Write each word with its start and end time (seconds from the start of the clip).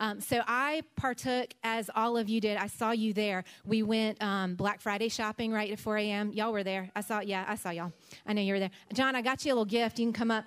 Um, 0.00 0.20
so 0.20 0.42
I 0.48 0.82
partook, 0.96 1.52
as 1.62 1.90
all 1.94 2.16
of 2.16 2.28
you 2.28 2.40
did. 2.40 2.56
I 2.56 2.66
saw 2.66 2.90
you 2.90 3.12
there. 3.12 3.44
We 3.66 3.82
went 3.82 4.20
um, 4.22 4.54
Black 4.54 4.80
Friday 4.80 5.10
shopping 5.10 5.52
right 5.52 5.70
at 5.70 5.78
4 5.78 5.98
a.m. 5.98 6.32
Y'all 6.32 6.52
were 6.52 6.64
there. 6.64 6.90
I 6.96 7.02
saw, 7.02 7.20
yeah, 7.20 7.44
I 7.46 7.54
saw 7.54 7.70
y'all. 7.70 7.92
I 8.26 8.32
know 8.32 8.40
you 8.40 8.54
were 8.54 8.60
there. 8.60 8.70
John, 8.94 9.14
I 9.14 9.20
got 9.20 9.44
you 9.44 9.52
a 9.52 9.54
little 9.54 9.66
gift. 9.66 9.98
You 9.98 10.06
can 10.06 10.14
come 10.14 10.30
up. 10.30 10.44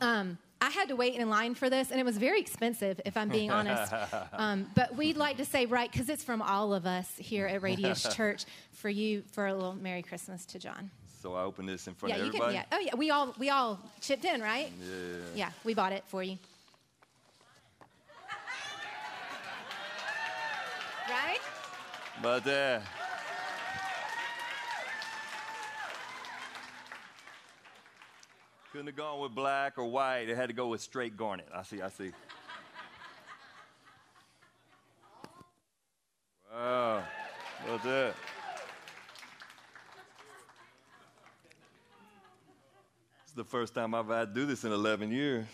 Um, 0.00 0.38
I 0.60 0.70
had 0.70 0.88
to 0.88 0.96
wait 0.96 1.14
in 1.14 1.30
line 1.30 1.54
for 1.54 1.70
this, 1.70 1.92
and 1.92 2.00
it 2.00 2.04
was 2.04 2.18
very 2.18 2.40
expensive, 2.40 3.00
if 3.04 3.16
I'm 3.16 3.28
being 3.28 3.50
honest. 3.50 3.92
Um, 4.32 4.70
but 4.74 4.96
we'd 4.96 5.16
like 5.16 5.36
to 5.38 5.44
say, 5.44 5.66
right, 5.66 5.90
because 5.90 6.08
it's 6.08 6.22
from 6.22 6.42
all 6.42 6.72
of 6.72 6.86
us 6.86 7.10
here 7.16 7.46
at 7.46 7.62
Radius 7.62 8.02
Church, 8.14 8.44
for 8.72 8.88
you, 8.88 9.22
for 9.32 9.46
a 9.46 9.54
little 9.54 9.74
Merry 9.74 10.02
Christmas 10.02 10.44
to 10.46 10.58
John. 10.58 10.90
So 11.22 11.34
I 11.34 11.42
open 11.42 11.66
this 11.66 11.86
in 11.88 11.94
front 11.94 12.14
yeah, 12.14 12.20
of 12.20 12.26
you 12.26 12.28
everybody. 12.28 12.54
can. 12.54 12.66
Yeah. 12.70 12.76
Oh, 12.76 12.80
yeah. 12.80 12.94
We 12.96 13.10
all 13.10 13.34
we 13.38 13.50
all 13.50 13.80
chipped 14.00 14.24
in, 14.24 14.40
right? 14.40 14.70
Yeah. 14.80 15.16
Yeah, 15.34 15.50
we 15.64 15.74
bought 15.74 15.92
it 15.92 16.04
for 16.06 16.22
you. 16.22 16.38
Right? 21.08 21.40
But 22.22 22.46
uh, 22.46 22.80
couldn't 28.72 28.88
have 28.88 28.96
gone 28.96 29.20
with 29.20 29.34
black 29.34 29.78
or 29.78 29.84
white. 29.84 30.28
It 30.28 30.36
had 30.36 30.48
to 30.48 30.54
go 30.54 30.68
with 30.68 30.80
straight 30.80 31.16
garnet. 31.16 31.48
I 31.54 31.62
see. 31.62 31.80
I 31.80 31.88
see. 31.88 32.12
Wow. 36.52 37.02
That's 37.66 37.84
it. 37.84 38.14
It's 43.24 43.32
the 43.32 43.44
first 43.44 43.74
time 43.74 43.94
I've 43.94 44.08
had 44.08 44.34
to 44.34 44.40
do 44.40 44.46
this 44.46 44.64
in 44.64 44.72
11 44.72 45.10
years. 45.10 45.46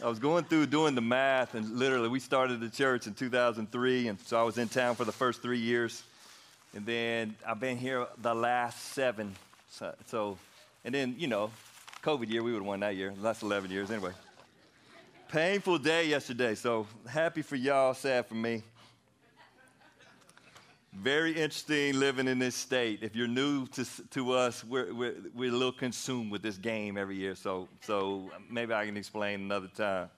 I 0.00 0.08
was 0.08 0.20
going 0.20 0.44
through 0.44 0.66
doing 0.66 0.94
the 0.94 1.00
math, 1.00 1.54
and 1.54 1.76
literally, 1.76 2.08
we 2.08 2.20
started 2.20 2.60
the 2.60 2.68
church 2.68 3.08
in 3.08 3.14
2003, 3.14 4.06
and 4.06 4.20
so 4.20 4.38
I 4.38 4.44
was 4.44 4.56
in 4.56 4.68
town 4.68 4.94
for 4.94 5.04
the 5.04 5.12
first 5.12 5.42
three 5.42 5.58
years, 5.58 6.04
and 6.72 6.86
then 6.86 7.34
I've 7.44 7.58
been 7.58 7.76
here 7.76 8.06
the 8.22 8.32
last 8.32 8.92
seven. 8.92 9.34
So, 9.70 9.92
so 10.06 10.38
and 10.84 10.94
then 10.94 11.16
you 11.18 11.26
know, 11.26 11.50
COVID 12.04 12.30
year, 12.30 12.44
we 12.44 12.52
would 12.52 12.58
have 12.58 12.66
won 12.66 12.80
that 12.80 12.94
year. 12.94 13.12
Last 13.20 13.42
11 13.42 13.72
years, 13.72 13.90
anyway. 13.90 14.12
Painful 15.30 15.78
day 15.78 16.06
yesterday, 16.06 16.54
so 16.54 16.86
happy 17.08 17.42
for 17.42 17.56
y'all, 17.56 17.92
sad 17.92 18.26
for 18.26 18.34
me. 18.34 18.62
Very 21.02 21.30
interesting 21.30 22.00
living 22.00 22.26
in 22.26 22.40
this 22.40 22.56
state. 22.56 23.00
If 23.02 23.14
you're 23.14 23.28
new 23.28 23.68
to, 23.68 23.84
to 24.10 24.32
us, 24.32 24.64
we're, 24.64 24.92
we're, 24.92 25.14
we're 25.32 25.50
a 25.50 25.56
little 25.56 25.70
consumed 25.70 26.32
with 26.32 26.42
this 26.42 26.56
game 26.56 26.98
every 26.98 27.14
year, 27.14 27.36
so, 27.36 27.68
so 27.82 28.28
maybe 28.50 28.74
I 28.74 28.84
can 28.84 28.96
explain 28.96 29.42
another 29.42 29.68
time. 29.68 30.10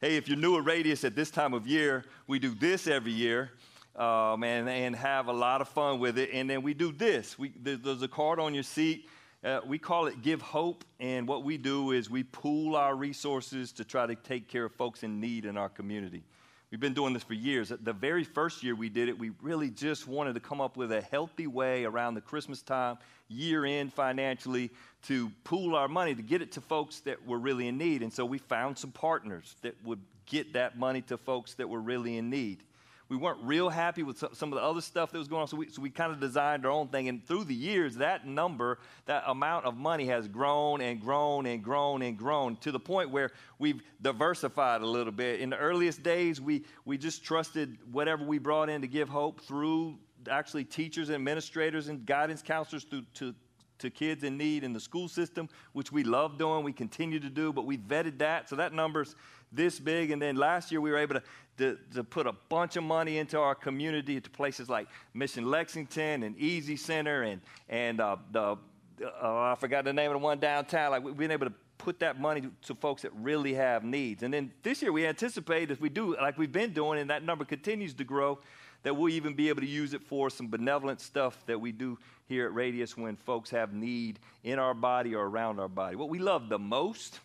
Hey, 0.00 0.16
if 0.16 0.28
you're 0.28 0.38
new 0.38 0.56
at 0.56 0.64
Radius 0.64 1.02
at 1.02 1.16
this 1.16 1.32
time 1.32 1.52
of 1.52 1.66
year, 1.66 2.04
we 2.28 2.38
do 2.38 2.54
this 2.54 2.86
every 2.86 3.10
year 3.10 3.50
um, 3.96 4.44
and, 4.44 4.68
and 4.68 4.94
have 4.94 5.26
a 5.26 5.32
lot 5.32 5.60
of 5.60 5.68
fun 5.68 5.98
with 5.98 6.16
it. 6.16 6.30
And 6.32 6.48
then 6.48 6.62
we 6.62 6.74
do 6.74 6.92
this. 6.92 7.36
We, 7.36 7.52
there's 7.60 8.02
a 8.02 8.08
card 8.08 8.38
on 8.38 8.54
your 8.54 8.62
seat. 8.62 9.08
Uh, 9.42 9.60
we 9.66 9.78
call 9.78 10.06
it 10.06 10.22
Give 10.22 10.40
Hope. 10.40 10.84
And 11.00 11.26
what 11.26 11.42
we 11.42 11.58
do 11.58 11.90
is 11.90 12.08
we 12.08 12.22
pool 12.22 12.76
our 12.76 12.94
resources 12.94 13.72
to 13.72 13.84
try 13.84 14.06
to 14.06 14.14
take 14.14 14.46
care 14.46 14.66
of 14.66 14.72
folks 14.74 15.02
in 15.02 15.18
need 15.18 15.44
in 15.44 15.56
our 15.56 15.68
community. 15.68 16.22
We've 16.70 16.78
been 16.78 16.94
doing 16.94 17.14
this 17.14 17.24
for 17.24 17.34
years. 17.34 17.72
The 17.82 17.92
very 17.92 18.22
first 18.22 18.62
year 18.62 18.76
we 18.76 18.88
did 18.88 19.08
it, 19.08 19.18
we 19.18 19.32
really 19.42 19.70
just 19.70 20.06
wanted 20.06 20.34
to 20.34 20.40
come 20.40 20.60
up 20.60 20.76
with 20.76 20.92
a 20.92 21.00
healthy 21.00 21.48
way 21.48 21.84
around 21.84 22.14
the 22.14 22.20
Christmas 22.20 22.62
time, 22.62 22.98
year 23.28 23.64
end 23.64 23.92
financially, 23.92 24.70
to 25.06 25.30
pool 25.42 25.74
our 25.74 25.88
money 25.88 26.14
to 26.14 26.22
get 26.22 26.42
it 26.42 26.52
to 26.52 26.60
folks 26.60 27.00
that 27.00 27.26
were 27.26 27.38
really 27.38 27.66
in 27.66 27.76
need. 27.76 28.02
And 28.02 28.12
so 28.12 28.24
we 28.24 28.38
found 28.38 28.78
some 28.78 28.92
partners 28.92 29.56
that 29.62 29.74
would 29.84 29.98
get 30.26 30.52
that 30.52 30.78
money 30.78 31.02
to 31.02 31.16
folks 31.16 31.54
that 31.54 31.68
were 31.68 31.80
really 31.80 32.16
in 32.16 32.30
need 32.30 32.62
we 33.10 33.16
weren't 33.16 33.40
real 33.42 33.68
happy 33.68 34.04
with 34.04 34.18
some 34.18 34.52
of 34.52 34.56
the 34.56 34.64
other 34.64 34.80
stuff 34.80 35.10
that 35.10 35.18
was 35.18 35.26
going 35.26 35.42
on. 35.42 35.48
So 35.48 35.56
we, 35.56 35.68
so 35.68 35.82
we 35.82 35.90
kind 35.90 36.12
of 36.12 36.20
designed 36.20 36.64
our 36.64 36.70
own 36.70 36.86
thing. 36.88 37.08
And 37.08 37.26
through 37.26 37.44
the 37.44 37.54
years, 37.54 37.96
that 37.96 38.24
number, 38.24 38.78
that 39.06 39.24
amount 39.26 39.66
of 39.66 39.76
money 39.76 40.06
has 40.06 40.28
grown 40.28 40.80
and 40.80 41.00
grown 41.00 41.44
and 41.46 41.62
grown 41.62 42.02
and 42.02 42.16
grown 42.16 42.54
to 42.58 42.70
the 42.70 42.78
point 42.78 43.10
where 43.10 43.32
we've 43.58 43.82
diversified 44.00 44.80
a 44.82 44.86
little 44.86 45.12
bit. 45.12 45.40
In 45.40 45.50
the 45.50 45.56
earliest 45.56 46.04
days, 46.04 46.40
we, 46.40 46.64
we 46.84 46.96
just 46.96 47.24
trusted 47.24 47.78
whatever 47.90 48.24
we 48.24 48.38
brought 48.38 48.70
in 48.70 48.80
to 48.80 48.86
give 48.86 49.08
hope 49.08 49.40
through 49.40 49.98
actually 50.30 50.62
teachers 50.62 51.08
and 51.08 51.16
administrators 51.16 51.88
and 51.88 52.06
guidance 52.06 52.42
counselors 52.42 52.84
through, 52.84 53.02
to, 53.14 53.34
to 53.80 53.90
kids 53.90 54.24
in 54.24 54.36
need 54.38 54.64
in 54.64 54.72
the 54.72 54.80
school 54.80 55.08
system, 55.08 55.48
which 55.72 55.92
we 55.92 56.04
love 56.04 56.38
doing, 56.38 56.64
we 56.64 56.72
continue 56.72 57.20
to 57.20 57.30
do, 57.30 57.52
but 57.52 57.66
we 57.66 57.76
vetted 57.76 58.18
that. 58.18 58.48
So 58.48 58.56
that 58.56 58.72
number's 58.72 59.16
this 59.52 59.78
big. 59.78 60.10
And 60.10 60.20
then 60.20 60.36
last 60.36 60.70
year 60.70 60.80
we 60.80 60.90
were 60.90 60.98
able 60.98 61.14
to, 61.16 61.22
to, 61.58 61.78
to 61.94 62.04
put 62.04 62.26
a 62.26 62.32
bunch 62.48 62.76
of 62.76 62.84
money 62.84 63.18
into 63.18 63.38
our 63.38 63.54
community 63.54 64.20
to 64.20 64.30
places 64.30 64.68
like 64.68 64.88
Mission 65.14 65.50
Lexington 65.50 66.22
and 66.22 66.36
Easy 66.38 66.76
Center 66.76 67.22
and, 67.22 67.40
and 67.68 68.00
uh, 68.00 68.16
the, 68.32 68.56
uh, 69.02 69.06
I 69.22 69.56
forgot 69.58 69.84
the 69.84 69.92
name 69.92 70.10
of 70.10 70.14
the 70.14 70.24
one 70.24 70.38
downtown. 70.38 70.90
Like 70.90 71.04
we've 71.04 71.16
been 71.16 71.30
able 71.30 71.46
to 71.46 71.52
put 71.78 71.98
that 72.00 72.20
money 72.20 72.42
to 72.62 72.74
folks 72.74 73.02
that 73.02 73.12
really 73.14 73.54
have 73.54 73.84
needs. 73.84 74.22
And 74.22 74.32
then 74.32 74.52
this 74.62 74.82
year 74.82 74.92
we 74.92 75.06
anticipate 75.06 75.70
if 75.70 75.80
we 75.80 75.88
do, 75.88 76.14
like 76.16 76.36
we've 76.36 76.52
been 76.52 76.72
doing, 76.72 77.00
and 77.00 77.08
that 77.10 77.24
number 77.24 77.44
continues 77.44 77.94
to 77.94 78.04
grow, 78.04 78.38
that 78.82 78.94
we'll 78.94 79.12
even 79.12 79.34
be 79.34 79.48
able 79.48 79.60
to 79.60 79.66
use 79.66 79.94
it 79.94 80.02
for 80.02 80.30
some 80.30 80.48
benevolent 80.48 81.00
stuff 81.00 81.44
that 81.46 81.60
we 81.60 81.72
do 81.72 81.98
here 82.26 82.46
at 82.46 82.54
Radius 82.54 82.96
when 82.96 83.16
folks 83.16 83.50
have 83.50 83.72
need 83.72 84.18
in 84.44 84.58
our 84.58 84.74
body 84.74 85.14
or 85.14 85.26
around 85.26 85.60
our 85.60 85.68
body. 85.68 85.96
What 85.96 86.08
we 86.08 86.18
love 86.18 86.48
the 86.48 86.58
most 86.58 87.20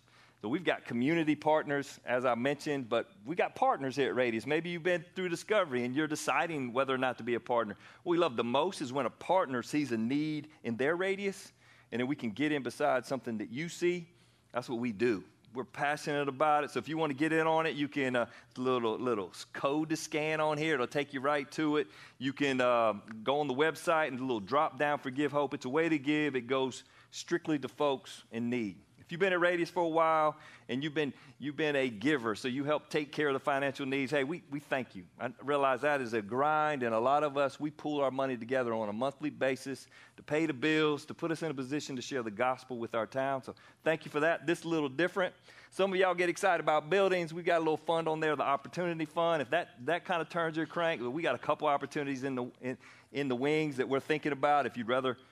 so 0.45 0.49
we've 0.49 0.63
got 0.63 0.85
community 0.85 1.33
partners, 1.33 1.99
as 2.05 2.23
I 2.23 2.35
mentioned, 2.35 2.87
but 2.87 3.09
we 3.25 3.35
got 3.35 3.55
partners 3.55 3.95
here 3.95 4.09
at 4.09 4.15
Radius. 4.15 4.45
Maybe 4.45 4.69
you've 4.69 4.83
been 4.83 5.03
through 5.15 5.29
discovery 5.29 5.85
and 5.85 5.95
you're 5.95 6.05
deciding 6.05 6.71
whether 6.71 6.93
or 6.93 6.99
not 6.99 7.17
to 7.17 7.23
be 7.23 7.33
a 7.33 7.39
partner. 7.39 7.75
What 8.03 8.11
we 8.11 8.19
love 8.19 8.35
the 8.35 8.43
most 8.43 8.79
is 8.79 8.93
when 8.93 9.07
a 9.07 9.09
partner 9.09 9.63
sees 9.63 9.91
a 9.91 9.97
need 9.97 10.49
in 10.63 10.77
their 10.77 10.97
radius, 10.97 11.51
and 11.91 11.99
then 11.99 12.07
we 12.07 12.15
can 12.15 12.29
get 12.29 12.51
in 12.51 12.61
beside 12.61 13.07
something 13.07 13.39
that 13.39 13.49
you 13.49 13.69
see. 13.69 14.07
That's 14.53 14.69
what 14.69 14.77
we 14.77 14.91
do. 14.91 15.23
We're 15.55 15.63
passionate 15.63 16.27
about 16.27 16.65
it. 16.65 16.71
So 16.71 16.79
if 16.79 16.89
you 16.89 16.97
want 16.97 17.11
to 17.11 17.17
get 17.17 17.31
in 17.31 17.47
on 17.47 17.65
it, 17.65 17.75
you 17.75 17.87
can 17.87 18.17
uh, 18.17 18.25
little 18.57 18.99
little 18.99 19.31
code 19.53 19.89
to 19.89 19.95
scan 19.95 20.41
on 20.41 20.57
here. 20.57 20.73
It'll 20.73 20.85
take 20.85 21.13
you 21.13 21.21
right 21.21 21.49
to 21.51 21.77
it. 21.77 21.87
You 22.17 22.33
can 22.33 22.59
uh, 22.59 22.93
go 23.23 23.39
on 23.39 23.47
the 23.47 23.53
website 23.53 24.09
and 24.09 24.19
a 24.19 24.21
little 24.21 24.41
drop 24.41 24.77
down 24.77 24.99
for 24.99 25.11
Give 25.11 25.31
Hope. 25.31 25.53
It's 25.53 25.63
a 25.63 25.69
way 25.69 25.87
to 25.87 25.97
give. 25.97 26.35
It 26.35 26.47
goes 26.47 26.83
strictly 27.11 27.57
to 27.59 27.69
folks 27.69 28.23
in 28.33 28.49
need. 28.49 28.75
If 29.05 29.11
you've 29.11 29.19
been 29.19 29.33
at 29.33 29.39
Radius 29.39 29.69
for 29.69 29.83
a 29.83 29.87
while 29.87 30.35
and 30.67 30.83
you've 30.83 30.95
been, 30.95 31.13
you've 31.37 31.55
been 31.55 31.75
a 31.75 31.89
giver, 31.89 32.33
so 32.33 32.47
you 32.47 32.63
help 32.63 32.89
take 32.89 33.11
care 33.11 33.27
of 33.27 33.33
the 33.33 33.39
financial 33.39 33.85
needs, 33.85 34.11
hey, 34.11 34.23
we, 34.23 34.41
we 34.49 34.59
thank 34.59 34.95
you. 34.95 35.03
I 35.19 35.29
realize 35.43 35.81
that 35.81 36.01
is 36.01 36.13
a 36.13 36.23
grind, 36.23 36.81
and 36.81 36.95
a 36.95 36.99
lot 36.99 37.23
of 37.23 37.37
us, 37.37 37.59
we 37.59 37.69
pool 37.69 38.01
our 38.01 38.09
money 38.09 38.35
together 38.35 38.73
on 38.73 38.89
a 38.89 38.93
monthly 38.93 39.29
basis 39.29 39.85
to 40.17 40.23
pay 40.23 40.47
the 40.47 40.53
bills, 40.53 41.05
to 41.05 41.13
put 41.13 41.29
us 41.29 41.43
in 41.43 41.51
a 41.51 41.53
position 41.53 41.95
to 41.97 42.01
share 42.01 42.23
the 42.23 42.31
gospel 42.31 42.79
with 42.79 42.95
our 42.95 43.05
town. 43.05 43.43
So 43.43 43.53
thank 43.83 44.05
you 44.05 44.11
for 44.11 44.21
that. 44.21 44.47
This 44.47 44.65
little 44.65 44.89
different. 44.89 45.35
Some 45.69 45.93
of 45.93 45.99
y'all 45.99 46.15
get 46.15 46.29
excited 46.29 46.63
about 46.63 46.89
buildings. 46.89 47.31
We 47.31 47.43
got 47.43 47.57
a 47.57 47.59
little 47.59 47.77
fund 47.77 48.07
on 48.07 48.19
there, 48.19 48.35
the 48.35 48.41
Opportunity 48.41 49.05
Fund. 49.05 49.39
If 49.39 49.51
that, 49.51 49.85
that 49.85 50.05
kind 50.05 50.19
of 50.19 50.29
turns 50.29 50.57
your 50.57 50.65
crank, 50.65 50.99
we 51.03 51.21
got 51.21 51.35
a 51.35 51.39
couple 51.39 51.67
opportunities 51.67 52.23
in 52.23 52.33
the, 52.33 52.45
in, 52.59 52.77
in 53.13 53.27
the 53.27 53.35
wings 53.35 53.77
that 53.77 53.87
we're 53.87 53.99
thinking 53.99 54.31
about. 54.31 54.65
If 54.65 54.77
you'd 54.77 54.87
rather– 54.87 55.15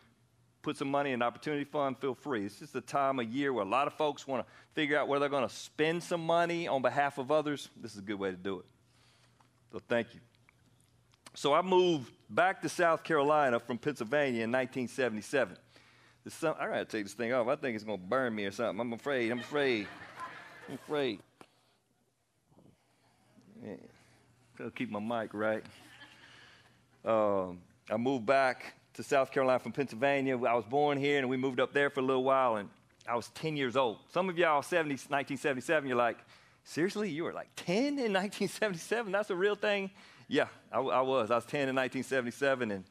put 0.63 0.77
some 0.77 0.89
money 0.89 1.09
in 1.11 1.15
an 1.15 1.21
Opportunity 1.21 1.65
Fund, 1.65 1.97
feel 1.99 2.15
free. 2.15 2.43
This 2.43 2.61
is 2.61 2.71
the 2.71 2.81
time 2.81 3.19
of 3.19 3.27
year 3.27 3.51
where 3.53 3.65
a 3.65 3.67
lot 3.67 3.85
of 3.85 3.93
folks 3.93 4.25
want 4.25 4.47
to 4.47 4.53
figure 4.73 4.97
out 4.97 5.07
where 5.07 5.19
they're 5.19 5.29
going 5.29 5.47
to 5.47 5.53
spend 5.53 6.01
some 6.01 6.25
money 6.25 6.67
on 6.67 6.81
behalf 6.81 7.17
of 7.17 7.31
others. 7.31 7.69
This 7.79 7.91
is 7.91 7.99
a 7.99 8.01
good 8.01 8.17
way 8.17 8.31
to 8.31 8.37
do 8.37 8.59
it. 8.59 8.65
So 9.71 9.81
thank 9.87 10.13
you. 10.13 10.21
So 11.35 11.53
I 11.53 11.61
moved 11.61 12.11
back 12.29 12.61
to 12.61 12.69
South 12.69 13.03
Carolina 13.03 13.59
from 13.59 13.77
Pennsylvania 13.77 14.43
in 14.43 14.51
1977. 14.51 15.57
Some, 16.29 16.55
I 16.57 16.67
gotta 16.67 16.85
take 16.85 17.03
this 17.03 17.13
thing 17.13 17.33
off. 17.33 17.47
I 17.47 17.57
think 17.57 17.75
it's 17.75 17.83
gonna 17.83 17.97
burn 17.97 18.33
me 18.33 18.45
or 18.45 18.51
something. 18.51 18.79
I'm 18.79 18.93
afraid. 18.93 19.29
I'm 19.29 19.39
afraid. 19.39 19.87
I'm 20.69 20.75
afraid. 20.75 21.19
Yeah. 23.61 23.75
Gotta 24.57 24.71
keep 24.71 24.89
my 24.89 24.99
mic 24.99 25.33
right. 25.33 25.63
Um, 27.03 27.59
I 27.89 27.97
moved 27.97 28.25
back 28.25 28.75
to 28.93 29.03
South 29.03 29.31
Carolina 29.31 29.59
from 29.59 29.71
Pennsylvania. 29.71 30.35
I 30.35 30.53
was 30.53 30.65
born 30.65 30.97
here 30.97 31.19
and 31.19 31.29
we 31.29 31.37
moved 31.37 31.59
up 31.59 31.73
there 31.73 31.89
for 31.89 31.99
a 31.99 32.03
little 32.03 32.23
while 32.23 32.57
and 32.57 32.69
I 33.07 33.15
was 33.15 33.29
10 33.29 33.57
years 33.57 33.75
old. 33.75 33.97
Some 34.11 34.29
of 34.29 34.37
y'all 34.37 34.61
70, 34.61 34.93
1977, 34.93 35.87
you're 35.87 35.97
like, 35.97 36.17
seriously, 36.63 37.09
you 37.09 37.23
were 37.23 37.33
like 37.33 37.49
10 37.55 37.75
in 37.77 37.85
1977? 38.13 39.11
That's 39.11 39.29
a 39.29 39.35
real 39.35 39.55
thing? 39.55 39.91
Yeah, 40.27 40.47
I, 40.71 40.79
I 40.79 41.01
was. 41.01 41.31
I 41.31 41.35
was 41.35 41.45
10 41.45 41.69
in 41.69 41.75
1977 41.75 42.71
and 42.71 42.83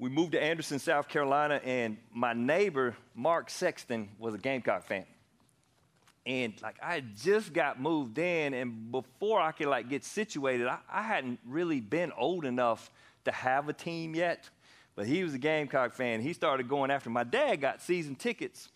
we 0.00 0.08
moved 0.08 0.32
to 0.32 0.42
Anderson, 0.42 0.78
South 0.78 1.08
Carolina, 1.08 1.60
and 1.62 1.98
my 2.10 2.32
neighbor, 2.32 2.96
Mark 3.14 3.50
Sexton, 3.50 4.08
was 4.18 4.34
a 4.34 4.38
Gamecock 4.38 4.84
fan. 4.84 5.04
And 6.24 6.54
like 6.62 6.76
I 6.82 7.00
just 7.00 7.52
got 7.52 7.78
moved 7.78 8.16
in, 8.16 8.54
and 8.54 8.90
before 8.90 9.40
I 9.42 9.52
could 9.52 9.66
like 9.66 9.90
get 9.90 10.02
situated, 10.04 10.68
I, 10.68 10.78
I 10.90 11.02
hadn't 11.02 11.38
really 11.44 11.80
been 11.80 12.12
old 12.16 12.46
enough 12.46 12.90
to 13.26 13.32
have 13.32 13.68
a 13.68 13.74
team 13.74 14.14
yet. 14.14 14.48
But 15.00 15.08
he 15.08 15.24
was 15.24 15.32
a 15.32 15.38
Gamecock 15.38 15.94
fan. 15.94 16.20
He 16.20 16.34
started 16.34 16.68
going 16.68 16.90
after 16.90 17.08
my 17.08 17.24
dad 17.24 17.62
got 17.62 17.80
season 17.80 18.16
tickets 18.16 18.68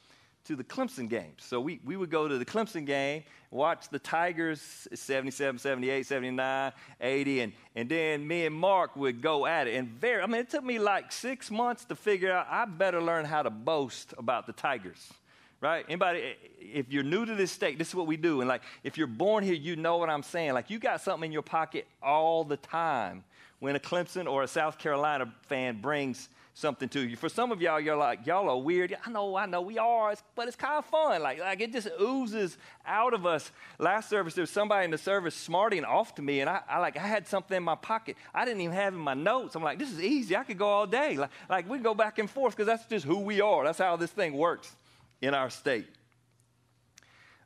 to 0.46 0.56
the 0.56 0.64
Clemson 0.64 1.06
games. 1.06 1.42
So 1.44 1.60
we, 1.60 1.80
we 1.84 1.98
would 1.98 2.08
go 2.08 2.26
to 2.26 2.38
the 2.38 2.46
Clemson 2.46 2.86
game, 2.86 3.24
watch 3.50 3.90
the 3.90 3.98
Tigers 3.98 4.88
77, 4.94 5.58
78, 5.58 6.06
79, 6.06 6.72
80, 6.98 7.40
and, 7.40 7.52
and 7.76 7.88
then 7.90 8.26
me 8.26 8.46
and 8.46 8.56
Mark 8.56 8.96
would 8.96 9.20
go 9.20 9.44
at 9.44 9.66
it. 9.66 9.74
And 9.74 9.86
very, 9.86 10.22
I 10.22 10.26
mean, 10.26 10.40
it 10.40 10.48
took 10.48 10.64
me 10.64 10.78
like 10.78 11.12
six 11.12 11.50
months 11.50 11.84
to 11.84 11.94
figure 11.94 12.32
out 12.32 12.46
I 12.48 12.64
better 12.64 13.02
learn 13.02 13.26
how 13.26 13.42
to 13.42 13.50
boast 13.50 14.14
about 14.16 14.46
the 14.46 14.54
Tigers. 14.54 15.12
Right? 15.60 15.84
Anybody, 15.90 16.36
if 16.58 16.90
you're 16.90 17.02
new 17.02 17.26
to 17.26 17.34
this 17.34 17.52
state, 17.52 17.76
this 17.76 17.88
is 17.88 17.94
what 17.94 18.06
we 18.06 18.16
do. 18.16 18.40
And 18.40 18.48
like, 18.48 18.62
if 18.82 18.96
you're 18.96 19.06
born 19.06 19.44
here, 19.44 19.52
you 19.52 19.76
know 19.76 19.98
what 19.98 20.08
I'm 20.08 20.22
saying. 20.22 20.54
Like, 20.54 20.70
you 20.70 20.78
got 20.78 21.02
something 21.02 21.28
in 21.28 21.32
your 21.32 21.42
pocket 21.42 21.86
all 22.02 22.44
the 22.44 22.56
time 22.56 23.24
when 23.64 23.76
a 23.76 23.80
Clemson 23.80 24.30
or 24.30 24.42
a 24.42 24.46
South 24.46 24.78
Carolina 24.78 25.32
fan 25.48 25.80
brings 25.80 26.28
something 26.52 26.86
to 26.90 27.00
you. 27.00 27.16
For 27.16 27.30
some 27.30 27.50
of 27.50 27.62
y'all, 27.62 27.80
you're 27.80 27.96
like, 27.96 28.26
y'all 28.26 28.50
are 28.50 28.58
weird. 28.58 28.94
I 29.06 29.10
know, 29.10 29.34
I 29.36 29.46
know, 29.46 29.62
we 29.62 29.78
are, 29.78 30.14
but 30.36 30.48
it's 30.48 30.56
kind 30.56 30.74
of 30.74 30.84
fun. 30.84 31.22
Like, 31.22 31.40
like 31.40 31.62
it 31.62 31.72
just 31.72 31.88
oozes 31.98 32.58
out 32.84 33.14
of 33.14 33.24
us. 33.24 33.50
Last 33.78 34.10
service, 34.10 34.34
there 34.34 34.42
was 34.42 34.50
somebody 34.50 34.84
in 34.84 34.90
the 34.90 34.98
service 34.98 35.34
smarting 35.34 35.82
off 35.82 36.14
to 36.16 36.22
me, 36.22 36.40
and 36.40 36.50
I, 36.50 36.60
I 36.68 36.78
like, 36.78 36.98
I 36.98 37.06
had 37.06 37.26
something 37.26 37.56
in 37.56 37.62
my 37.62 37.74
pocket. 37.74 38.16
I 38.34 38.44
didn't 38.44 38.60
even 38.60 38.74
have 38.74 38.92
in 38.92 39.00
my 39.00 39.14
notes. 39.14 39.54
I'm 39.54 39.62
like, 39.62 39.78
this 39.78 39.90
is 39.90 40.02
easy. 40.02 40.36
I 40.36 40.44
could 40.44 40.58
go 40.58 40.68
all 40.68 40.86
day. 40.86 41.16
Like, 41.16 41.30
like 41.48 41.66
we 41.66 41.78
go 41.78 41.94
back 41.94 42.18
and 42.18 42.28
forth 42.28 42.54
because 42.54 42.66
that's 42.66 42.84
just 42.84 43.06
who 43.06 43.20
we 43.20 43.40
are. 43.40 43.64
That's 43.64 43.78
how 43.78 43.96
this 43.96 44.10
thing 44.10 44.34
works 44.34 44.76
in 45.22 45.32
our 45.32 45.48
state. 45.48 45.86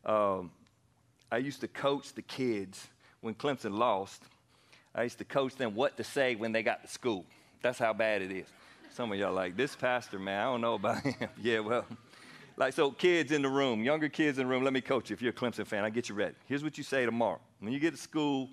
Um, 0.05 0.50
I 1.31 1.37
used 1.37 1.61
to 1.61 1.69
coach 1.69 2.12
the 2.12 2.23
kids 2.23 2.88
when 3.20 3.35
Clemson 3.35 3.79
lost. 3.79 4.25
I 4.99 5.05
used 5.05 5.19
to 5.19 5.25
coach 5.25 5.55
them 5.55 5.77
what 5.77 5.97
to 5.99 6.05
say 6.05 6.35
when 6.35 6.50
they 6.50 6.65
got 6.65 6.83
to 6.83 6.89
school. 6.89 7.25
That's 7.62 7.79
how 7.79 7.93
bad 7.93 8.21
it 8.21 8.33
is. 8.33 8.47
Some 8.91 9.12
of 9.12 9.19
y'all 9.19 9.33
like, 9.33 9.56
this 9.56 9.77
pastor, 9.77 10.19
man, 10.19 10.41
I 10.41 10.45
don't 10.45 10.61
know 10.61 10.75
about 10.75 11.03
him. 11.05 11.29
yeah, 11.41 11.61
well, 11.61 11.87
like, 12.56 12.73
so 12.73 12.91
kids 12.91 13.31
in 13.31 13.43
the 13.43 13.49
room, 13.49 13.85
younger 13.85 14.09
kids 14.09 14.39
in 14.39 14.49
the 14.49 14.50
room, 14.50 14.65
let 14.65 14.73
me 14.73 14.81
coach 14.81 15.11
you. 15.11 15.15
If 15.15 15.23
you're 15.23 15.31
a 15.31 15.35
Clemson 15.35 15.65
fan, 15.65 15.85
I 15.85 15.91
get 15.91 16.09
you 16.09 16.17
ready. 16.17 16.35
Here's 16.47 16.65
what 16.65 16.77
you 16.77 16.83
say 16.83 17.05
tomorrow. 17.05 17.39
When 17.61 17.73
you 17.73 17.79
get 17.79 17.93
to 17.93 18.00
school, 18.00 18.49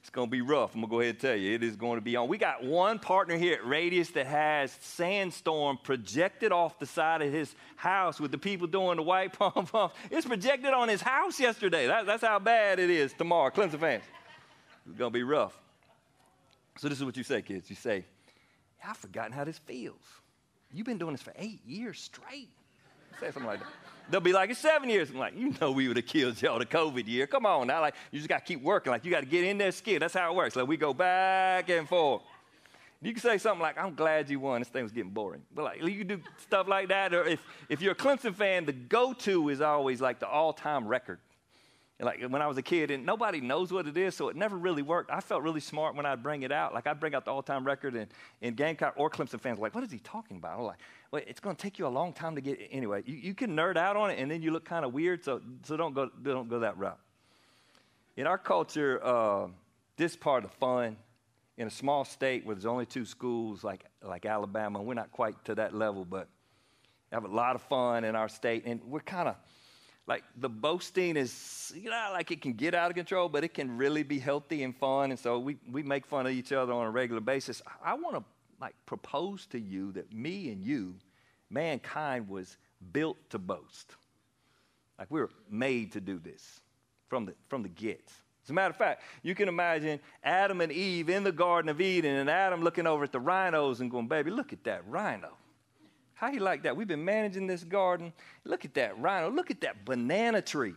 it's 0.00 0.10
going 0.10 0.26
to 0.26 0.30
be 0.30 0.40
rough. 0.40 0.74
I'm 0.74 0.80
going 0.80 0.88
to 0.88 0.90
go 0.90 1.00
ahead 1.00 1.14
and 1.14 1.20
tell 1.20 1.36
you. 1.36 1.54
It 1.54 1.62
is 1.62 1.76
going 1.76 1.98
to 1.98 2.04
be 2.04 2.16
on. 2.16 2.26
We 2.26 2.36
got 2.36 2.64
one 2.64 2.98
partner 2.98 3.36
here 3.36 3.54
at 3.54 3.64
Radius 3.64 4.10
that 4.10 4.26
has 4.26 4.72
Sandstorm 4.80 5.78
projected 5.84 6.50
off 6.50 6.80
the 6.80 6.86
side 6.86 7.22
of 7.22 7.32
his 7.32 7.54
house 7.76 8.18
with 8.18 8.32
the 8.32 8.38
people 8.38 8.66
doing 8.66 8.96
the 8.96 9.02
white 9.04 9.32
pom 9.38 9.66
poms. 9.66 9.92
It's 10.10 10.26
projected 10.26 10.72
on 10.72 10.88
his 10.88 11.00
house 11.00 11.38
yesterday. 11.38 11.86
That, 11.86 12.06
that's 12.06 12.24
how 12.24 12.40
bad 12.40 12.80
it 12.80 12.90
is 12.90 13.12
tomorrow. 13.12 13.50
Clemson 13.50 13.78
fans. 13.78 14.02
It's 14.88 14.98
going 14.98 15.12
to 15.12 15.16
be 15.16 15.22
rough. 15.22 15.56
So 16.78 16.88
this 16.88 16.98
is 16.98 17.04
what 17.04 17.16
you 17.16 17.22
say, 17.22 17.42
kids. 17.42 17.70
You 17.70 17.76
say, 17.76 18.04
I've 18.86 18.96
forgotten 18.96 19.32
how 19.32 19.44
this 19.44 19.58
feels. 19.58 20.02
You've 20.72 20.86
been 20.86 20.98
doing 20.98 21.12
this 21.12 21.22
for 21.22 21.32
eight 21.36 21.64
years 21.66 21.98
straight. 21.98 22.50
Say 23.20 23.26
something 23.26 23.46
like 23.46 23.60
that. 23.60 23.68
They'll 24.10 24.20
be 24.20 24.32
like, 24.32 24.50
it's 24.50 24.60
seven 24.60 24.88
years. 24.88 25.10
I'm 25.10 25.16
like, 25.16 25.36
you 25.36 25.54
know, 25.60 25.72
we 25.72 25.88
would 25.88 25.96
have 25.96 26.06
killed 26.06 26.40
y'all 26.40 26.58
the 26.58 26.66
COVID 26.66 27.08
year. 27.08 27.26
Come 27.26 27.46
on 27.46 27.66
now. 27.66 27.80
Like, 27.80 27.94
you 28.12 28.18
just 28.18 28.28
got 28.28 28.38
to 28.38 28.44
keep 28.44 28.62
working. 28.62 28.92
Like, 28.92 29.04
you 29.04 29.10
got 29.10 29.20
to 29.20 29.26
get 29.26 29.44
in 29.44 29.58
there 29.58 29.72
skin. 29.72 29.98
That's 30.00 30.14
how 30.14 30.30
it 30.30 30.36
works. 30.36 30.54
Like, 30.54 30.68
we 30.68 30.76
go 30.76 30.94
back 30.94 31.68
and 31.70 31.88
forth. 31.88 32.22
You 33.02 33.12
can 33.12 33.20
say 33.20 33.38
something 33.38 33.60
like, 33.60 33.78
I'm 33.78 33.94
glad 33.94 34.30
you 34.30 34.40
won. 34.40 34.60
This 34.60 34.68
thing 34.68 34.82
was 34.82 34.92
getting 34.92 35.10
boring. 35.10 35.42
But 35.54 35.64
like, 35.64 35.82
you 35.82 35.98
can 35.98 36.06
do 36.06 36.20
stuff 36.38 36.66
like 36.68 36.88
that. 36.88 37.14
Or 37.14 37.24
if, 37.24 37.40
if 37.68 37.82
you're 37.82 37.92
a 37.92 37.96
Clemson 37.96 38.34
fan, 38.34 38.64
the 38.64 38.72
go 38.72 39.12
to 39.12 39.48
is 39.48 39.60
always 39.60 40.00
like 40.00 40.18
the 40.18 40.28
all 40.28 40.52
time 40.52 40.86
record. 40.86 41.18
Like 41.98 42.22
when 42.28 42.42
I 42.42 42.46
was 42.46 42.58
a 42.58 42.62
kid, 42.62 42.90
and 42.90 43.06
nobody 43.06 43.40
knows 43.40 43.72
what 43.72 43.86
it 43.86 43.96
is, 43.96 44.14
so 44.14 44.28
it 44.28 44.36
never 44.36 44.56
really 44.56 44.82
worked. 44.82 45.10
I 45.10 45.20
felt 45.20 45.42
really 45.42 45.60
smart 45.60 45.94
when 45.94 46.04
I'd 46.04 46.22
bring 46.22 46.42
it 46.42 46.52
out. 46.52 46.74
Like 46.74 46.86
I'd 46.86 47.00
bring 47.00 47.14
out 47.14 47.24
the 47.24 47.30
all-time 47.30 47.64
record, 47.64 47.94
and, 47.94 48.08
and 48.42 48.54
Gamecock 48.54 48.94
or 48.96 49.08
Clemson 49.08 49.40
fans 49.40 49.58
were 49.58 49.66
like, 49.66 49.74
"What 49.74 49.82
is 49.82 49.90
he 49.90 49.98
talking 50.00 50.36
about?" 50.36 50.58
I'm 50.58 50.66
like, 50.66 50.78
"Well, 51.10 51.22
it's 51.26 51.40
going 51.40 51.56
to 51.56 51.62
take 51.62 51.78
you 51.78 51.86
a 51.86 51.88
long 51.88 52.12
time 52.12 52.34
to 52.34 52.42
get." 52.42 52.60
Anyway, 52.70 53.02
you, 53.06 53.14
you 53.14 53.34
can 53.34 53.56
nerd 53.56 53.78
out 53.78 53.96
on 53.96 54.10
it, 54.10 54.18
and 54.18 54.30
then 54.30 54.42
you 54.42 54.50
look 54.50 54.66
kind 54.66 54.84
of 54.84 54.92
weird. 54.92 55.24
So 55.24 55.40
so 55.64 55.78
don't 55.78 55.94
go 55.94 56.10
don't 56.22 56.50
go 56.50 56.58
that 56.60 56.76
route. 56.76 57.00
In 58.18 58.26
our 58.26 58.38
culture, 58.38 59.00
uh, 59.02 59.48
this 59.96 60.16
part 60.16 60.44
of 60.44 60.50
fun 60.52 60.98
in 61.56 61.66
a 61.66 61.70
small 61.70 62.04
state 62.04 62.44
where 62.44 62.54
there's 62.54 62.66
only 62.66 62.84
two 62.84 63.06
schools, 63.06 63.64
like 63.64 63.86
like 64.02 64.26
Alabama, 64.26 64.82
we're 64.82 64.92
not 64.92 65.10
quite 65.12 65.42
to 65.46 65.54
that 65.54 65.74
level, 65.74 66.04
but 66.04 66.28
have 67.10 67.24
a 67.24 67.28
lot 67.28 67.54
of 67.54 67.62
fun 67.62 68.04
in 68.04 68.14
our 68.14 68.28
state, 68.28 68.64
and 68.66 68.82
we're 68.84 69.00
kind 69.00 69.28
of 69.28 69.36
like 70.06 70.22
the 70.36 70.48
boasting 70.48 71.16
is, 71.16 71.72
you 71.74 71.90
know, 71.90 72.10
like 72.12 72.30
it 72.30 72.40
can 72.40 72.52
get 72.52 72.74
out 72.74 72.90
of 72.90 72.96
control, 72.96 73.28
but 73.28 73.42
it 73.42 73.54
can 73.54 73.76
really 73.76 74.04
be 74.04 74.18
healthy 74.18 74.62
and 74.62 74.76
fun. 74.76 75.10
And 75.10 75.18
so 75.18 75.38
we, 75.38 75.56
we 75.70 75.82
make 75.82 76.06
fun 76.06 76.26
of 76.26 76.32
each 76.32 76.52
other 76.52 76.72
on 76.72 76.86
a 76.86 76.90
regular 76.90 77.20
basis. 77.20 77.60
I, 77.84 77.94
want 77.94 78.16
to 78.16 78.24
like 78.60 78.74
propose 78.86 79.46
to 79.46 79.58
you 79.58 79.90
that 79.92 80.12
me 80.12 80.50
and 80.50 80.64
you, 80.64 80.94
mankind 81.50 82.28
was 82.28 82.56
built 82.92 83.16
to 83.30 83.38
boast. 83.38 83.96
Like 84.96 85.10
we 85.10 85.20
were 85.20 85.30
made 85.50 85.92
to 85.92 86.00
do 86.00 86.20
this 86.20 86.60
from 87.08 87.26
the, 87.26 87.34
from 87.48 87.64
the 87.64 87.68
get. 87.68 88.12
As 88.44 88.50
a 88.50 88.52
matter 88.52 88.70
of 88.70 88.76
fact, 88.76 89.02
you 89.24 89.34
can 89.34 89.48
imagine 89.48 89.98
Adam 90.22 90.60
and 90.60 90.70
Eve 90.70 91.10
in 91.10 91.24
the 91.24 91.32
Garden 91.32 91.68
of 91.68 91.80
Eden 91.80 92.14
and 92.14 92.30
Adam 92.30 92.62
looking 92.62 92.86
over 92.86 93.02
at 93.02 93.10
the 93.10 93.18
rhinos 93.18 93.80
and 93.80 93.90
going, 93.90 94.06
baby, 94.06 94.30
look 94.30 94.52
at 94.52 94.62
that 94.64 94.86
rhino. 94.86 95.36
How 96.16 96.30
you 96.30 96.40
like 96.40 96.62
that? 96.62 96.74
We've 96.74 96.88
been 96.88 97.04
managing 97.04 97.46
this 97.46 97.62
garden. 97.62 98.10
Look 98.44 98.64
at 98.64 98.72
that 98.74 98.98
rhino. 98.98 99.30
Look 99.30 99.50
at 99.50 99.60
that 99.60 99.84
banana 99.84 100.40
tree. 100.40 100.74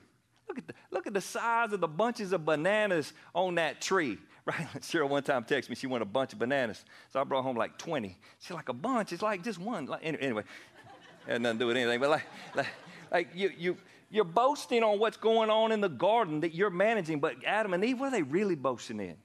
Look 0.49 0.57
at 0.57 0.67
the, 0.67 0.73
look 0.91 1.07
at 1.07 1.13
the 1.13 1.21
size 1.21 1.71
of 1.71 1.79
the 1.79 1.87
bunches 1.87 2.33
of 2.33 2.45
bananas 2.45 3.13
on 3.33 3.55
that 3.55 3.81
tree. 3.81 4.17
Right? 4.45 4.67
Cheryl 4.79 5.09
one 5.09 5.21
time 5.21 5.43
texted 5.43 5.69
me, 5.69 5.75
she 5.75 5.85
wanted 5.85 6.03
a 6.03 6.09
bunch 6.09 6.33
of 6.33 6.39
bananas. 6.39 6.83
So 7.13 7.21
I 7.21 7.23
brought 7.23 7.43
home 7.43 7.55
like 7.55 7.77
20. 7.77 8.17
She's 8.39 8.49
like, 8.49 8.69
a 8.69 8.73
bunch? 8.73 9.13
It's 9.13 9.21
like 9.21 9.43
just 9.43 9.59
one. 9.59 9.85
Like, 9.85 10.01
anyway, 10.03 10.41
had 11.27 11.43
nothing 11.43 11.59
to 11.59 11.63
do 11.63 11.67
with 11.67 11.77
anything. 11.77 11.99
But 11.99 12.09
like, 12.09 12.23
like, 12.55 12.67
like 13.11 13.27
you, 13.35 13.51
you, 13.55 13.77
you're 14.09 14.23
boasting 14.23 14.81
on 14.81 14.97
what's 14.97 15.17
going 15.17 15.51
on 15.51 15.71
in 15.71 15.81
the 15.81 15.89
garden 15.89 16.39
that 16.39 16.55
you're 16.55 16.71
managing. 16.71 17.19
But 17.19 17.35
Adam 17.45 17.75
and 17.75 17.85
Eve, 17.85 17.99
what 17.99 18.07
are 18.07 18.11
they 18.11 18.23
really 18.23 18.55
boasting 18.55 18.99
in? 18.99 19.17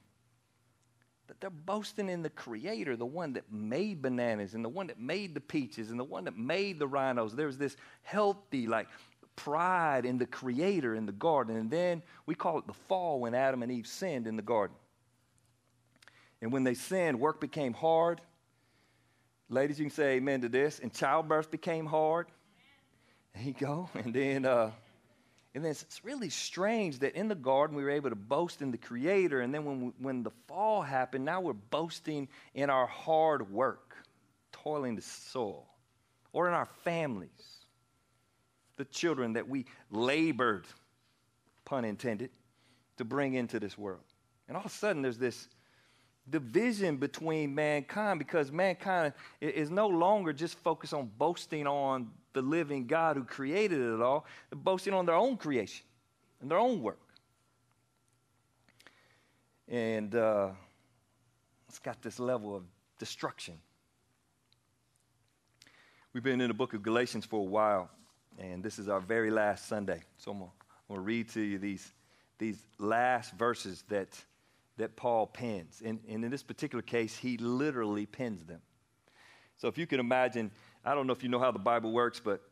But 1.27 1.41
they're 1.41 1.51
boasting 1.51 2.11
in 2.11 2.23
the 2.23 2.31
creator, 2.31 2.97
the 2.97 3.07
one 3.07 3.33
that 3.33 3.51
made 3.51 4.03
bananas 4.03 4.55
and 4.55 4.65
the 4.65 4.69
one 4.69 4.87
that 4.89 5.01
made 5.01 5.35
the 5.35 5.41
peaches 5.41 5.91
and 5.91 5.99
the 5.99 6.05
one 6.05 6.25
that 6.25 6.37
made 6.37 6.79
the 6.79 6.87
rhinos. 6.87 7.35
There's 7.35 7.57
this 7.57 7.77
healthy, 8.03 8.67
like, 8.67 8.89
pride 9.37 10.05
in 10.05 10.19
the 10.19 10.27
creator 10.27 10.95
in 10.95 11.07
the 11.07 11.13
garden. 11.13 11.57
And 11.57 11.71
then 11.71 12.03
we 12.27 12.35
call 12.35 12.59
it 12.59 12.67
the 12.67 12.75
fall 12.75 13.21
when 13.21 13.35
Adam 13.35 13.63
and 13.63 13.73
Eve 13.73 13.87
sinned 13.87 14.27
in 14.27 14.37
the 14.37 14.43
garden. 14.43 14.77
And 16.43 16.53
when 16.53 16.63
they 16.63 16.75
sinned, 16.75 17.19
work 17.19 17.41
became 17.41 17.73
hard. 17.73 18.21
Ladies, 19.49 19.79
you 19.79 19.87
can 19.87 19.95
say 19.95 20.17
amen 20.17 20.43
to 20.43 20.49
this. 20.49 20.79
And 20.79 20.93
childbirth 20.93 21.51
became 21.51 21.87
hard. 21.87 22.27
There 23.35 23.45
you 23.45 23.55
go. 23.55 23.89
And 23.95 24.13
then 24.13 24.45
uh, 24.45 24.73
and 25.55 25.65
then 25.65 25.71
it's 25.71 26.05
really 26.05 26.31
strange 26.31 26.99
that 26.99 27.15
in 27.15 27.29
the 27.29 27.37
garden 27.37 27.77
we 27.77 27.85
were 27.85 27.91
able 27.91 28.11
to 28.11 28.17
boast 28.17 28.61
in 28.61 28.73
the 28.73 28.79
Creator, 28.79 29.41
and 29.41 29.55
then 29.55 29.65
when, 29.65 29.81
we, 29.81 29.93
when 29.99 30.23
the 30.25 30.33
fall 30.49 30.83
happened, 30.83 31.25
now 31.25 31.41
we're 31.41 31.53
boasting 31.53 32.29
in 32.55 32.71
our 32.71 32.87
hard 32.87 33.53
work, 33.53 33.95
toiling 34.51 34.97
the 34.97 35.03
soil, 35.03 35.67
or 36.33 36.49
in 36.49 36.55
our 36.55 36.67
families, 36.83 37.31
the 38.77 38.85
children 38.85 39.35
that 39.35 39.49
we 39.49 39.67
labored, 39.93 40.67
pun 41.65 41.85
intended, 41.85 42.31
to 42.97 43.05
bring 43.05 43.35
into 43.35 43.61
this 43.61 43.79
world. 43.79 44.03
And 44.49 44.57
all 44.57 44.65
of 44.65 44.73
a 44.73 44.75
sudden, 44.75 45.03
there's 45.03 45.19
this 45.19 45.49
division 46.31 46.97
between 46.97 47.55
mankind 47.55 48.19
because 48.19 48.51
mankind 48.51 49.13
is 49.41 49.71
no 49.71 49.89
longer 49.89 50.33
just 50.33 50.59
focused 50.59 50.95
on 50.95 51.11
boasting 51.19 51.67
on 51.67 52.11
the 52.33 52.43
living 52.43 52.87
God 52.87 53.17
who 53.17 53.25
created 53.25 53.81
it 53.81 54.01
all, 54.01 54.27
They're 54.51 54.59
boasting 54.59 54.93
on 54.93 55.07
their 55.07 55.15
own 55.15 55.37
creation 55.37 55.85
and 56.41 56.51
their 56.51 56.59
own 56.59 56.83
work. 56.83 57.01
And 59.69 60.15
uh, 60.15 60.51
it's 61.69 61.79
got 61.79 62.03
this 62.03 62.19
level 62.19 62.55
of 62.55 62.65
destruction. 62.99 63.55
We've 66.13 66.23
been 66.23 66.41
in 66.41 66.49
the 66.49 66.55
book 66.55 66.75
of 66.75 66.83
Galatians 66.83 67.25
for 67.25 67.41
a 67.41 67.45
while, 67.45 67.91
and 68.39 68.63
this 68.63 68.79
is 68.79 68.89
our 68.89 69.01
very 69.01 69.31
last 69.31 69.67
Sunday. 69.69 70.03
So 70.19 70.33
I'm 70.33 70.39
going 70.39 70.51
to 70.93 71.01
read 71.01 71.29
to 71.31 71.41
you 71.41 71.59
these, 71.59 71.93
these 72.39 72.59
last 72.79 73.33
verses 73.33 73.85
that 73.89 74.23
that 74.77 74.97
Paul 74.97 75.27
pens. 75.27 75.83
And, 75.85 76.01
and 76.09 76.25
in 76.25 76.31
this 76.31 76.43
particular 76.43 76.83
case, 76.83 77.17
he 77.17 77.37
literally 77.37 78.07
pens 78.07 78.45
them. 78.45 78.61
So 79.57 79.69
if 79.69 79.79
you 79.79 79.87
can 79.87 80.01
imagine, 80.01 80.51
I 80.85 80.95
don't 80.95 81.07
know 81.07 81.13
if 81.13 81.23
you 81.23 81.29
know 81.29 81.39
how 81.39 81.53
the 81.53 81.59
Bible 81.59 81.93
works, 81.93 82.21
but 82.21 82.43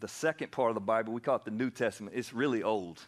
the 0.00 0.08
second 0.08 0.50
part 0.50 0.70
of 0.70 0.74
the 0.74 0.80
Bible, 0.80 1.12
we 1.12 1.20
call 1.20 1.36
it 1.36 1.44
the 1.44 1.50
New 1.50 1.70
Testament, 1.70 2.16
it's 2.16 2.32
really 2.32 2.62
old. 2.62 3.00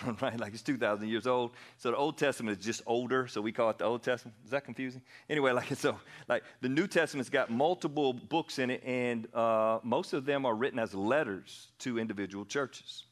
right? 0.22 0.38
Like 0.38 0.54
it's 0.54 0.62
2,000 0.62 1.08
years 1.08 1.26
old. 1.26 1.52
So 1.78 1.90
the 1.90 1.96
Old 1.96 2.18
Testament 2.18 2.58
is 2.58 2.64
just 2.64 2.82
older, 2.86 3.26
so 3.26 3.40
we 3.40 3.52
call 3.52 3.70
it 3.70 3.78
the 3.78 3.84
Old 3.84 4.02
Testament. 4.02 4.36
Is 4.44 4.50
that 4.50 4.64
confusing? 4.64 5.02
Anyway, 5.28 5.52
like 5.52 5.74
so, 5.74 5.98
like 6.28 6.44
the 6.60 6.68
New 6.68 6.86
Testament's 6.86 7.30
got 7.30 7.50
multiple 7.50 8.12
books 8.12 8.58
in 8.58 8.70
it, 8.70 8.82
and 8.84 9.32
uh, 9.34 9.80
most 9.82 10.12
of 10.12 10.24
them 10.24 10.46
are 10.46 10.54
written 10.54 10.78
as 10.78 10.94
letters 10.94 11.68
to 11.80 11.98
individual 11.98 12.44
churches. 12.44 13.04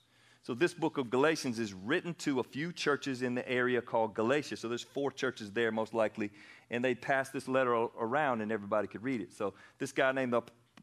So 0.51 0.55
this 0.55 0.75
book 0.75 0.99
of 0.99 1.11
Galatians 1.11 1.61
is 1.61 1.73
written 1.73 2.13
to 2.15 2.41
a 2.41 2.43
few 2.43 2.73
churches 2.73 3.23
in 3.23 3.37
the 3.37 3.49
area 3.49 3.81
called 3.81 4.15
Galatia. 4.15 4.57
So 4.57 4.67
there's 4.67 4.83
four 4.83 5.13
churches 5.13 5.53
there 5.53 5.71
most 5.71 5.95
likely, 5.95 6.33
and 6.73 6.85
they 6.85 6.93
passed 6.93 7.33
this 7.33 7.47
letter 7.47 7.73
around 7.73 8.41
and 8.41 8.51
everybody 8.51 8.89
could 8.89 9.05
read 9.05 9.21
it. 9.21 9.33
So 9.33 9.55
this 9.79 9.93
guy 9.93 10.11
named 10.11 10.35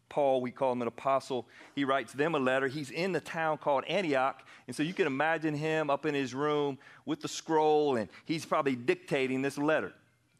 Paul, 0.07 0.39
we 0.39 0.51
call 0.51 0.71
him 0.71 0.81
an 0.83 0.87
apostle, 0.87 1.49
he 1.75 1.83
writes 1.83 2.13
them 2.13 2.33
a 2.33 2.39
letter. 2.39 2.69
He's 2.69 2.91
in 2.91 3.11
the 3.11 3.19
town 3.19 3.57
called 3.57 3.83
Antioch. 3.89 4.41
And 4.67 4.73
so 4.73 4.83
you 4.83 4.93
can 4.93 5.05
imagine 5.05 5.53
him 5.53 5.89
up 5.89 6.05
in 6.05 6.15
his 6.15 6.33
room 6.33 6.77
with 7.05 7.19
the 7.19 7.27
scroll, 7.27 7.97
and 7.97 8.07
he's 8.23 8.45
probably 8.45 8.77
dictating 8.77 9.41
this 9.41 9.57
letter 9.57 9.91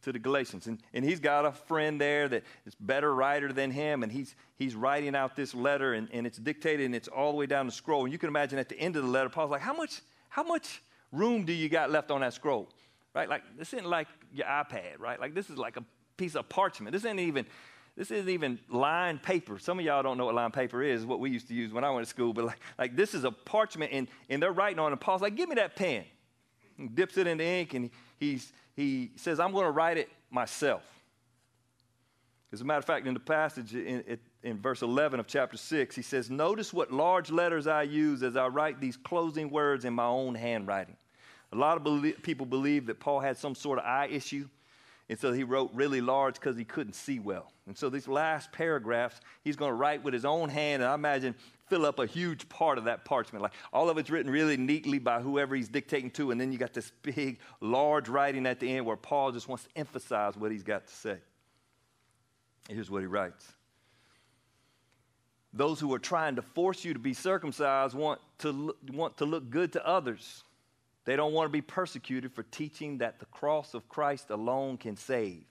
to 0.07 0.13
the 0.13 0.19
Galatians. 0.19 0.67
And, 0.67 0.81
and 0.93 1.05
he's 1.05 1.19
got 1.19 1.45
a 1.45 1.51
friend 1.51 1.99
there 2.01 2.27
that 2.29 2.43
is 2.65 2.73
better 2.75 3.13
writer 3.13 3.51
than 3.53 3.71
him, 3.71 4.03
and 4.03 4.11
he's, 4.11 4.35
he's 4.55 4.75
writing 4.75 5.15
out 5.15 5.35
this 5.35 5.53
letter, 5.53 5.93
and, 5.93 6.07
and 6.11 6.25
it's 6.25 6.37
dictated, 6.37 6.85
and 6.85 6.95
it's 6.95 7.07
all 7.07 7.31
the 7.31 7.37
way 7.37 7.45
down 7.45 7.65
the 7.65 7.71
scroll. 7.71 8.03
And 8.03 8.11
you 8.11 8.17
can 8.17 8.29
imagine 8.29 8.57
at 8.57 8.69
the 8.69 8.79
end 8.79 8.95
of 8.95 9.03
the 9.03 9.09
letter, 9.09 9.29
Paul's 9.29 9.51
like, 9.51 9.61
How 9.61 9.73
much, 9.73 10.01
how 10.29 10.43
much 10.43 10.81
room 11.11 11.45
do 11.45 11.53
you 11.53 11.69
got 11.69 11.91
left 11.91 12.09
on 12.09 12.21
that 12.21 12.33
scroll? 12.33 12.69
Right? 13.13 13.29
Like, 13.29 13.43
this 13.57 13.73
isn't 13.73 13.87
like 13.87 14.07
your 14.33 14.47
iPad, 14.47 14.99
right? 14.99 15.19
Like, 15.19 15.33
this 15.33 15.49
is 15.49 15.57
like 15.57 15.77
a 15.77 15.83
piece 16.17 16.35
of 16.35 16.47
parchment. 16.49 16.93
This 16.93 17.03
isn't 17.03 17.19
even 17.19 17.45
this 17.97 18.11
isn't 18.11 18.29
even 18.29 18.59
lined 18.69 19.23
paper. 19.23 19.57
Some 19.57 19.79
of 19.79 19.85
y'all 19.85 20.03
don't 20.03 20.19
know 20.19 20.25
what 20.25 20.35
lined 20.35 20.53
paper 20.53 20.83
is, 20.83 21.03
what 21.03 21.19
we 21.19 21.31
used 21.31 21.47
to 21.47 21.55
use 21.55 21.73
when 21.73 21.83
I 21.83 21.89
went 21.89 22.05
to 22.05 22.09
school, 22.09 22.31
but 22.31 22.45
like, 22.45 22.59
like 22.77 22.95
this 22.95 23.15
is 23.15 23.23
a 23.23 23.31
parchment 23.31 23.91
and, 23.91 24.07
and 24.29 24.41
they're 24.41 24.51
writing 24.51 24.77
on 24.77 24.93
it. 24.93 24.99
Paul's 24.99 25.23
like, 25.23 25.35
give 25.35 25.49
me 25.49 25.55
that 25.55 25.75
pen. 25.75 26.05
He 26.77 26.87
dips 26.87 27.17
it 27.17 27.25
in 27.25 27.39
the 27.39 27.43
ink 27.43 27.73
and 27.73 27.89
he's, 28.19 28.53
he 28.77 29.11
says, 29.17 29.41
I'm 29.41 29.51
going 29.51 29.65
to 29.65 29.71
write 29.71 29.97
it 29.97 30.09
myself. 30.31 30.83
As 32.53 32.61
a 32.61 32.63
matter 32.63 32.79
of 32.79 32.85
fact, 32.85 33.05
in 33.05 33.13
the 33.13 33.19
passage 33.19 33.75
in, 33.75 34.17
in 34.41 34.57
verse 34.57 34.81
11 34.81 35.19
of 35.19 35.27
chapter 35.27 35.57
6, 35.57 35.93
he 35.93 36.01
says, 36.01 36.29
Notice 36.29 36.71
what 36.71 36.93
large 36.93 37.29
letters 37.29 37.67
I 37.67 37.81
use 37.81 38.23
as 38.23 38.37
I 38.37 38.47
write 38.47 38.79
these 38.79 38.95
closing 38.95 39.49
words 39.49 39.83
in 39.83 39.93
my 39.93 40.05
own 40.05 40.33
handwriting. 40.33 40.95
A 41.51 41.57
lot 41.57 41.75
of 41.75 41.83
belie- 41.83 42.13
people 42.21 42.45
believe 42.45 42.85
that 42.85 43.01
Paul 43.01 43.19
had 43.19 43.37
some 43.37 43.53
sort 43.53 43.79
of 43.79 43.85
eye 43.85 44.07
issue 44.07 44.47
and 45.09 45.17
so 45.17 45.31
he 45.31 45.43
wrote 45.43 45.71
really 45.73 46.01
large 46.01 46.35
because 46.35 46.57
he 46.57 46.65
couldn't 46.65 46.93
see 46.93 47.19
well. 47.19 47.51
And 47.65 47.77
so 47.77 47.89
these 47.89 48.07
last 48.07 48.51
paragraphs, 48.51 49.21
he's 49.43 49.55
going 49.55 49.69
to 49.69 49.75
write 49.75 50.03
with 50.03 50.13
his 50.13 50.25
own 50.25 50.49
hand, 50.49 50.83
and 50.83 50.91
I 50.91 50.95
imagine 50.95 51.35
fill 51.67 51.85
up 51.85 51.99
a 51.99 52.05
huge 52.05 52.47
part 52.49 52.77
of 52.77 52.85
that 52.85 53.05
parchment. 53.05 53.43
Like 53.43 53.53
all 53.71 53.89
of 53.89 53.97
it's 53.97 54.09
written 54.09 54.31
really 54.31 54.57
neatly 54.57 54.99
by 54.99 55.21
whoever 55.21 55.55
he's 55.55 55.69
dictating 55.69 56.11
to, 56.11 56.31
and 56.31 56.39
then 56.39 56.51
you 56.51 56.57
got 56.57 56.73
this 56.73 56.91
big, 57.01 57.39
large 57.61 58.09
writing 58.09 58.45
at 58.45 58.59
the 58.59 58.75
end 58.75 58.85
where 58.85 58.97
Paul 58.97 59.31
just 59.31 59.47
wants 59.47 59.65
to 59.65 59.69
emphasize 59.75 60.35
what 60.35 60.51
he's 60.51 60.63
got 60.63 60.87
to 60.87 60.93
say. 60.93 61.17
Here's 62.69 62.91
what 62.91 63.01
he 63.01 63.07
writes. 63.07 63.45
Those 65.53 65.79
who 65.79 65.93
are 65.93 65.99
trying 65.99 66.35
to 66.35 66.41
force 66.41 66.83
you 66.83 66.93
to 66.93 66.99
be 66.99 67.13
circumcised 67.13 67.95
want 67.95 68.19
to, 68.39 68.75
want 68.91 69.17
to 69.17 69.25
look 69.25 69.49
good 69.49 69.73
to 69.73 69.87
others 69.87 70.43
they 71.07 71.15
don't 71.15 71.31
want 71.31 71.47
to 71.47 71.53
be 71.53 71.61
persecuted 71.61 72.33
for 72.33 72.43
teaching 72.43 72.97
that 72.97 73.17
the 73.19 73.25
cross 73.27 73.73
of 73.73 73.87
Christ 73.87 74.29
alone 74.29 74.75
can 74.75 74.97
save. 74.97 75.45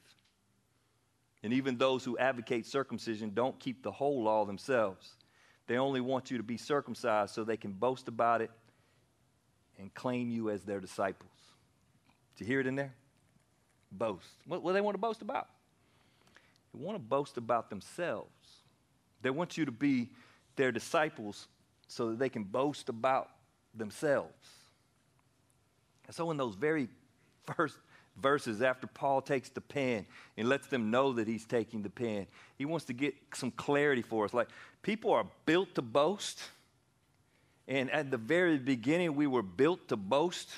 And 1.42 1.50
even 1.54 1.78
those 1.78 2.04
who 2.04 2.18
advocate 2.18 2.66
circumcision 2.66 3.32
don't 3.32 3.58
keep 3.58 3.82
the 3.82 3.90
whole 3.90 4.23
law 4.23 4.44
themselves. 4.44 5.14
They 5.66 5.78
only 5.78 6.00
want 6.00 6.30
you 6.30 6.37
to 6.37 6.42
be 6.42 6.56
circumcised 6.56 7.35
so 7.35 7.44
they 7.44 7.56
can 7.56 7.73
boast 7.73 8.08
about 8.08 8.40
it 8.40 8.50
and 9.78 9.92
claim 9.94 10.30
you 10.30 10.50
as 10.50 10.62
their 10.62 10.80
disciples. 10.80 11.30
Did 12.37 12.44
you 12.44 12.50
hear 12.52 12.61
it 12.61 12.66
in 12.66 12.76
there? 12.76 12.94
Boast. 13.90 14.28
What, 14.46 14.62
what 14.62 14.70
do 14.70 14.75
they 14.75 14.80
want 14.80 14.94
to 14.94 15.00
boast 15.00 15.23
about? 15.23 15.49
They 16.73 16.82
want 16.82 16.96
to 16.96 17.02
boast 17.02 17.37
about 17.37 17.70
themselves. 17.70 18.30
They 19.23 19.30
want 19.30 19.56
you 19.56 19.64
to 19.64 19.73
be 19.73 20.11
their 20.56 20.73
disciples 20.73 21.49
so 21.88 22.11
that 22.11 22.18
they 22.18 22.28
can 22.28 22.44
boast 22.44 22.88
about 22.88 23.30
themselves. 23.75 24.49
And 26.06 26.14
so, 26.14 26.30
in 26.30 26.37
those 26.37 26.54
very 26.54 26.88
first 27.56 27.76
verses 28.20 28.62
after 28.62 28.87
Paul 28.87 29.20
takes 29.20 29.49
the 29.49 29.61
pen 29.61 30.06
and 30.37 30.49
lets 30.49 30.66
them 30.66 30.90
know 30.90 31.12
that 31.14 31.28
he's 31.28 31.44
taking 31.44 31.82
the 31.82 31.90
pen, 31.90 32.26
he 32.56 32.64
wants 32.64 32.87
to 32.87 32.92
get 32.92 33.14
some 33.35 33.50
clarity 33.50 34.02
for 34.02 34.25
us. 34.25 34.35
Like, 34.35 34.49
people 34.82 35.12
are 35.12 35.26
built 35.44 35.75
to 35.75 35.82
boast. 35.82 36.40
And 37.68 37.90
at 37.90 38.11
the 38.11 38.16
very 38.16 38.58
beginning, 38.58 39.16
we 39.16 39.26
were 39.26 39.42
built 39.42 39.88
to 39.88 39.96
boast 39.96 40.50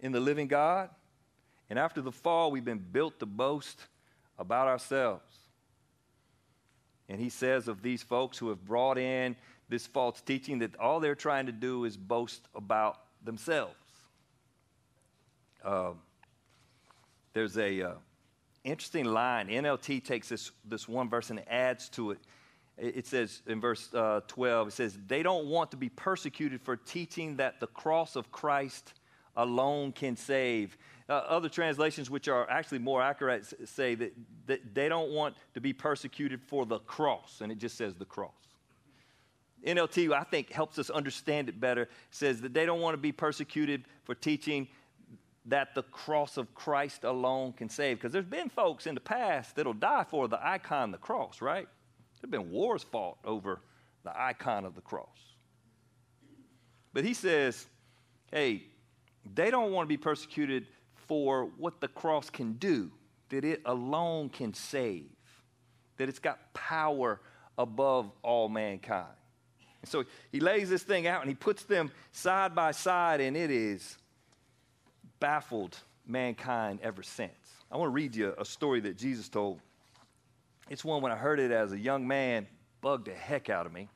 in 0.00 0.12
the 0.12 0.20
living 0.20 0.46
God. 0.46 0.90
And 1.68 1.78
after 1.78 2.00
the 2.00 2.12
fall, 2.12 2.50
we've 2.50 2.64
been 2.64 2.84
built 2.92 3.18
to 3.20 3.26
boast 3.26 3.80
about 4.38 4.68
ourselves. 4.68 5.24
And 7.08 7.20
he 7.20 7.28
says 7.28 7.68
of 7.68 7.82
these 7.82 8.02
folks 8.02 8.38
who 8.38 8.48
have 8.48 8.64
brought 8.64 8.98
in 8.98 9.36
this 9.68 9.86
false 9.86 10.20
teaching 10.20 10.60
that 10.60 10.76
all 10.78 11.00
they're 11.00 11.14
trying 11.14 11.46
to 11.46 11.52
do 11.52 11.84
is 11.84 11.96
boast 11.96 12.42
about 12.54 13.00
themselves. 13.24 13.74
Uh, 15.64 15.90
there's 17.36 17.58
a 17.58 17.82
uh, 17.82 17.92
interesting 18.64 19.04
line. 19.04 19.48
NLT 19.48 20.02
takes 20.02 20.30
this, 20.30 20.52
this 20.64 20.88
one 20.88 21.10
verse 21.10 21.28
and 21.28 21.46
adds 21.50 21.90
to 21.90 22.12
it. 22.12 22.18
It 22.78 23.06
says 23.06 23.42
in 23.46 23.60
verse 23.60 23.92
uh, 23.92 24.20
12, 24.26 24.68
it 24.68 24.70
says, 24.70 24.98
They 25.06 25.22
don't 25.22 25.46
want 25.48 25.70
to 25.72 25.76
be 25.76 25.90
persecuted 25.90 26.62
for 26.62 26.76
teaching 26.76 27.36
that 27.36 27.60
the 27.60 27.66
cross 27.66 28.16
of 28.16 28.32
Christ 28.32 28.94
alone 29.36 29.92
can 29.92 30.16
save. 30.16 30.78
Uh, 31.10 31.12
other 31.12 31.50
translations, 31.50 32.08
which 32.08 32.26
are 32.26 32.48
actually 32.48 32.78
more 32.78 33.02
accurate, 33.02 33.44
say 33.68 33.94
that, 33.94 34.14
that 34.46 34.74
they 34.74 34.88
don't 34.88 35.10
want 35.10 35.36
to 35.52 35.60
be 35.60 35.74
persecuted 35.74 36.40
for 36.40 36.64
the 36.64 36.78
cross, 36.78 37.42
and 37.42 37.52
it 37.52 37.58
just 37.58 37.76
says 37.76 37.94
the 37.96 38.06
cross. 38.06 38.32
NLT, 39.62 40.10
I 40.10 40.24
think, 40.24 40.50
helps 40.50 40.78
us 40.78 40.88
understand 40.88 41.50
it 41.50 41.60
better. 41.60 41.82
It 41.82 41.90
says 42.10 42.40
that 42.40 42.54
they 42.54 42.64
don't 42.64 42.80
want 42.80 42.94
to 42.94 42.98
be 42.98 43.12
persecuted 43.12 43.84
for 44.04 44.14
teaching 44.14 44.68
that 45.46 45.74
the 45.74 45.82
cross 45.84 46.36
of 46.36 46.54
Christ 46.54 47.04
alone 47.04 47.52
can 47.52 47.68
save. 47.68 47.98
Because 47.98 48.12
there's 48.12 48.24
been 48.24 48.48
folks 48.48 48.86
in 48.86 48.94
the 48.94 49.00
past 49.00 49.56
that'll 49.56 49.72
die 49.72 50.04
for 50.08 50.28
the 50.28 50.44
icon, 50.44 50.90
the 50.90 50.98
cross, 50.98 51.40
right? 51.40 51.66
There 51.66 52.22
have 52.22 52.30
been 52.30 52.50
wars 52.50 52.82
fought 52.82 53.18
over 53.24 53.60
the 54.02 54.20
icon 54.20 54.64
of 54.64 54.74
the 54.74 54.80
cross. 54.80 55.06
But 56.92 57.04
he 57.04 57.14
says, 57.14 57.66
hey, 58.32 58.64
they 59.34 59.50
don't 59.50 59.72
want 59.72 59.86
to 59.86 59.88
be 59.88 59.96
persecuted 59.96 60.66
for 60.94 61.50
what 61.58 61.80
the 61.80 61.88
cross 61.88 62.30
can 62.30 62.54
do, 62.54 62.90
that 63.28 63.44
it 63.44 63.62
alone 63.66 64.28
can 64.28 64.54
save, 64.54 65.10
that 65.98 66.08
it's 66.08 66.18
got 66.18 66.52
power 66.54 67.20
above 67.58 68.10
all 68.22 68.48
mankind. 68.48 69.06
And 69.82 69.90
so 69.90 70.04
he 70.32 70.40
lays 70.40 70.68
this 70.68 70.82
thing 70.82 71.06
out 71.06 71.20
and 71.20 71.28
he 71.28 71.34
puts 71.34 71.62
them 71.62 71.92
side 72.10 72.54
by 72.54 72.72
side, 72.72 73.20
and 73.20 73.36
it 73.36 73.50
is 73.50 73.98
baffled 75.20 75.76
mankind 76.06 76.80
ever 76.82 77.02
since. 77.02 77.32
I 77.70 77.76
want 77.76 77.88
to 77.88 77.94
read 77.94 78.14
you 78.14 78.34
a 78.38 78.44
story 78.44 78.80
that 78.80 78.96
Jesus 78.96 79.28
told. 79.28 79.60
It's 80.68 80.84
one 80.84 81.02
when 81.02 81.12
I 81.12 81.16
heard 81.16 81.40
it 81.40 81.50
as 81.50 81.72
a 81.72 81.78
young 81.78 82.06
man, 82.06 82.46
bugged 82.80 83.06
the 83.06 83.14
heck 83.14 83.50
out 83.50 83.66
of 83.66 83.72
me. 83.72 83.88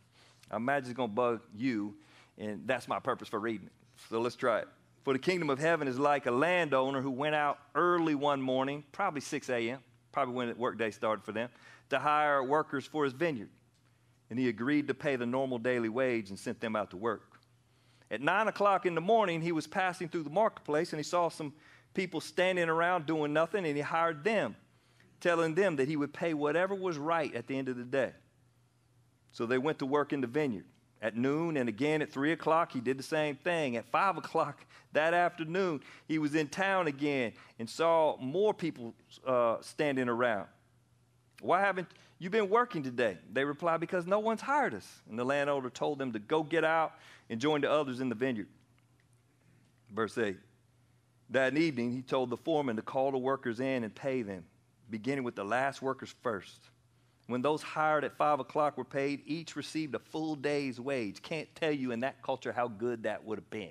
I 0.50 0.56
imagine 0.56 0.90
it's 0.90 0.96
going 0.96 1.10
to 1.10 1.14
bug 1.14 1.40
you, 1.54 1.94
and 2.38 2.62
that's 2.66 2.88
my 2.88 2.98
purpose 2.98 3.28
for 3.28 3.38
reading 3.38 3.66
it. 3.66 3.72
So 4.08 4.20
let's 4.20 4.36
try 4.36 4.60
it. 4.60 4.68
For 5.04 5.12
the 5.12 5.18
kingdom 5.18 5.50
of 5.50 5.58
heaven 5.58 5.88
is 5.88 5.98
like 5.98 6.26
a 6.26 6.30
landowner 6.30 7.00
who 7.00 7.10
went 7.10 7.34
out 7.34 7.58
early 7.74 8.14
one 8.14 8.42
morning, 8.42 8.84
probably 8.92 9.20
6 9.20 9.48
a.m., 9.48 9.78
probably 10.12 10.34
when 10.34 10.48
the 10.48 10.54
workday 10.54 10.90
started 10.90 11.24
for 11.24 11.32
them, 11.32 11.48
to 11.90 11.98
hire 11.98 12.42
workers 12.42 12.84
for 12.84 13.04
his 13.04 13.12
vineyard. 13.12 13.48
And 14.28 14.38
he 14.38 14.48
agreed 14.48 14.88
to 14.88 14.94
pay 14.94 15.16
the 15.16 15.26
normal 15.26 15.58
daily 15.58 15.88
wage 15.88 16.30
and 16.30 16.38
sent 16.38 16.60
them 16.60 16.76
out 16.76 16.90
to 16.90 16.96
work. 16.96 17.29
At 18.10 18.20
nine 18.20 18.48
o'clock 18.48 18.86
in 18.86 18.94
the 18.94 19.00
morning, 19.00 19.40
he 19.40 19.52
was 19.52 19.66
passing 19.66 20.08
through 20.08 20.24
the 20.24 20.30
marketplace 20.30 20.92
and 20.92 20.98
he 20.98 21.04
saw 21.04 21.28
some 21.28 21.52
people 21.94 22.20
standing 22.20 22.68
around 22.68 23.06
doing 23.06 23.32
nothing 23.32 23.64
and 23.64 23.76
he 23.76 23.82
hired 23.82 24.24
them, 24.24 24.56
telling 25.20 25.54
them 25.54 25.76
that 25.76 25.88
he 25.88 25.96
would 25.96 26.12
pay 26.12 26.34
whatever 26.34 26.74
was 26.74 26.98
right 26.98 27.34
at 27.34 27.46
the 27.46 27.56
end 27.56 27.68
of 27.68 27.76
the 27.76 27.84
day. 27.84 28.12
So 29.32 29.46
they 29.46 29.58
went 29.58 29.78
to 29.78 29.86
work 29.86 30.12
in 30.12 30.20
the 30.20 30.26
vineyard. 30.26 30.64
At 31.02 31.16
noon 31.16 31.56
and 31.56 31.68
again 31.68 32.02
at 32.02 32.12
three 32.12 32.32
o'clock, 32.32 32.72
he 32.72 32.80
did 32.80 32.98
the 32.98 33.04
same 33.04 33.36
thing. 33.36 33.76
At 33.76 33.86
five 33.86 34.18
o'clock 34.18 34.66
that 34.92 35.14
afternoon, 35.14 35.80
he 36.06 36.18
was 36.18 36.34
in 36.34 36.48
town 36.48 36.88
again 36.88 37.32
and 37.58 37.70
saw 37.70 38.16
more 38.18 38.52
people 38.52 38.94
uh, 39.26 39.56
standing 39.60 40.08
around. 40.08 40.46
Why 41.40 41.60
haven't 41.60 41.88
you 42.18 42.28
been 42.28 42.50
working 42.50 42.82
today? 42.82 43.16
They 43.32 43.44
replied, 43.44 43.80
Because 43.80 44.06
no 44.06 44.18
one's 44.18 44.42
hired 44.42 44.74
us. 44.74 44.86
And 45.08 45.18
the 45.18 45.24
landowner 45.24 45.70
told 45.70 45.98
them 45.98 46.12
to 46.12 46.18
go 46.18 46.42
get 46.42 46.64
out 46.64 46.92
and 47.30 47.40
joined 47.40 47.64
the 47.64 47.70
others 47.70 48.00
in 48.00 48.08
the 48.10 48.14
vineyard. 48.14 48.48
Verse 49.94 50.18
8 50.18 50.36
That 51.30 51.56
evening, 51.56 51.92
he 51.92 52.02
told 52.02 52.28
the 52.28 52.36
foreman 52.36 52.76
to 52.76 52.82
call 52.82 53.12
the 53.12 53.18
workers 53.18 53.60
in 53.60 53.84
and 53.84 53.94
pay 53.94 54.20
them, 54.22 54.44
beginning 54.90 55.24
with 55.24 55.36
the 55.36 55.44
last 55.44 55.80
workers 55.80 56.14
first. 56.22 56.68
When 57.28 57.40
those 57.40 57.62
hired 57.62 58.02
at 58.02 58.16
5 58.16 58.40
o'clock 58.40 58.76
were 58.76 58.84
paid, 58.84 59.22
each 59.24 59.54
received 59.54 59.94
a 59.94 60.00
full 60.00 60.34
day's 60.34 60.80
wage. 60.80 61.22
Can't 61.22 61.48
tell 61.54 61.70
you 61.70 61.92
in 61.92 62.00
that 62.00 62.20
culture 62.22 62.52
how 62.52 62.66
good 62.66 63.04
that 63.04 63.24
would 63.24 63.38
have 63.38 63.50
been. 63.50 63.70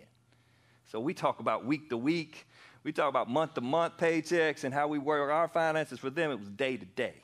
So 0.85 0.99
we 0.99 1.13
talk 1.13 1.41
about 1.41 1.65
week 1.65 1.89
to 1.89 1.97
week, 1.97 2.47
we 2.83 2.93
talk 2.93 3.09
about 3.09 3.29
month 3.29 3.55
to 3.55 3.61
month 3.61 3.97
paychecks 3.97 4.63
and 4.63 4.73
how 4.73 4.87
we 4.87 4.97
work 4.97 5.29
our 5.29 5.49
finances. 5.49 5.99
For 5.99 6.09
them, 6.09 6.31
it 6.31 6.39
was 6.39 6.47
day 6.47 6.77
to 6.77 6.85
day 6.85 7.15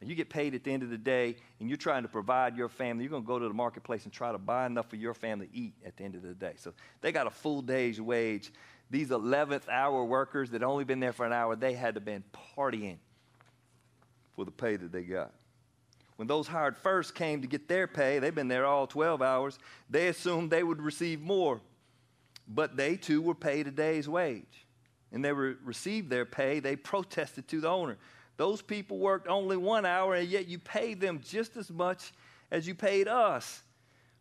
and 0.00 0.10
you 0.10 0.14
get 0.14 0.28
paid 0.28 0.54
at 0.54 0.62
the 0.62 0.70
end 0.70 0.82
of 0.82 0.90
the 0.90 0.98
day 0.98 1.36
and 1.58 1.68
you're 1.68 1.78
trying 1.78 2.02
to 2.02 2.08
provide 2.08 2.56
your 2.56 2.68
family, 2.68 3.04
you're 3.04 3.10
going 3.10 3.22
to 3.22 3.26
go 3.26 3.38
to 3.38 3.48
the 3.48 3.54
marketplace 3.54 4.04
and 4.04 4.12
try 4.12 4.30
to 4.30 4.38
buy 4.38 4.66
enough 4.66 4.90
for 4.90 4.96
your 4.96 5.14
family 5.14 5.46
to 5.46 5.56
eat 5.56 5.74
at 5.84 5.96
the 5.96 6.04
end 6.04 6.14
of 6.14 6.22
the 6.22 6.34
day. 6.34 6.52
So 6.56 6.74
they 7.00 7.12
got 7.12 7.26
a 7.26 7.30
full 7.30 7.62
day's 7.62 8.00
wage. 8.00 8.52
These 8.90 9.08
11th 9.08 9.68
hour 9.68 10.04
workers 10.04 10.50
that 10.50 10.62
only 10.62 10.84
been 10.84 11.00
there 11.00 11.12
for 11.12 11.24
an 11.26 11.32
hour, 11.32 11.56
they 11.56 11.72
had 11.72 11.94
to 11.94 12.00
been 12.00 12.22
partying 12.56 12.98
for 14.34 14.44
the 14.44 14.50
pay 14.50 14.76
that 14.76 14.92
they 14.92 15.02
got. 15.02 15.32
When 16.16 16.28
those 16.28 16.46
hired 16.46 16.76
first 16.76 17.14
came 17.14 17.42
to 17.42 17.48
get 17.48 17.68
their 17.68 17.86
pay, 17.86 18.18
they've 18.18 18.34
been 18.34 18.48
there 18.48 18.64
all 18.66 18.86
12 18.86 19.20
hours, 19.22 19.58
they 19.90 20.08
assumed 20.08 20.50
they 20.50 20.62
would 20.62 20.80
receive 20.80 21.20
more. 21.20 21.60
But 22.48 22.76
they 22.76 22.96
too 22.96 23.20
were 23.20 23.34
paid 23.34 23.66
a 23.66 23.70
day's 23.70 24.08
wage. 24.08 24.66
And 25.12 25.24
they 25.24 25.32
were, 25.32 25.56
received 25.64 26.10
their 26.10 26.24
pay, 26.24 26.60
they 26.60 26.76
protested 26.76 27.48
to 27.48 27.60
the 27.60 27.68
owner. 27.68 27.96
Those 28.36 28.60
people 28.62 28.98
worked 28.98 29.28
only 29.28 29.56
one 29.56 29.86
hour, 29.86 30.14
and 30.14 30.28
yet 30.28 30.46
you 30.46 30.58
paid 30.58 31.00
them 31.00 31.20
just 31.24 31.56
as 31.56 31.70
much 31.70 32.12
as 32.50 32.66
you 32.66 32.74
paid 32.74 33.08
us, 33.08 33.62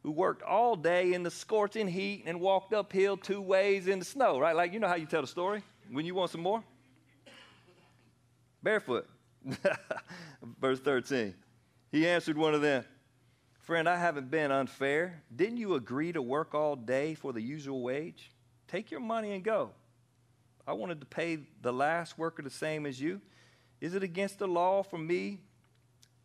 who 0.04 0.12
worked 0.12 0.42
all 0.44 0.76
day 0.76 1.14
in 1.14 1.24
the 1.24 1.32
scorching 1.32 1.88
heat 1.88 2.24
and 2.26 2.40
walked 2.40 2.74
uphill 2.74 3.18
two 3.18 3.42
ways 3.42 3.88
in 3.88 4.00
the 4.00 4.06
snow, 4.06 4.40
right? 4.40 4.56
Like, 4.56 4.72
you 4.74 4.80
know 4.80 4.88
how 4.88 4.96
you 4.96 5.06
tell 5.06 5.22
the 5.22 5.28
story 5.28 5.64
when 5.92 6.06
you 6.06 6.16
want 6.16 6.32
some 6.32 6.42
more? 6.42 6.64
Barefoot. 8.64 9.08
Verse 10.60 10.80
13. 10.80 11.34
He 11.92 12.08
answered 12.08 12.38
one 12.38 12.54
of 12.54 12.62
them, 12.62 12.84
Friend, 13.60 13.90
I 13.90 13.98
haven't 13.98 14.30
been 14.30 14.52
unfair. 14.52 15.24
Didn't 15.36 15.58
you 15.58 15.74
agree 15.74 16.12
to 16.12 16.22
work 16.22 16.54
all 16.54 16.76
day 16.76 17.16
for 17.16 17.34
the 17.34 17.42
usual 17.42 17.82
wage? 17.82 18.32
Take 18.68 18.92
your 18.92 19.00
money 19.00 19.34
and 19.34 19.44
go. 19.44 19.72
I 20.68 20.74
wanted 20.74 21.00
to 21.00 21.06
pay 21.08 21.40
the 21.62 21.74
last 21.74 22.18
worker 22.18 22.44
the 22.44 22.50
same 22.50 22.86
as 22.86 23.02
you. 23.02 23.22
Is 23.82 23.94
it 23.94 24.04
against 24.04 24.40
the 24.40 24.48
law 24.48 24.84
for 24.84 24.98
me 24.98 25.40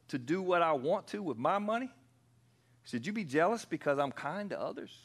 to 0.08 0.18
do 0.18 0.40
what 0.42 0.62
I 0.62 0.72
want 0.72 1.06
to 1.08 1.22
with 1.22 1.36
my 1.36 1.58
money? 1.58 1.90
Should 2.84 3.06
you 3.06 3.12
be 3.12 3.24
jealous 3.24 3.64
because 3.64 3.98
I'm 3.98 4.12
kind 4.12 4.50
to 4.50 4.60
others? 4.60 4.96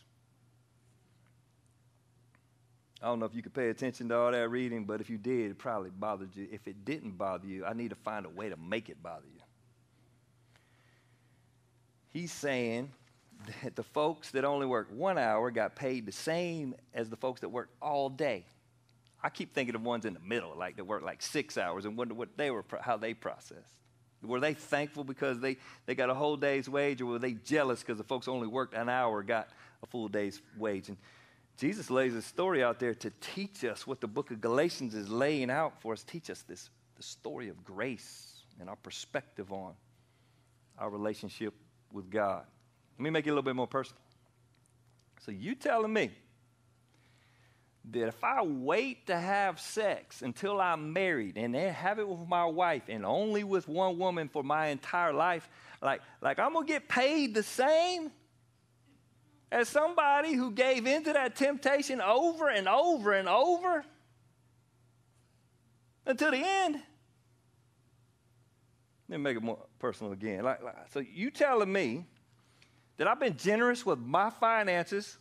I 3.02 3.08
don't 3.08 3.20
know 3.20 3.26
if 3.26 3.36
you 3.36 3.44
could 3.44 3.54
pay 3.54 3.70
attention 3.70 4.10
to 4.10 4.18
all 4.18 4.32
that 4.32 4.50
reading, 4.50 4.86
but 4.86 5.02
if 5.02 5.10
you 5.10 5.18
did, 5.18 5.52
it 5.52 5.58
probably 5.58 5.92
bothered 5.92 6.36
you. 6.36 6.48
If 6.52 6.68
it 6.68 6.86
didn't 6.86 7.18
bother 7.18 7.46
you, 7.46 7.66
I 7.66 7.74
need 7.74 7.90
to 7.90 7.96
find 7.96 8.26
a 8.26 8.30
way 8.30 8.50
to 8.50 8.58
make 8.58 8.90
it 8.90 9.02
bother 9.04 9.28
you. 9.32 9.42
He's 12.10 12.32
saying 12.32 12.90
that 13.62 13.76
the 13.76 13.84
folks 13.84 14.32
that 14.32 14.46
only 14.46 14.66
work 14.66 14.88
one 14.90 15.18
hour 15.18 15.52
got 15.52 15.76
paid 15.76 16.06
the 16.06 16.12
same 16.12 16.74
as 16.94 17.10
the 17.10 17.18
folks 17.18 17.42
that 17.42 17.50
worked 17.50 17.76
all 17.82 18.10
day. 18.10 18.46
I 19.26 19.30
keep 19.30 19.56
thinking 19.56 19.74
of 19.74 19.82
ones 19.82 20.06
in 20.06 20.14
the 20.14 20.20
middle, 20.20 20.56
like 20.56 20.76
that 20.76 20.86
worked 20.86 21.04
like 21.04 21.20
six 21.20 21.58
hours, 21.58 21.86
and 21.86 21.98
wonder 21.98 22.14
what 22.14 22.38
they 22.38 22.52
were, 22.52 22.64
how 22.80 22.96
they 22.96 23.16
processed. 23.16 23.74
Were 24.22 24.40
they 24.40 24.54
thankful 24.54 25.04
because 25.04 25.40
they, 25.40 25.58
they 25.88 25.96
got 25.96 26.12
a 26.12 26.14
whole 26.14 26.38
day's 26.38 26.70
wage, 26.70 27.02
or 27.02 27.08
were 27.08 27.18
they 27.18 27.34
jealous 27.34 27.80
because 27.80 27.98
the 27.98 28.04
folks 28.04 28.28
only 28.28 28.46
worked 28.46 28.76
an 28.76 28.88
hour 28.88 29.24
got 29.24 29.50
a 29.82 29.88
full 29.88 30.10
day's 30.10 30.44
wage? 30.60 30.90
And 30.90 30.98
Jesus 31.58 31.90
lays 31.90 32.14
a 32.14 32.22
story 32.22 32.64
out 32.64 32.80
there 32.80 32.94
to 32.94 33.12
teach 33.20 33.66
us 33.66 33.88
what 33.88 34.00
the 34.00 34.08
book 34.08 34.30
of 34.30 34.42
Galatians 34.42 34.94
is 34.94 35.10
laying 35.10 35.50
out 35.50 35.82
for 35.82 35.94
us, 35.94 36.04
teach 36.04 36.30
us 36.30 36.44
this 36.44 36.70
the 36.96 37.04
story 37.04 37.50
of 37.50 37.64
grace 37.66 38.44
and 38.60 38.70
our 38.70 38.76
perspective 38.76 39.52
on 39.52 39.74
our 40.78 40.92
relationship 40.92 41.56
with 41.92 42.12
God. 42.12 42.44
Let 43.00 43.04
me 43.04 43.10
make 43.10 43.26
it 43.26 43.32
a 43.32 43.34
little 43.34 43.42
bit 43.42 43.56
more 43.56 43.68
personal. 43.68 44.02
So 45.20 45.32
you 45.32 45.56
telling 45.56 45.92
me 45.92 46.12
that 47.92 48.08
if 48.08 48.24
I 48.24 48.42
wait 48.44 49.08
to 49.08 49.18
have 49.18 49.60
sex 49.60 50.22
until 50.22 50.60
I'm 50.60 50.94
married 50.94 51.38
and 51.38 51.54
then 51.54 51.74
have 51.74 52.00
it 52.00 52.08
with 52.08 52.28
my 52.28 52.46
wife 52.46 52.84
and 52.90 53.06
only 53.06 53.44
with 53.44 53.68
one 53.68 53.98
woman 53.98 54.30
for 54.30 54.44
my 54.44 54.68
entire 54.68 55.14
life, 55.14 55.48
like, 55.82 56.02
like 56.22 56.40
I'm 56.40 56.54
gonna 56.54 56.66
get 56.66 56.88
paid 56.88 57.36
the 57.36 57.44
same 57.44 58.12
as 59.52 59.70
somebody 59.70 60.34
who 60.34 60.52
gave 60.52 60.88
into 60.88 61.14
that 61.14 61.36
temptation 61.36 62.02
over 62.02 62.50
and 62.50 62.68
over 62.68 63.14
and 63.14 63.30
over 63.30 63.86
until 66.06 66.32
the 66.32 66.42
end. 66.44 66.82
Let 69.08 69.20
me 69.20 69.24
make 69.24 69.38
it 69.38 69.44
more 69.44 69.60
personal 69.78 70.14
again. 70.14 70.44
Like, 70.44 70.64
like, 70.64 70.76
so 70.92 71.00
you 71.00 71.30
telling 71.30 71.72
me 71.72 72.06
that 72.98 73.08
I've 73.08 73.20
been 73.20 73.38
generous 73.38 73.86
with 73.86 74.00
my 74.00 74.32
finances, 74.32 75.18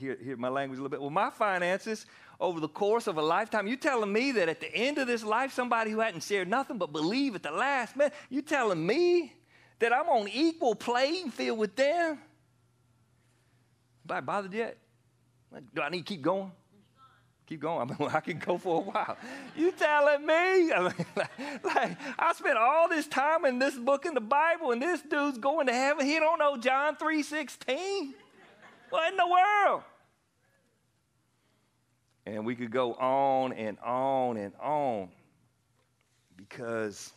hear, 0.00 0.16
hear 0.22 0.36
my 0.36 0.48
language 0.48 0.78
a 0.78 0.82
little 0.82 0.90
bit, 0.90 1.00
Well, 1.00 1.10
my 1.10 1.30
finances 1.30 2.06
over 2.40 2.58
the 2.58 2.68
course 2.68 3.06
of 3.06 3.18
a 3.18 3.22
lifetime. 3.22 3.66
You 3.66 3.76
telling 3.76 4.12
me 4.12 4.32
that 4.32 4.48
at 4.48 4.60
the 4.60 4.74
end 4.74 4.98
of 4.98 5.06
this 5.06 5.22
life, 5.22 5.52
somebody 5.52 5.90
who 5.90 6.00
hadn't 6.00 6.22
shared 6.22 6.48
nothing 6.48 6.78
but 6.78 6.92
believe 6.92 7.34
at 7.34 7.42
the 7.42 7.50
last 7.50 7.96
minute, 7.96 8.14
you 8.30 8.42
telling 8.42 8.84
me 8.84 9.34
that 9.78 9.92
I'm 9.92 10.08
on 10.08 10.28
equal 10.28 10.74
playing 10.74 11.30
field 11.30 11.58
with 11.58 11.76
them? 11.76 12.18
Anybody 14.04 14.26
bothered 14.26 14.52
yet? 14.54 14.78
Do 15.74 15.82
I 15.82 15.90
need 15.90 15.98
to 15.98 16.04
keep 16.04 16.22
going? 16.22 16.50
Keep 17.46 17.60
going. 17.60 17.90
I, 17.98 17.98
mean, 17.98 18.10
I 18.10 18.20
can 18.20 18.38
go 18.38 18.56
for 18.56 18.78
a 18.78 18.80
while. 18.80 19.16
You 19.56 19.72
telling 19.72 20.24
me? 20.24 20.72
I 20.72 20.80
mean, 20.82 21.06
like, 21.16 21.64
like, 21.64 21.96
I 22.18 22.32
spent 22.32 22.56
all 22.56 22.88
this 22.88 23.06
time 23.06 23.44
in 23.44 23.58
this 23.58 23.74
book 23.76 24.06
in 24.06 24.14
the 24.14 24.20
Bible, 24.20 24.70
and 24.72 24.80
this 24.80 25.02
dude's 25.02 25.38
going 25.38 25.66
to 25.66 25.72
heaven. 25.72 26.06
He 26.06 26.18
don't 26.18 26.38
know 26.38 26.56
John 26.56 26.96
three 26.96 27.22
sixteen. 27.22 28.14
What 28.90 29.10
in 29.10 29.16
the 29.16 29.26
world? 29.26 29.82
And 32.26 32.44
we 32.44 32.54
could 32.54 32.70
go 32.70 32.94
on 32.94 33.52
and 33.54 33.78
on 33.80 34.36
and 34.36 34.52
on 34.60 35.08
because 36.36 37.12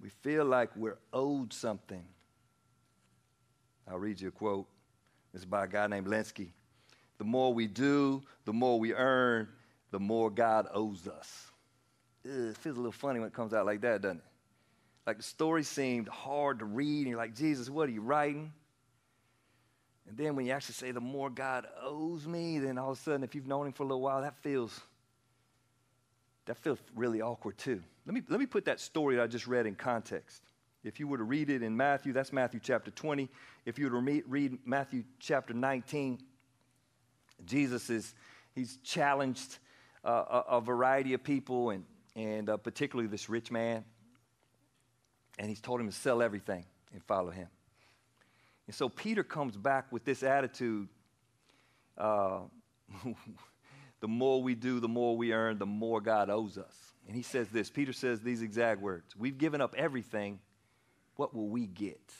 we 0.00 0.08
feel 0.08 0.44
like 0.44 0.74
we're 0.76 0.98
owed 1.12 1.52
something. 1.52 2.04
I'll 3.88 3.98
read 3.98 4.20
you 4.20 4.28
a 4.28 4.30
quote. 4.30 4.66
This 5.32 5.42
is 5.42 5.46
by 5.46 5.64
a 5.64 5.68
guy 5.68 5.86
named 5.86 6.06
Lenski. 6.06 6.50
The 7.18 7.24
more 7.24 7.52
we 7.52 7.66
do, 7.66 8.22
the 8.44 8.52
more 8.52 8.78
we 8.78 8.94
earn, 8.94 9.48
the 9.90 10.00
more 10.00 10.30
God 10.30 10.66
owes 10.72 11.06
us. 11.06 11.46
Ugh, 12.24 12.50
it 12.50 12.56
feels 12.56 12.76
a 12.76 12.80
little 12.80 12.92
funny 12.92 13.20
when 13.20 13.28
it 13.28 13.34
comes 13.34 13.52
out 13.52 13.66
like 13.66 13.80
that, 13.82 14.02
doesn't 14.02 14.18
it? 14.18 14.24
Like 15.06 15.18
the 15.18 15.22
story 15.22 15.62
seemed 15.62 16.08
hard 16.08 16.60
to 16.60 16.64
read, 16.64 17.00
and 17.00 17.08
you're 17.08 17.18
like, 17.18 17.34
Jesus, 17.34 17.68
what 17.68 17.88
are 17.88 17.92
you 17.92 18.00
writing? 18.00 18.52
And 20.08 20.16
then 20.18 20.36
when 20.36 20.46
you 20.46 20.52
actually 20.52 20.74
say, 20.74 20.90
the 20.90 21.00
more 21.00 21.30
God 21.30 21.66
owes 21.82 22.26
me, 22.26 22.58
then 22.58 22.78
all 22.78 22.92
of 22.92 22.98
a 22.98 23.00
sudden, 23.00 23.24
if 23.24 23.34
you've 23.34 23.46
known 23.46 23.66
him 23.66 23.72
for 23.72 23.84
a 23.84 23.86
little 23.86 24.02
while, 24.02 24.20
that 24.20 24.36
feels 24.42 24.80
that 26.46 26.56
feels 26.58 26.78
really 26.94 27.22
awkward 27.22 27.56
too. 27.58 27.82
Let 28.06 28.14
me, 28.14 28.22
let 28.28 28.38
me 28.38 28.46
put 28.46 28.66
that 28.66 28.80
story 28.80 29.16
that 29.16 29.22
I 29.22 29.26
just 29.26 29.46
read 29.46 29.66
in 29.66 29.74
context. 29.74 30.42
If 30.82 31.00
you 31.00 31.08
were 31.08 31.16
to 31.16 31.24
read 31.24 31.48
it 31.48 31.62
in 31.62 31.74
Matthew, 31.76 32.12
that's 32.12 32.32
Matthew 32.32 32.60
chapter 32.62 32.90
20. 32.90 33.30
If 33.64 33.78
you 33.78 33.90
were 33.90 34.02
to 34.02 34.22
read 34.28 34.58
Matthew 34.66 35.04
chapter 35.18 35.54
19, 35.54 36.18
Jesus 37.46 37.88
is, 37.88 38.14
he's 38.54 38.76
challenged 38.84 39.58
uh, 40.04 40.42
a, 40.48 40.56
a, 40.56 40.60
variety 40.60 41.14
of 41.14 41.24
people, 41.24 41.70
and, 41.70 41.84
and 42.14 42.50
uh, 42.50 42.58
particularly 42.58 43.08
this 43.08 43.30
rich 43.30 43.50
man. 43.50 43.82
And 45.38 45.48
he's 45.48 45.62
told 45.62 45.80
him 45.80 45.88
to 45.88 45.94
sell 45.94 46.20
everything 46.20 46.66
and 46.92 47.02
follow 47.04 47.30
him. 47.30 47.48
And 48.66 48.74
so 48.74 48.88
Peter 48.88 49.22
comes 49.22 49.56
back 49.56 49.92
with 49.92 50.04
this 50.04 50.22
attitude 50.22 50.88
uh, 51.98 52.40
the 54.00 54.08
more 54.08 54.42
we 54.42 54.54
do, 54.54 54.80
the 54.80 54.88
more 54.88 55.16
we 55.16 55.32
earn, 55.32 55.58
the 55.58 55.66
more 55.66 56.00
God 56.00 56.30
owes 56.30 56.58
us. 56.58 56.76
And 57.06 57.16
he 57.16 57.22
says 57.22 57.48
this 57.48 57.70
Peter 57.70 57.92
says 57.92 58.20
these 58.20 58.42
exact 58.42 58.80
words 58.80 59.14
We've 59.16 59.38
given 59.38 59.60
up 59.60 59.74
everything. 59.76 60.40
What 61.16 61.34
will 61.34 61.48
we 61.48 61.66
get? 61.66 62.12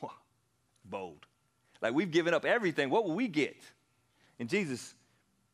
Bold. 0.84 1.26
Like 1.82 1.94
we've 1.94 2.10
given 2.10 2.32
up 2.32 2.44
everything. 2.44 2.90
What 2.90 3.04
will 3.04 3.14
we 3.14 3.28
get? 3.28 3.56
And 4.38 4.48
Jesus, 4.48 4.94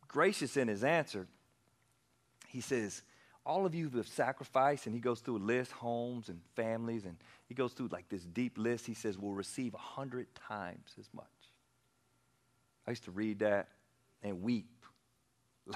gracious 0.09 0.57
in 0.57 0.69
his 0.69 0.85
answer, 0.85 1.27
he 2.49 2.61
says, 2.61 3.03
All 3.47 3.65
of 3.65 3.75
you 3.75 3.89
have 3.91 4.07
sacrificed, 4.07 4.87
and 4.87 4.95
he 4.95 5.01
goes 5.01 5.21
through 5.21 5.39
a 5.39 5.39
list, 5.39 5.73
homes 5.73 6.29
and 6.29 6.41
families, 6.55 7.05
and 7.05 7.17
he 7.49 7.55
goes 7.55 7.73
through 7.73 7.89
like 7.89 8.09
this 8.09 8.23
deep 8.23 8.59
list. 8.59 8.87
He 8.87 8.95
says, 8.95 9.19
We'll 9.19 9.33
receive 9.33 9.75
a 9.75 9.79
hundred 9.79 10.27
times 10.49 10.95
as 10.99 11.09
much. 11.15 11.25
I 12.87 12.91
used 12.91 13.05
to 13.05 13.11
read 13.11 13.41
that 13.41 13.69
and 14.23 14.43
weep. 14.43 14.67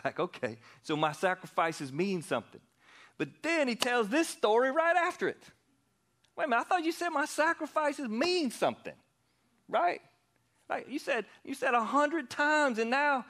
Like, 0.02 0.18
okay, 0.18 0.58
so 0.82 0.96
my 0.96 1.12
sacrifices 1.12 1.92
mean 1.92 2.22
something. 2.22 2.60
But 3.16 3.28
then 3.42 3.68
he 3.68 3.76
tells 3.76 4.08
this 4.08 4.28
story 4.28 4.72
right 4.72 4.96
after 4.96 5.28
it. 5.28 5.40
Wait 6.36 6.46
a 6.46 6.48
minute, 6.48 6.62
I 6.62 6.64
thought 6.64 6.84
you 6.84 6.90
said 6.90 7.10
my 7.10 7.26
sacrifices 7.26 8.08
mean 8.08 8.50
something, 8.50 8.94
right? 9.68 10.00
Like 10.68 10.88
you 10.88 10.98
said, 10.98 11.26
you 11.44 11.54
said 11.54 11.74
a 11.74 11.84
hundred 11.84 12.28
times, 12.28 12.78
and 12.78 12.90
now 12.90 13.24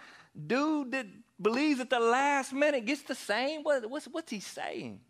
dude 0.47 0.92
that 0.92 1.07
believes 1.40 1.81
at 1.81 1.90
the 1.90 2.01
last 2.01 2.53
minute 2.53 2.85
gets 2.85 3.03
the 3.03 3.14
same. 3.14 3.62
What, 3.62 3.88
what's, 3.90 4.07
what's 4.07 4.31
he 4.31 4.40
saying? 4.40 5.01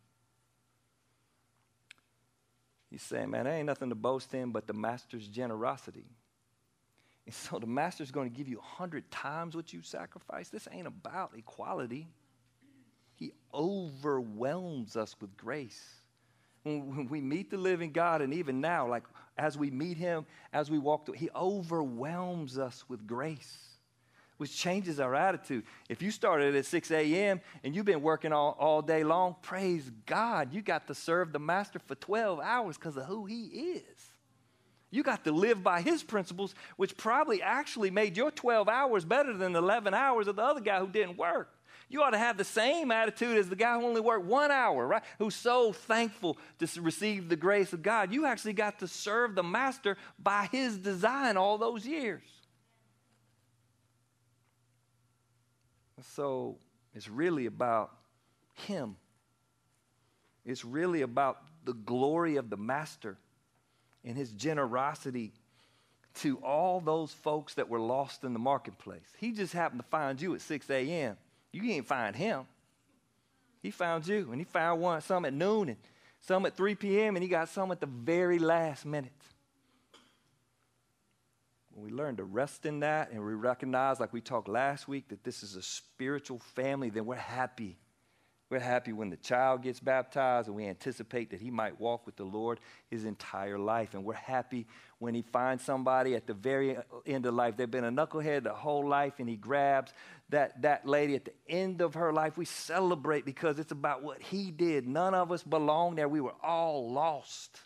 He's 2.90 3.02
saying, 3.02 3.30
man, 3.30 3.44
there 3.44 3.54
ain't 3.54 3.66
nothing 3.66 3.88
to 3.88 3.94
boast 3.94 4.32
in 4.34 4.52
but 4.52 4.66
the 4.66 4.72
master's 4.72 5.26
generosity. 5.26 6.06
And 7.26 7.34
so 7.34 7.58
the 7.58 7.66
master's 7.66 8.10
going 8.10 8.30
to 8.30 8.37
give 8.37 8.48
you 8.48 8.58
a 8.58 8.62
hundred 8.62 9.10
times 9.10 9.56
what 9.56 9.72
you 9.72 9.82
sacrifice. 9.82 10.50
This 10.50 10.68
ain't 10.70 10.87
about 10.87 11.32
equality. 11.37 12.06
He 13.16 13.32
overwhelms 13.52 14.96
us 14.96 15.16
with 15.20 15.37
grace. 15.37 15.82
When 16.62 17.08
we 17.08 17.20
meet 17.20 17.50
the 17.50 17.56
living 17.56 17.92
God, 17.92 18.22
and 18.22 18.32
even 18.32 18.60
now, 18.60 18.88
like 18.88 19.04
as 19.37 19.58
we 19.58 19.70
meet 19.70 19.96
Him, 19.96 20.26
as 20.52 20.70
we 20.70 20.78
walk 20.78 21.06
through, 21.06 21.16
He 21.16 21.30
overwhelms 21.34 22.58
us 22.58 22.84
with 22.88 23.06
grace. 23.06 23.73
Which 24.37 24.57
changes 24.57 25.01
our 25.01 25.14
attitude. 25.14 25.64
If 25.88 26.03
you 26.03 26.11
started 26.11 26.55
at 26.55 26.66
6 26.66 26.90
a.m. 26.90 27.40
and 27.62 27.75
you've 27.75 27.85
been 27.85 28.03
working 28.03 28.33
all, 28.33 28.57
all 28.59 28.83
day 28.83 29.05
long, 29.05 29.37
praise 29.42 29.90
God, 30.07 30.53
you 30.53 30.62
got 30.62 30.87
to 30.88 30.94
serve 30.94 31.33
the 31.33 31.38
master 31.38 31.79
for 31.79 31.94
12 31.94 32.40
hours 32.40 32.77
because 32.77 32.97
of 32.97 33.05
who 33.05 33.27
he 33.27 33.44
is. 33.44 34.14
You 34.90 35.03
got 35.03 35.25
to 35.25 35.33
live 35.33 35.62
by 35.62 35.81
his 35.81 36.03
principles, 36.03 36.55
which 36.77 36.97
probably 36.97 37.42
actually 37.42 37.90
made 37.90 38.16
your 38.16 38.31
12 38.31 38.68
hours 38.68 39.05
better 39.05 39.37
than 39.37 39.53
the 39.53 39.59
11 39.59 39.92
hours 39.92 40.29
of 40.29 40.37
the 40.37 40.42
other 40.42 40.61
guy 40.61 40.79
who 40.79 40.88
didn't 40.88 41.16
work. 41.16 41.51
You 41.88 42.03
ought 42.03 42.11
to 42.11 42.18
have 42.18 42.37
the 42.37 42.44
same 42.44 42.90
attitude 42.90 43.37
as 43.37 43.49
the 43.49 43.57
guy 43.57 43.79
who 43.79 43.87
only 43.87 44.01
worked 44.01 44.25
one 44.25 44.51
hour, 44.51 44.87
right? 44.87 45.03
Who's 45.18 45.35
so 45.35 45.73
thankful 45.73 46.38
to 46.59 46.81
receive 46.81 47.29
the 47.29 47.37
grace 47.37 47.73
of 47.73 47.83
God. 47.83 48.12
You 48.12 48.27
actually 48.27 48.55
got 48.55 48.79
to 48.81 48.88
serve 48.88 49.35
the 49.35 49.42
master 49.42 49.97
by 50.18 50.49
his 50.51 50.79
design 50.79 51.37
all 51.37 51.59
those 51.59 51.87
years. 51.87 52.23
So 56.12 56.56
it's 56.94 57.08
really 57.08 57.46
about 57.46 57.90
him. 58.54 58.96
It's 60.44 60.64
really 60.64 61.02
about 61.02 61.38
the 61.64 61.72
glory 61.72 62.36
of 62.36 62.50
the 62.50 62.56
master 62.56 63.16
and 64.04 64.16
his 64.16 64.30
generosity 64.30 65.32
to 66.16 66.36
all 66.38 66.80
those 66.80 67.12
folks 67.12 67.54
that 67.54 67.68
were 67.68 67.80
lost 67.80 68.22
in 68.22 68.32
the 68.32 68.38
marketplace. 68.38 69.08
He 69.18 69.32
just 69.32 69.52
happened 69.52 69.80
to 69.80 69.88
find 69.88 70.20
you 70.20 70.34
at 70.34 70.40
6 70.42 70.70
a.m. 70.70 71.16
You 71.52 71.62
can't 71.62 71.86
find 71.86 72.14
him. 72.14 72.44
He 73.62 73.70
found 73.70 74.06
you, 74.06 74.28
and 74.30 74.40
he 74.40 74.44
found 74.44 74.80
one, 74.80 75.00
some 75.00 75.24
at 75.24 75.32
noon, 75.32 75.70
and 75.70 75.78
some 76.20 76.44
at 76.46 76.56
3 76.56 76.74
p.m., 76.74 77.16
and 77.16 77.22
he 77.22 77.28
got 77.28 77.48
some 77.48 77.72
at 77.72 77.80
the 77.80 77.86
very 77.86 78.38
last 78.38 78.84
minute. 78.84 79.12
When 81.74 81.84
we 81.84 81.90
learn 81.90 82.16
to 82.16 82.24
rest 82.24 82.66
in 82.66 82.80
that 82.80 83.10
and 83.10 83.24
we 83.24 83.34
recognize, 83.34 84.00
like 84.00 84.12
we 84.12 84.20
talked 84.20 84.48
last 84.48 84.87
week, 84.87 85.08
that 85.08 85.24
this 85.24 85.42
is 85.42 85.56
a 85.56 85.62
spiritual 85.62 86.38
family, 86.38 86.88
then 86.88 87.04
we're 87.04 87.16
happy 87.16 87.78
we're 88.54 88.60
happy 88.60 88.92
when 88.92 89.10
the 89.10 89.16
child 89.16 89.62
gets 89.62 89.80
baptized 89.80 90.46
and 90.46 90.56
we 90.56 90.66
anticipate 90.66 91.30
that 91.30 91.40
he 91.40 91.50
might 91.50 91.80
walk 91.80 92.06
with 92.06 92.14
the 92.14 92.24
Lord 92.24 92.60
his 92.88 93.04
entire 93.04 93.58
life. 93.58 93.94
And 93.94 94.04
we're 94.04 94.14
happy 94.14 94.66
when 94.98 95.12
he 95.12 95.22
finds 95.22 95.64
somebody 95.64 96.14
at 96.14 96.28
the 96.28 96.34
very 96.34 96.76
end 97.04 97.26
of 97.26 97.34
life. 97.34 97.56
They've 97.56 97.70
been 97.70 97.84
a 97.84 97.90
knucklehead 97.90 98.44
the 98.44 98.52
whole 98.52 98.87
life 98.87 99.14
and 99.18 99.28
he 99.28 99.37
grabs 99.37 99.92
that, 100.28 100.62
that 100.62 100.87
lady 100.87 101.16
at 101.16 101.24
the 101.24 101.32
end 101.48 101.80
of 101.80 101.94
her 101.94 102.12
life. 102.12 102.37
We 102.37 102.44
celebrate 102.44 103.24
because 103.24 103.58
it's 103.58 103.72
about 103.72 104.04
what 104.04 104.22
he 104.22 104.50
did. 104.50 104.87
None 104.87 105.14
of 105.14 105.32
us 105.32 105.42
belong 105.42 105.96
there. 105.96 106.08
We 106.08 106.20
were 106.20 106.37
all 106.40 106.92
lost. 106.92 107.58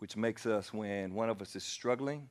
Which 0.00 0.16
makes 0.16 0.44
us, 0.44 0.72
when 0.74 1.14
one 1.14 1.30
of 1.30 1.40
us 1.40 1.54
is 1.56 1.62
struggling, 1.62 2.28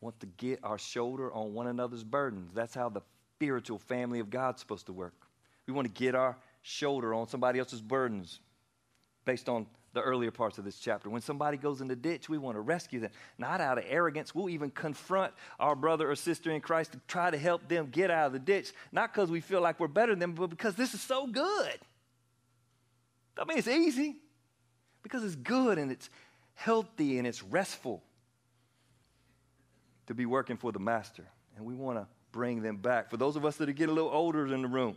want 0.00 0.18
to 0.20 0.26
get 0.26 0.60
our 0.62 0.78
shoulder 0.78 1.32
on 1.32 1.52
one 1.52 1.66
another's 1.66 2.04
burdens. 2.04 2.52
That's 2.54 2.74
how 2.74 2.88
the 2.88 3.02
spiritual 3.36 3.78
family 3.78 4.20
of 4.20 4.30
God's 4.30 4.60
supposed 4.60 4.86
to 4.86 4.92
work. 4.92 5.14
We 5.66 5.72
want 5.72 5.92
to 5.92 6.02
get 6.02 6.14
our 6.14 6.36
shoulder 6.62 7.12
on 7.12 7.28
somebody 7.28 7.58
else's 7.58 7.82
burdens 7.82 8.40
based 9.24 9.48
on 9.48 9.66
the 9.94 10.00
earlier 10.02 10.30
parts 10.30 10.58
of 10.58 10.64
this 10.64 10.78
chapter. 10.78 11.08
When 11.08 11.22
somebody 11.22 11.56
goes 11.56 11.80
in 11.80 11.88
the 11.88 11.96
ditch, 11.96 12.28
we 12.28 12.38
want 12.38 12.56
to 12.56 12.60
rescue 12.60 13.00
them. 13.00 13.10
Not 13.38 13.60
out 13.60 13.78
of 13.78 13.84
arrogance. 13.88 14.34
We'll 14.34 14.50
even 14.50 14.70
confront 14.70 15.32
our 15.58 15.74
brother 15.74 16.10
or 16.10 16.14
sister 16.14 16.50
in 16.50 16.60
Christ 16.60 16.92
to 16.92 17.00
try 17.08 17.30
to 17.30 17.38
help 17.38 17.66
them 17.66 17.88
get 17.90 18.10
out 18.10 18.26
of 18.26 18.32
the 18.32 18.38
ditch. 18.38 18.72
Not 18.92 19.12
because 19.12 19.30
we 19.30 19.40
feel 19.40 19.60
like 19.60 19.80
we're 19.80 19.88
better 19.88 20.12
than 20.12 20.18
them, 20.18 20.32
but 20.34 20.50
because 20.50 20.76
this 20.76 20.92
is 20.92 21.00
so 21.00 21.26
good. 21.26 21.78
I 23.38 23.44
mean, 23.44 23.58
it's 23.58 23.68
easy. 23.68 24.16
Because 25.02 25.24
it's 25.24 25.36
good 25.36 25.78
and 25.78 25.90
it's 25.90 26.10
healthy 26.56 27.18
and 27.18 27.26
it's 27.26 27.42
restful 27.42 28.02
to 30.06 30.14
be 30.14 30.26
working 30.26 30.56
for 30.56 30.72
the 30.72 30.78
master. 30.78 31.24
And 31.56 31.64
we 31.64 31.74
want 31.74 31.98
to 31.98 32.06
bring 32.32 32.62
them 32.62 32.76
back. 32.76 33.10
For 33.10 33.16
those 33.16 33.36
of 33.36 33.44
us 33.44 33.56
that 33.56 33.68
are 33.68 33.72
getting 33.72 33.92
a 33.92 33.94
little 33.94 34.10
older 34.10 34.52
in 34.52 34.62
the 34.62 34.68
room, 34.68 34.96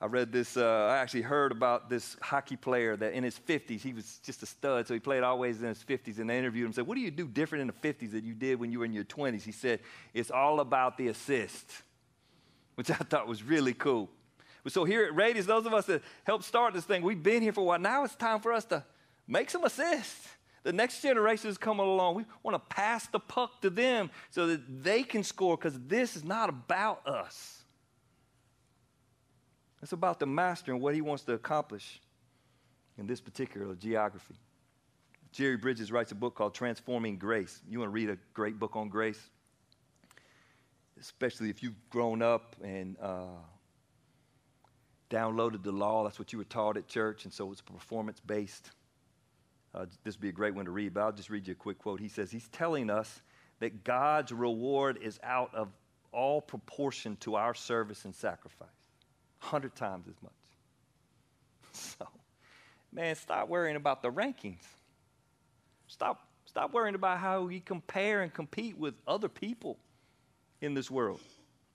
I 0.00 0.06
read 0.06 0.30
this, 0.30 0.58
uh, 0.58 0.88
I 0.90 0.98
actually 0.98 1.22
heard 1.22 1.52
about 1.52 1.88
this 1.88 2.16
hockey 2.20 2.56
player 2.56 2.96
that 2.96 3.14
in 3.14 3.24
his 3.24 3.38
50s, 3.38 3.80
he 3.80 3.94
was 3.94 4.20
just 4.22 4.42
a 4.42 4.46
stud, 4.46 4.86
so 4.86 4.92
he 4.92 5.00
played 5.00 5.22
always 5.22 5.62
in 5.62 5.68
his 5.68 5.82
50s. 5.82 6.18
And 6.18 6.28
they 6.28 6.38
interviewed 6.38 6.64
him 6.64 6.66
and 6.66 6.74
said, 6.74 6.86
What 6.86 6.96
do 6.96 7.00
you 7.00 7.10
do 7.10 7.26
different 7.26 7.62
in 7.62 7.66
the 7.68 7.88
50s 7.88 8.12
that 8.12 8.22
you 8.22 8.34
did 8.34 8.60
when 8.60 8.70
you 8.70 8.80
were 8.80 8.84
in 8.84 8.92
your 8.92 9.04
20s? 9.04 9.42
He 9.42 9.52
said, 9.52 9.80
It's 10.12 10.30
all 10.30 10.60
about 10.60 10.98
the 10.98 11.08
assist, 11.08 11.70
which 12.74 12.90
I 12.90 12.94
thought 12.96 13.26
was 13.26 13.42
really 13.42 13.72
cool. 13.72 14.10
So 14.68 14.84
here 14.84 15.04
at 15.04 15.14
Radius, 15.14 15.46
those 15.46 15.64
of 15.64 15.72
us 15.72 15.86
that 15.86 16.02
helped 16.24 16.44
start 16.44 16.74
this 16.74 16.84
thing, 16.84 17.02
we've 17.02 17.22
been 17.22 17.40
here 17.40 17.52
for 17.52 17.60
a 17.60 17.64
while. 17.64 17.78
Now 17.78 18.04
it's 18.04 18.16
time 18.16 18.40
for 18.40 18.52
us 18.52 18.64
to 18.66 18.84
make 19.26 19.50
some 19.50 19.64
assists. 19.64 20.28
The 20.62 20.72
next 20.72 21.00
generation 21.00 21.48
is 21.48 21.58
coming 21.58 21.86
along. 21.86 22.16
We 22.16 22.24
want 22.42 22.54
to 22.54 22.74
pass 22.74 23.06
the 23.06 23.20
puck 23.20 23.62
to 23.62 23.70
them 23.70 24.10
so 24.30 24.48
that 24.48 24.82
they 24.82 25.04
can 25.04 25.22
score 25.22 25.56
because 25.56 25.78
this 25.86 26.16
is 26.16 26.24
not 26.24 26.48
about 26.48 27.06
us. 27.06 27.62
It's 29.80 29.92
about 29.92 30.18
the 30.18 30.26
master 30.26 30.72
and 30.72 30.80
what 30.80 30.94
he 30.94 31.00
wants 31.00 31.22
to 31.24 31.34
accomplish 31.34 32.00
in 32.98 33.06
this 33.06 33.20
particular 33.20 33.74
geography. 33.74 34.34
Jerry 35.30 35.56
Bridges 35.56 35.92
writes 35.92 36.12
a 36.12 36.14
book 36.14 36.34
called 36.34 36.54
Transforming 36.54 37.18
Grace. 37.18 37.60
You 37.68 37.78
want 37.78 37.90
to 37.90 37.92
read 37.92 38.10
a 38.10 38.18
great 38.32 38.58
book 38.58 38.74
on 38.74 38.88
grace? 38.88 39.20
Especially 40.98 41.50
if 41.50 41.62
you've 41.62 41.78
grown 41.90 42.22
up 42.22 42.56
and 42.64 42.96
uh, 43.00 43.26
downloaded 45.10 45.62
the 45.62 45.72
law. 45.72 46.04
That's 46.04 46.18
what 46.18 46.32
you 46.32 46.38
were 46.38 46.44
taught 46.44 46.76
at 46.76 46.88
church, 46.88 47.24
and 47.24 47.32
so 47.32 47.52
it's 47.52 47.60
performance 47.60 48.18
based. 48.18 48.70
Uh, 49.76 49.84
this 50.04 50.16
would 50.16 50.22
be 50.22 50.30
a 50.30 50.32
great 50.32 50.54
one 50.54 50.64
to 50.64 50.70
read, 50.70 50.94
but 50.94 51.02
I'll 51.02 51.12
just 51.12 51.28
read 51.28 51.46
you 51.46 51.52
a 51.52 51.56
quick 51.56 51.78
quote. 51.78 52.00
He 52.00 52.08
says, 52.08 52.30
He's 52.30 52.48
telling 52.48 52.88
us 52.88 53.20
that 53.60 53.84
God's 53.84 54.32
reward 54.32 54.98
is 55.02 55.20
out 55.22 55.54
of 55.54 55.68
all 56.12 56.40
proportion 56.40 57.16
to 57.16 57.34
our 57.34 57.52
service 57.52 58.06
and 58.06 58.14
sacrifice, 58.14 58.68
100 59.40 59.74
times 59.74 60.08
as 60.08 60.14
much. 60.22 60.32
So, 61.72 62.08
man, 62.90 63.14
stop 63.16 63.50
worrying 63.50 63.76
about 63.76 64.00
the 64.00 64.10
rankings. 64.10 64.64
Stop, 65.88 66.26
stop 66.46 66.72
worrying 66.72 66.94
about 66.94 67.18
how 67.18 67.42
we 67.42 67.60
compare 67.60 68.22
and 68.22 68.32
compete 68.32 68.78
with 68.78 68.94
other 69.06 69.28
people 69.28 69.76
in 70.62 70.72
this 70.72 70.90
world. 70.90 71.20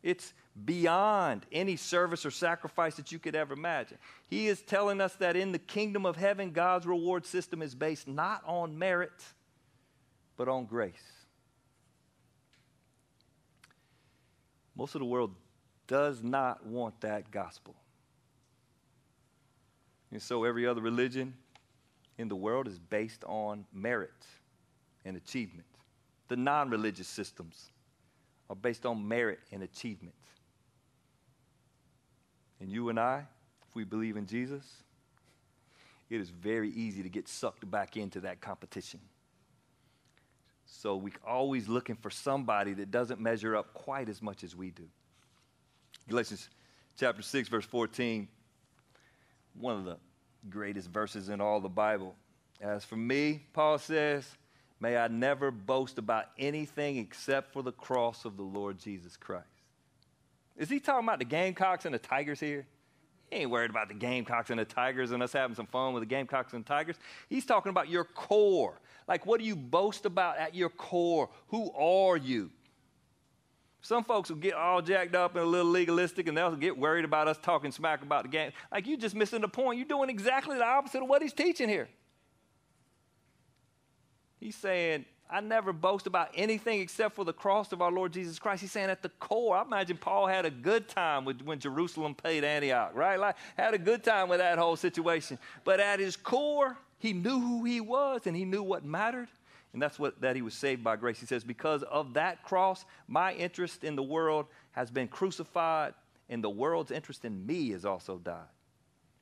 It's 0.03 0.33
beyond 0.65 1.45
any 1.51 1.75
service 1.75 2.25
or 2.25 2.31
sacrifice 2.31 2.95
that 2.95 3.11
you 3.11 3.19
could 3.19 3.35
ever 3.35 3.53
imagine. 3.53 3.97
He 4.27 4.47
is 4.47 4.61
telling 4.61 4.99
us 4.99 5.15
that 5.15 5.35
in 5.35 5.51
the 5.51 5.59
kingdom 5.59 6.05
of 6.05 6.15
heaven, 6.15 6.51
God's 6.51 6.85
reward 6.85 7.25
system 7.25 7.61
is 7.61 7.75
based 7.75 8.07
not 8.07 8.41
on 8.45 8.77
merit, 8.77 9.23
but 10.37 10.47
on 10.47 10.65
grace. 10.65 10.93
Most 14.75 14.95
of 14.95 14.99
the 14.99 15.05
world 15.05 15.35
does 15.87 16.23
not 16.23 16.65
want 16.65 16.99
that 17.01 17.29
gospel. 17.29 17.75
And 20.11 20.21
so 20.21 20.43
every 20.43 20.65
other 20.65 20.81
religion 20.81 21.35
in 22.17 22.27
the 22.27 22.35
world 22.35 22.67
is 22.67 22.79
based 22.79 23.23
on 23.25 23.65
merit 23.73 24.25
and 25.05 25.15
achievement. 25.15 25.67
The 26.27 26.35
non 26.35 26.69
religious 26.69 27.07
systems 27.07 27.71
are 28.51 28.55
based 28.55 28.85
on 28.85 29.07
merit 29.07 29.39
and 29.53 29.63
achievement. 29.63 30.13
And 32.59 32.69
you 32.69 32.89
and 32.89 32.99
I, 32.99 33.23
if 33.67 33.75
we 33.75 33.85
believe 33.85 34.17
in 34.17 34.27
Jesus, 34.27 34.83
it 36.09 36.19
is 36.19 36.29
very 36.29 36.69
easy 36.71 37.01
to 37.01 37.07
get 37.07 37.29
sucked 37.29 37.69
back 37.71 37.95
into 37.95 38.19
that 38.19 38.41
competition. 38.41 38.99
So 40.65 40.97
we're 40.97 41.13
always 41.25 41.69
looking 41.69 41.95
for 41.95 42.09
somebody 42.09 42.73
that 42.73 42.91
doesn't 42.91 43.21
measure 43.21 43.55
up 43.55 43.73
quite 43.73 44.09
as 44.09 44.21
much 44.21 44.43
as 44.43 44.53
we 44.53 44.69
do. 44.69 44.87
Galatians 46.09 46.49
chapter 46.99 47.21
6, 47.21 47.47
verse 47.47 47.65
14, 47.65 48.27
one 49.57 49.77
of 49.77 49.85
the 49.85 49.97
greatest 50.49 50.89
verses 50.89 51.29
in 51.29 51.39
all 51.39 51.61
the 51.61 51.69
Bible. 51.69 52.15
As 52.59 52.83
for 52.83 52.97
me, 52.97 53.45
Paul 53.53 53.77
says, 53.77 54.29
May 54.82 54.98
I 54.98 55.08
never 55.08 55.52
boast 55.52 56.00
about 56.00 56.26
anything 56.39 56.98
except 56.98 57.54
for 57.54 57.62
the 57.62 57.72
cross 57.72 58.26
of 58.26 58.36
the 58.36 58.44
Lord 58.44 58.80
Jesus 58.80 59.15
Christ. 59.15 59.46
Is 60.58 60.70
he 60.70 60.80
talking 60.80 61.08
about 61.08 61.20
the 61.20 61.26
Gamecocks 61.26 61.86
and 61.86 61.94
the 61.94 62.00
Tigers 62.00 62.39
here? 62.39 62.65
He 63.30 63.38
ain't 63.38 63.52
worried 63.52 63.70
about 63.70 63.88
the 63.88 63.94
Gamecocks 63.94 64.50
and 64.50 64.60
the 64.60 64.65
Tigers 64.65 65.12
and 65.12 65.22
us 65.22 65.34
having 65.34 65.56
some 65.56 65.67
fun 65.67 65.94
with 65.94 66.02
the 66.02 66.08
Gamecocks 66.08 66.54
and 66.54 66.65
Tigers. 66.65 66.96
He's 67.30 67.46
talking 67.46 67.70
about 67.70 67.89
your 67.89 68.04
core. 68.04 68.82
Like, 69.08 69.28
what 69.28 69.39
do 69.39 69.46
you 69.46 69.56
boast 69.56 70.06
about 70.06 70.38
at 70.38 70.56
your 70.56 70.70
core? 70.70 71.30
Who 71.50 71.72
are 71.74 72.17
you? 72.17 72.50
Some 73.84 74.04
folks 74.04 74.30
will 74.30 74.38
get 74.38 74.56
all 74.56 74.82
jacked 74.82 75.15
up 75.15 75.36
and 75.36 75.44
a 75.44 75.48
little 75.48 75.72
legalistic 75.72 76.28
and 76.28 76.36
they'll 76.36 76.56
get 76.56 76.78
worried 76.78 77.06
about 77.06 77.28
us 77.28 77.38
talking 77.41 77.72
smack 77.72 78.02
about 78.02 78.24
the 78.24 78.30
game. 78.30 78.52
Like, 78.72 78.88
you're 78.88 78.98
just 78.98 79.15
missing 79.15 79.41
the 79.41 79.48
point. 79.48 79.78
You're 79.78 79.88
doing 79.88 80.10
exactly 80.10 80.58
the 80.58 80.65
opposite 80.65 81.04
of 81.04 81.08
what 81.08 81.22
he's 81.22 81.34
teaching 81.34 81.70
here. 81.70 81.88
He's 84.41 84.56
saying, 84.56 85.06
I 85.30 85.39
never 85.39 85.71
boast 85.71 86.08
about 86.08 86.32
anything 86.34 86.82
except 86.82 87.15
for 87.15 87.23
the 87.23 87.32
cross 87.32 87.71
of 87.71 87.82
our 87.82 87.91
Lord 87.91 88.12
Jesus 88.12 88.39
Christ. 88.39 88.62
He's 88.62 88.71
saying 88.71 88.89
at 88.89 89.04
the 89.04 89.10
core, 89.19 89.56
I 89.56 89.62
imagine 89.62 89.97
Paul 89.97 90.25
had 90.25 90.45
a 90.45 90.49
good 90.49 90.89
time 90.89 91.23
with, 91.23 91.41
when 91.43 91.60
Jerusalem 91.60 92.15
paid 92.15 92.43
Antioch, 92.43 92.91
right? 92.95 93.19
Like, 93.19 93.36
had 93.56 93.75
a 93.75 93.77
good 93.77 94.04
time 94.04 94.27
with 94.27 94.39
that 94.39 94.58
whole 94.58 94.75
situation. 94.75 95.38
But 95.63 95.80
at 95.80 95.99
his 95.99 96.17
core, 96.17 96.75
he 96.97 97.13
knew 97.13 97.39
who 97.39 97.63
he 97.63 97.80
was 97.82 98.25
and 98.25 98.36
he 98.36 98.43
knew 98.43 98.63
what 98.63 98.84
mattered. 98.84 99.30
And 99.73 99.82
that's 99.82 99.99
what 99.99 100.19
that 100.21 100.36
he 100.36 100.41
was 100.41 100.56
saved 100.56 100.84
by 100.84 100.95
grace. 100.95 101.19
He 101.19 101.27
says, 101.27 101.43
Because 101.43 101.84
of 101.84 102.15
that 102.15 102.43
cross, 102.43 102.84
my 103.08 103.34
interest 103.34 103.84
in 103.84 103.95
the 103.95 104.04
world 104.04 104.47
has 104.71 104.89
been 104.89 105.08
crucified, 105.08 105.93
and 106.30 106.43
the 106.43 106.49
world's 106.49 106.91
interest 106.91 107.25
in 107.25 107.45
me 107.45 107.69
has 107.69 107.86
also 107.86 108.17
died. 108.17 108.49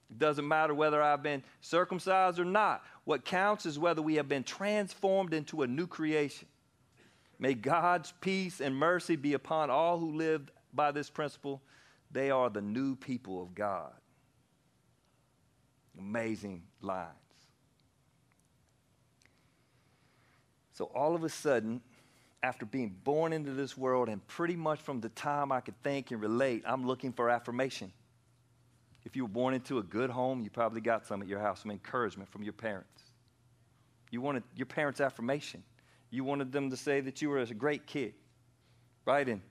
It 0.09 0.17
doesn't 0.17 0.47
matter 0.47 0.73
whether 0.73 1.01
I've 1.01 1.21
been 1.21 1.43
circumcised 1.61 2.39
or 2.39 2.45
not. 2.45 2.83
What 3.03 3.25
counts 3.25 3.65
is 3.65 3.77
whether 3.77 4.01
we 4.01 4.15
have 4.15 4.27
been 4.27 4.43
transformed 4.43 5.33
into 5.33 5.61
a 5.61 5.67
new 5.67 5.87
creation. 5.87 6.47
May 7.37 7.53
God's 7.53 8.13
peace 8.19 8.59
and 8.59 8.75
mercy 8.75 9.15
be 9.15 9.33
upon 9.33 9.69
all 9.69 9.99
who 9.99 10.15
live 10.15 10.51
by 10.73 10.91
this 10.91 11.09
principle. 11.09 11.61
They 12.11 12.31
are 12.31 12.49
the 12.49 12.61
new 12.61 12.95
people 12.95 13.41
of 13.41 13.53
God. 13.53 13.93
Amazing 15.97 16.63
lines. 16.81 17.13
So 20.73 20.85
all 20.85 21.13
of 21.13 21.23
a 21.23 21.29
sudden, 21.29 21.81
after 22.41 22.65
being 22.65 22.95
born 23.03 23.33
into 23.33 23.51
this 23.51 23.77
world, 23.77 24.07
and 24.09 24.25
pretty 24.27 24.55
much 24.55 24.79
from 24.79 25.01
the 25.01 25.09
time 25.09 25.51
I 25.51 25.59
could 25.59 25.81
think 25.83 26.11
and 26.11 26.21
relate, 26.21 26.63
I'm 26.65 26.87
looking 26.87 27.11
for 27.11 27.29
affirmation. 27.29 27.91
If 29.05 29.15
you 29.15 29.23
were 29.23 29.29
born 29.29 29.53
into 29.53 29.79
a 29.79 29.83
good 29.83 30.09
home, 30.09 30.41
you 30.41 30.49
probably 30.49 30.81
got 30.81 31.05
some 31.05 31.21
at 31.21 31.27
your 31.27 31.39
house, 31.39 31.61
some 31.61 31.71
encouragement 31.71 32.29
from 32.29 32.43
your 32.43 32.53
parents. 32.53 33.03
You 34.11 34.21
wanted 34.21 34.43
your 34.55 34.65
parents' 34.65 35.01
affirmation. 35.01 35.63
You 36.09 36.23
wanted 36.23 36.51
them 36.51 36.69
to 36.69 36.77
say 36.77 37.01
that 37.01 37.21
you 37.21 37.29
were 37.29 37.39
a 37.39 37.45
great 37.53 37.85
kid, 37.85 38.13
right? 39.05 39.27
And 39.27 39.41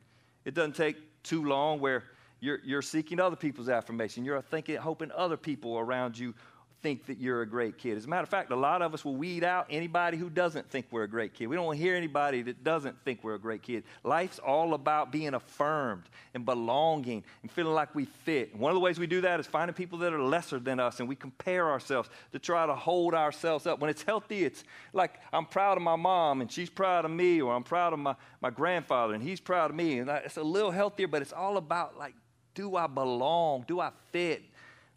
it 0.44 0.54
doesn't 0.54 0.74
take 0.74 0.96
too 1.22 1.44
long 1.44 1.80
where 1.80 2.04
you're, 2.40 2.58
you're 2.64 2.82
seeking 2.82 3.20
other 3.20 3.36
people's 3.36 3.68
affirmation. 3.68 4.24
You're 4.24 4.40
thinking, 4.42 4.76
hoping 4.76 5.10
other 5.12 5.36
people 5.36 5.78
around 5.78 6.18
you 6.18 6.34
think 6.82 7.06
that 7.06 7.18
you're 7.18 7.42
a 7.42 7.46
great 7.46 7.78
kid. 7.78 7.96
As 7.96 8.04
a 8.04 8.08
matter 8.08 8.22
of 8.22 8.28
fact, 8.28 8.50
a 8.52 8.56
lot 8.56 8.82
of 8.82 8.94
us 8.94 9.04
will 9.04 9.16
weed 9.16 9.42
out 9.42 9.66
anybody 9.70 10.16
who 10.16 10.30
doesn't 10.30 10.70
think 10.70 10.86
we're 10.90 11.04
a 11.04 11.08
great 11.08 11.34
kid. 11.34 11.46
We 11.46 11.56
don't 11.56 11.66
want 11.66 11.78
to 11.78 11.82
hear 11.82 11.96
anybody 11.96 12.42
that 12.42 12.62
doesn't 12.62 12.96
think 13.04 13.22
we're 13.22 13.34
a 13.34 13.38
great 13.38 13.62
kid. 13.62 13.84
Life's 14.04 14.38
all 14.38 14.74
about 14.74 15.10
being 15.10 15.34
affirmed 15.34 16.04
and 16.34 16.44
belonging 16.44 17.24
and 17.42 17.50
feeling 17.50 17.74
like 17.74 17.94
we 17.94 18.04
fit. 18.04 18.52
And 18.52 18.60
one 18.60 18.70
of 18.70 18.74
the 18.74 18.80
ways 18.80 18.98
we 18.98 19.06
do 19.06 19.20
that 19.22 19.40
is 19.40 19.46
finding 19.46 19.74
people 19.74 19.98
that 19.98 20.12
are 20.12 20.22
lesser 20.22 20.58
than 20.58 20.78
us 20.78 21.00
and 21.00 21.08
we 21.08 21.16
compare 21.16 21.70
ourselves 21.70 22.08
to 22.32 22.38
try 22.38 22.66
to 22.66 22.74
hold 22.74 23.14
ourselves 23.14 23.66
up. 23.66 23.80
When 23.80 23.90
it's 23.90 24.02
healthy, 24.02 24.44
it's 24.44 24.64
like 24.92 25.20
I'm 25.32 25.46
proud 25.46 25.76
of 25.76 25.82
my 25.82 25.96
mom 25.96 26.40
and 26.40 26.50
she's 26.50 26.70
proud 26.70 27.04
of 27.04 27.10
me, 27.10 27.42
or 27.42 27.54
I'm 27.54 27.64
proud 27.64 27.92
of 27.92 27.98
my, 27.98 28.14
my 28.40 28.50
grandfather 28.50 29.14
and 29.14 29.22
he's 29.22 29.40
proud 29.40 29.70
of 29.70 29.76
me. 29.76 29.98
And 29.98 30.08
it's 30.08 30.36
a 30.36 30.42
little 30.42 30.70
healthier, 30.70 31.08
but 31.08 31.22
it's 31.22 31.32
all 31.32 31.56
about 31.56 31.98
like, 31.98 32.14
do 32.54 32.76
I 32.76 32.86
belong? 32.86 33.64
Do 33.66 33.80
I 33.80 33.90
fit? 34.10 34.42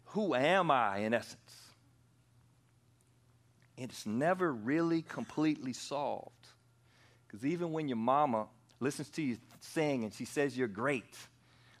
Who 0.06 0.34
am 0.34 0.70
I 0.70 0.98
in 0.98 1.14
essence? 1.14 1.38
It's 3.90 4.06
never 4.06 4.52
really 4.52 5.02
completely 5.02 5.72
solved. 5.72 6.48
Because 7.26 7.46
even 7.46 7.72
when 7.72 7.88
your 7.88 7.96
mama 7.96 8.46
listens 8.80 9.08
to 9.10 9.22
you 9.22 9.38
sing 9.60 10.04
and 10.04 10.12
she 10.12 10.24
says 10.24 10.56
you're 10.56 10.68
great, 10.68 11.16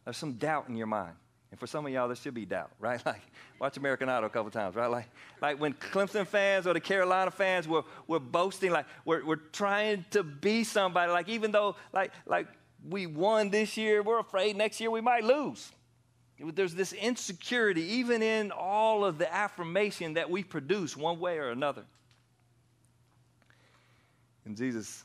there's 0.04 0.16
some 0.16 0.34
doubt 0.34 0.68
in 0.68 0.76
your 0.76 0.86
mind. 0.86 1.14
And 1.50 1.60
for 1.60 1.66
some 1.66 1.84
of 1.84 1.92
y'all, 1.92 2.08
there 2.08 2.16
should 2.16 2.32
be 2.32 2.46
doubt, 2.46 2.70
right? 2.80 3.00
Like, 3.06 3.20
watch 3.60 3.76
American 3.76 4.08
Idol 4.08 4.24
a 4.24 4.30
couple 4.30 4.50
times, 4.50 4.74
right? 4.74 4.90
Like, 4.90 5.08
like 5.40 5.60
when 5.60 5.74
Clemson 5.74 6.26
fans 6.26 6.66
or 6.66 6.72
the 6.72 6.80
Carolina 6.80 7.30
fans 7.30 7.68
were, 7.68 7.84
were 8.06 8.18
boasting, 8.18 8.72
like, 8.72 8.86
we're, 9.04 9.24
we're 9.24 9.36
trying 9.36 10.04
to 10.12 10.22
be 10.22 10.64
somebody. 10.64 11.12
Like, 11.12 11.28
even 11.28 11.52
though, 11.52 11.76
like, 11.92 12.12
like 12.26 12.48
we 12.88 13.06
won 13.06 13.50
this 13.50 13.76
year, 13.76 14.02
we're 14.02 14.18
afraid 14.18 14.56
next 14.56 14.80
year 14.80 14.90
we 14.90 15.02
might 15.02 15.24
lose. 15.24 15.70
There's 16.40 16.74
this 16.74 16.92
insecurity, 16.94 17.82
even 17.82 18.22
in 18.22 18.50
all 18.50 19.04
of 19.04 19.18
the 19.18 19.32
affirmation 19.32 20.14
that 20.14 20.30
we 20.30 20.42
produce 20.42 20.96
one 20.96 21.20
way 21.20 21.38
or 21.38 21.50
another. 21.50 21.84
And 24.44 24.56
Jesus, 24.56 25.04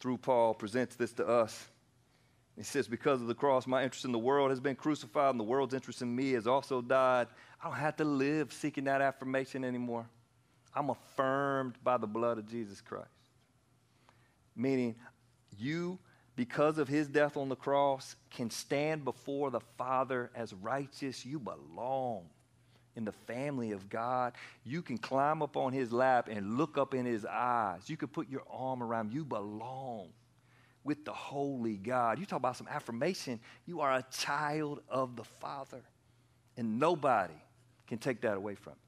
through 0.00 0.18
Paul, 0.18 0.54
presents 0.54 0.96
this 0.96 1.12
to 1.14 1.26
us. 1.26 1.68
He 2.56 2.62
says, 2.62 2.88
Because 2.88 3.20
of 3.20 3.26
the 3.26 3.34
cross, 3.34 3.66
my 3.66 3.84
interest 3.84 4.04
in 4.04 4.12
the 4.12 4.18
world 4.18 4.50
has 4.50 4.60
been 4.60 4.76
crucified, 4.76 5.30
and 5.30 5.40
the 5.40 5.44
world's 5.44 5.74
interest 5.74 6.02
in 6.02 6.14
me 6.14 6.32
has 6.32 6.46
also 6.46 6.82
died. 6.82 7.28
I 7.62 7.68
don't 7.68 7.78
have 7.78 7.96
to 7.96 8.04
live 8.04 8.52
seeking 8.52 8.84
that 8.84 9.00
affirmation 9.00 9.64
anymore. 9.64 10.06
I'm 10.74 10.90
affirmed 10.90 11.74
by 11.82 11.96
the 11.96 12.06
blood 12.06 12.38
of 12.38 12.46
Jesus 12.46 12.80
Christ. 12.80 13.08
Meaning, 14.56 14.94
you 15.58 15.98
because 16.40 16.78
of 16.78 16.88
his 16.88 17.06
death 17.06 17.36
on 17.36 17.50
the 17.50 17.54
cross, 17.54 18.16
can 18.30 18.48
stand 18.48 19.04
before 19.04 19.50
the 19.50 19.60
Father 19.76 20.30
as 20.34 20.54
righteous. 20.54 21.26
You 21.26 21.38
belong 21.38 22.30
in 23.00 23.04
the 23.04 23.12
family 23.12 23.72
of 23.72 23.90
God. 23.90 24.34
You 24.64 24.82
can 24.82 24.96
climb 24.96 25.42
up 25.42 25.56
on 25.56 25.72
his 25.72 25.92
lap 25.92 26.28
and 26.30 26.56
look 26.56 26.78
up 26.78 26.94
in 26.94 27.04
his 27.04 27.26
eyes. 27.26 27.90
You 27.90 27.96
can 27.96 28.08
put 28.08 28.30
your 28.30 28.42
arm 28.48 28.82
around 28.82 29.08
him. 29.08 29.16
You 29.16 29.24
belong 29.24 30.10
with 30.84 31.04
the 31.04 31.12
holy 31.12 31.76
God. 31.76 32.20
You 32.20 32.26
talk 32.26 32.38
about 32.38 32.56
some 32.56 32.68
affirmation. 32.68 33.40
You 33.66 33.80
are 33.80 33.94
a 33.94 34.04
child 34.12 34.80
of 34.88 35.16
the 35.16 35.24
Father. 35.24 35.82
And 36.56 36.78
nobody 36.78 37.34
can 37.88 37.98
take 37.98 38.20
that 38.20 38.36
away 38.36 38.54
from 38.54 38.74
you. 38.74 38.78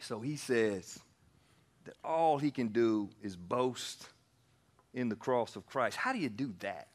So 0.00 0.20
he 0.20 0.36
says, 0.36 0.98
that 1.84 1.94
all 2.02 2.38
he 2.38 2.50
can 2.50 2.68
do 2.68 3.10
is 3.22 3.36
boast 3.36 4.08
in 4.92 5.08
the 5.08 5.16
cross 5.16 5.56
of 5.56 5.66
Christ. 5.66 5.96
How 5.96 6.12
do 6.12 6.18
you 6.18 6.28
do 6.28 6.52
that? 6.60 6.88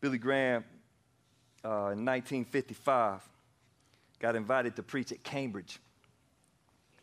Billy 0.00 0.18
Graham, 0.18 0.64
uh, 1.64 1.92
in 1.92 2.04
1955, 2.04 3.20
got 4.20 4.36
invited 4.36 4.76
to 4.76 4.82
preach 4.82 5.12
at 5.12 5.22
Cambridge. 5.22 5.78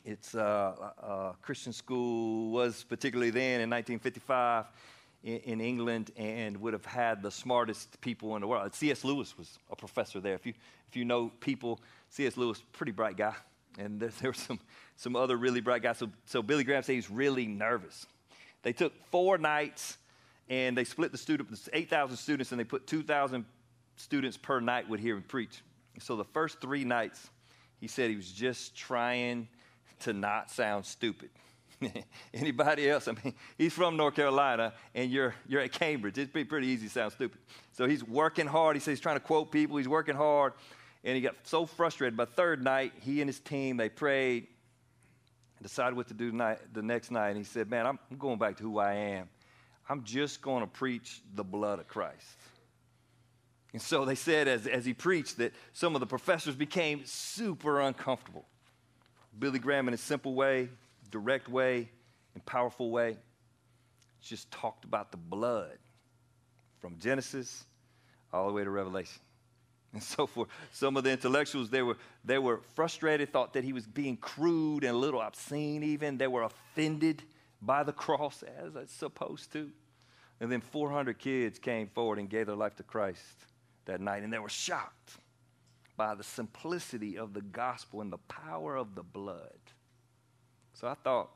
It's 0.05 0.33
uh, 0.33 0.91
a 1.03 1.33
Christian 1.41 1.73
school, 1.73 2.51
was 2.51 2.83
particularly 2.83 3.29
then 3.29 3.61
in 3.61 3.69
1955 3.69 4.65
in, 5.23 5.37
in, 5.37 5.61
England, 5.61 6.11
and 6.17 6.57
would 6.57 6.73
have 6.73 6.85
had 6.85 7.21
the 7.21 7.29
smartest 7.29 8.01
people 8.01 8.35
in 8.35 8.41
the 8.41 8.47
world. 8.47 8.73
C.S. 8.73 9.03
Lewis 9.03 9.37
was 9.37 9.59
a 9.69 9.75
professor 9.75 10.19
there. 10.19 10.33
If 10.33 10.45
you, 10.45 10.53
if 10.89 10.95
you 10.95 11.05
know 11.05 11.31
people, 11.39 11.79
C.S. 12.09 12.37
Lewis, 12.37 12.63
pretty 12.73 12.91
bright 12.91 13.17
guy 13.17 13.35
and 13.77 13.99
there, 13.99 14.09
there 14.21 14.29
were 14.29 14.35
some, 14.35 14.59
some 14.95 15.15
other 15.15 15.37
really 15.37 15.61
bright 15.61 15.81
guys. 15.81 15.97
So, 15.97 16.09
so 16.25 16.41
Billy 16.41 16.63
Graham 16.63 16.83
said 16.83 16.93
he's 16.93 17.09
really 17.09 17.47
nervous. 17.47 18.05
They 18.63 18.73
took 18.73 18.93
four 19.07 19.37
nights 19.37 19.97
and 20.49 20.77
they 20.77 20.83
split 20.83 21.11
the 21.11 21.17
students, 21.17 21.69
8,000 21.71 22.17
students, 22.17 22.51
and 22.51 22.59
they 22.59 22.65
put 22.65 22.85
2,000 22.85 23.45
students 23.95 24.37
per 24.37 24.59
night 24.59 24.89
would 24.89 24.99
hear 24.99 25.15
him 25.15 25.23
preach. 25.23 25.61
So 25.99 26.15
the 26.15 26.25
first 26.25 26.61
three 26.61 26.83
nights, 26.83 27.29
he 27.79 27.87
said 27.87 28.09
he 28.09 28.15
was 28.15 28.31
just 28.31 28.75
trying 28.75 29.47
to 30.01 30.13
not 30.13 30.49
sound 30.49 30.85
stupid. 30.85 31.29
Anybody 32.33 32.89
else? 32.89 33.07
I 33.07 33.13
mean, 33.23 33.33
he's 33.57 33.73
from 33.73 33.97
North 33.97 34.15
Carolina, 34.15 34.73
and 34.93 35.11
you're, 35.11 35.35
you're 35.47 35.61
at 35.61 35.71
Cambridge. 35.71 36.17
It's 36.17 36.31
pretty, 36.31 36.47
pretty 36.47 36.67
easy 36.67 36.87
to 36.87 36.93
sound 36.93 37.13
stupid. 37.13 37.39
So 37.73 37.87
he's 37.87 38.03
working 38.03 38.47
hard. 38.47 38.75
He 38.75 38.79
says 38.79 38.93
he's 38.93 38.99
trying 38.99 39.17
to 39.17 39.21
quote 39.21 39.51
people. 39.51 39.77
He's 39.77 39.87
working 39.87 40.15
hard. 40.15 40.53
And 41.03 41.15
he 41.15 41.21
got 41.21 41.35
so 41.43 41.65
frustrated. 41.65 42.15
By 42.15 42.25
third 42.25 42.63
night, 42.63 42.93
he 43.01 43.21
and 43.21 43.29
his 43.29 43.39
team, 43.39 43.77
they 43.77 43.89
prayed, 43.89 44.47
decided 45.61 45.95
what 45.95 46.07
to 46.09 46.13
do 46.13 46.29
tonight, 46.31 46.59
the 46.73 46.81
next 46.81 47.11
night. 47.11 47.29
And 47.29 47.37
he 47.37 47.43
said, 47.43 47.69
Man, 47.69 47.87
I'm, 47.87 47.99
I'm 48.09 48.17
going 48.17 48.37
back 48.37 48.57
to 48.57 48.63
who 48.63 48.77
I 48.77 48.93
am. 48.93 49.29
I'm 49.89 50.03
just 50.03 50.41
going 50.41 50.61
to 50.61 50.67
preach 50.67 51.21
the 51.33 51.43
blood 51.43 51.79
of 51.79 51.87
Christ. 51.87 52.37
And 53.73 53.81
so 53.81 54.03
they 54.03 54.15
said, 54.15 54.47
as, 54.47 54.67
as 54.67 54.85
he 54.85 54.93
preached, 54.93 55.37
that 55.37 55.53
some 55.73 55.95
of 55.95 56.01
the 56.01 56.07
professors 56.07 56.55
became 56.55 57.03
super 57.05 57.79
uncomfortable. 57.79 58.45
Billy 59.37 59.59
Graham, 59.59 59.87
in 59.87 59.93
a 59.93 59.97
simple 59.97 60.33
way, 60.33 60.69
direct 61.09 61.47
way, 61.47 61.89
and 62.33 62.45
powerful 62.45 62.91
way, 62.91 63.17
just 64.21 64.51
talked 64.51 64.83
about 64.83 65.11
the 65.11 65.17
blood 65.17 65.77
from 66.79 66.97
Genesis 66.99 67.65
all 68.33 68.47
the 68.47 68.53
way 68.53 68.63
to 68.63 68.69
Revelation. 68.69 69.21
And 69.93 70.01
so 70.01 70.25
for 70.25 70.47
some 70.71 70.95
of 70.95 71.03
the 71.03 71.11
intellectuals, 71.11 71.69
they 71.69 71.81
were, 71.81 71.97
they 72.23 72.37
were 72.37 72.61
frustrated, 72.75 73.33
thought 73.33 73.53
that 73.53 73.63
he 73.63 73.73
was 73.73 73.85
being 73.85 74.15
crude 74.15 74.83
and 74.83 74.95
a 74.95 74.97
little 74.97 75.21
obscene 75.21 75.83
even. 75.83 76.17
They 76.17 76.27
were 76.27 76.43
offended 76.43 77.23
by 77.61 77.83
the 77.83 77.91
cross 77.91 78.43
as 78.43 78.75
it's 78.75 78.93
supposed 78.93 79.51
to. 79.53 79.69
And 80.39 80.51
then 80.51 80.61
400 80.61 81.19
kids 81.19 81.59
came 81.59 81.87
forward 81.87 82.19
and 82.19 82.29
gave 82.29 82.47
their 82.47 82.55
life 82.55 82.75
to 82.77 82.83
Christ 82.83 83.45
that 83.85 84.01
night. 84.01 84.23
And 84.23 84.31
they 84.31 84.39
were 84.39 84.49
shocked 84.49 85.17
by 85.97 86.15
the 86.15 86.23
simplicity 86.23 87.17
of 87.17 87.33
the 87.33 87.41
gospel 87.41 88.01
and 88.01 88.11
the 88.11 88.17
power 88.17 88.75
of 88.75 88.95
the 88.95 89.03
blood. 89.03 89.59
So 90.73 90.87
I 90.87 90.95
thought, 90.95 91.29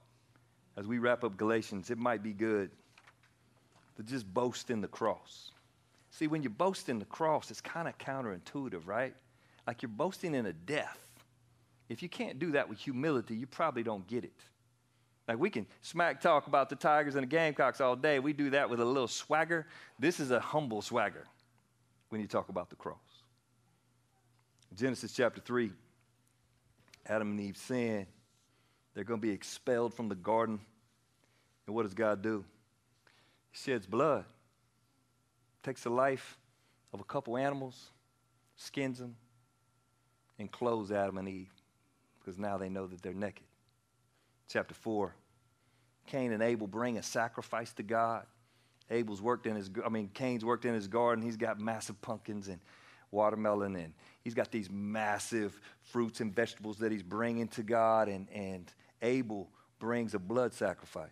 as 0.77 0.87
we 0.87 0.97
wrap 0.97 1.23
up 1.23 1.37
Galatians, 1.37 1.91
it 1.91 1.97
might 1.97 2.23
be 2.23 2.33
good 2.33 2.71
to 3.97 4.03
just 4.03 4.31
boast 4.33 4.69
in 4.69 4.81
the 4.81 4.87
cross. 4.87 5.51
See, 6.09 6.27
when 6.27 6.43
you 6.43 6.49
boast 6.49 6.89
in 6.89 6.99
the 6.99 7.05
cross, 7.05 7.51
it's 7.51 7.61
kind 7.61 7.87
of 7.87 7.97
counterintuitive, 7.97 8.87
right? 8.87 9.13
Like 9.67 9.81
you're 9.81 9.89
boasting 9.89 10.33
in 10.33 10.45
a 10.45 10.53
death. 10.53 10.99
If 11.89 12.01
you 12.01 12.09
can't 12.09 12.39
do 12.39 12.51
that 12.51 12.67
with 12.67 12.79
humility, 12.79 13.35
you 13.35 13.45
probably 13.45 13.83
don't 13.83 14.07
get 14.07 14.23
it. 14.23 14.41
Like 15.27 15.39
we 15.39 15.49
can 15.49 15.65
smack 15.81 16.21
talk 16.21 16.47
about 16.47 16.69
the 16.69 16.75
Tigers 16.75 17.15
and 17.15 17.23
the 17.23 17.27
Gamecocks 17.27 17.81
all 17.81 17.95
day. 17.95 18.19
We 18.19 18.33
do 18.33 18.49
that 18.51 18.69
with 18.69 18.79
a 18.79 18.85
little 18.85 19.07
swagger. 19.07 19.67
This 19.99 20.19
is 20.19 20.31
a 20.31 20.39
humble 20.39 20.81
swagger 20.81 21.25
when 22.09 22.21
you 22.21 22.27
talk 22.27 22.49
about 22.49 22.69
the 22.69 22.75
cross. 22.75 22.97
Genesis 24.75 25.13
chapter 25.13 25.41
3, 25.41 25.71
Adam 27.07 27.31
and 27.31 27.39
Eve 27.39 27.57
sin. 27.57 28.07
They're 28.93 29.03
going 29.03 29.19
to 29.19 29.27
be 29.27 29.33
expelled 29.33 29.93
from 29.93 30.09
the 30.09 30.15
garden. 30.15 30.59
And 31.65 31.75
what 31.75 31.83
does 31.83 31.93
God 31.93 32.21
do? 32.21 32.43
He 33.51 33.57
sheds 33.57 33.85
blood, 33.85 34.25
takes 35.63 35.83
the 35.83 35.89
life 35.89 36.37
of 36.93 36.99
a 36.99 37.03
couple 37.03 37.37
animals, 37.37 37.89
skins 38.55 38.99
them, 38.99 39.15
and 40.39 40.51
clothes 40.51 40.91
Adam 40.91 41.17
and 41.17 41.27
Eve 41.27 41.51
because 42.19 42.37
now 42.37 42.57
they 42.57 42.69
know 42.69 42.87
that 42.87 43.01
they're 43.01 43.13
naked. 43.13 43.45
Chapter 44.47 44.73
4 44.73 45.13
Cain 46.07 46.31
and 46.31 46.43
Abel 46.43 46.67
bring 46.67 46.97
a 46.97 47.03
sacrifice 47.03 47.73
to 47.73 47.83
God. 47.83 48.25
Abel's 48.89 49.21
worked 49.21 49.47
in 49.47 49.55
his, 49.55 49.69
I 49.83 49.89
mean, 49.89 50.09
Cain's 50.13 50.45
worked 50.45 50.65
in 50.65 50.73
his 50.73 50.87
garden. 50.87 51.23
He's 51.23 51.37
got 51.37 51.59
massive 51.59 51.99
pumpkins 52.01 52.47
and 52.47 52.59
watermelon, 53.11 53.75
and 53.75 53.93
he's 54.23 54.33
got 54.33 54.51
these 54.51 54.69
massive 54.69 55.59
fruits 55.81 56.21
and 56.21 56.35
vegetables 56.35 56.77
that 56.79 56.91
he's 56.91 57.03
bringing 57.03 57.47
to 57.49 57.63
God. 57.63 58.07
And, 58.07 58.27
and 58.31 58.71
Abel 59.01 59.49
brings 59.79 60.13
a 60.13 60.19
blood 60.19 60.53
sacrifice. 60.53 61.09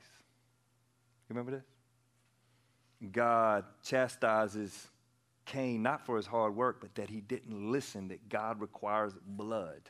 You 1.29 1.35
remember 1.35 1.51
this? 1.51 1.65
God 3.11 3.65
chastises 3.83 4.87
Cain 5.45 5.81
not 5.81 6.05
for 6.05 6.17
his 6.17 6.25
hard 6.25 6.55
work, 6.55 6.79
but 6.79 6.95
that 6.95 7.09
he 7.09 7.19
didn't 7.21 7.71
listen, 7.71 8.07
that 8.09 8.29
God 8.29 8.61
requires 8.61 9.13
blood. 9.25 9.81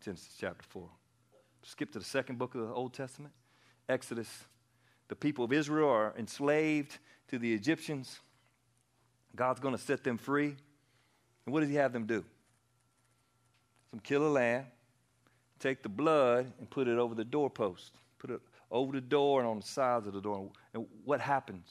Genesis 0.00 0.36
chapter 0.38 0.64
4. 0.68 0.88
Skip 1.62 1.90
to 1.92 1.98
the 1.98 2.04
second 2.04 2.38
book 2.38 2.54
of 2.54 2.60
the 2.60 2.72
Old 2.72 2.94
Testament, 2.94 3.34
Exodus. 3.88 4.44
The 5.08 5.16
people 5.16 5.44
of 5.44 5.52
Israel 5.52 5.88
are 5.88 6.14
enslaved 6.18 6.98
to 7.28 7.38
the 7.38 7.52
Egyptians. 7.52 8.20
God's 9.34 9.60
going 9.60 9.76
to 9.76 9.80
set 9.80 10.02
them 10.02 10.18
free. 10.18 10.56
And 11.44 11.52
what 11.52 11.60
does 11.60 11.68
he 11.68 11.76
have 11.76 11.92
them 11.92 12.06
do? 12.06 12.24
Some 13.90 14.00
kill 14.00 14.26
a 14.26 14.28
lamb, 14.28 14.66
take 15.60 15.82
the 15.82 15.88
blood, 15.88 16.52
and 16.58 16.68
put 16.68 16.88
it 16.88 16.98
over 16.98 17.14
the 17.14 17.24
doorpost. 17.24 17.92
Put 18.18 18.30
it 18.30 18.40
over 18.70 18.92
the 18.92 19.00
door 19.00 19.40
and 19.40 19.48
on 19.48 19.60
the 19.60 19.66
sides 19.66 20.06
of 20.06 20.12
the 20.12 20.20
door. 20.20 20.50
And 20.74 20.86
what 21.04 21.20
happens? 21.20 21.68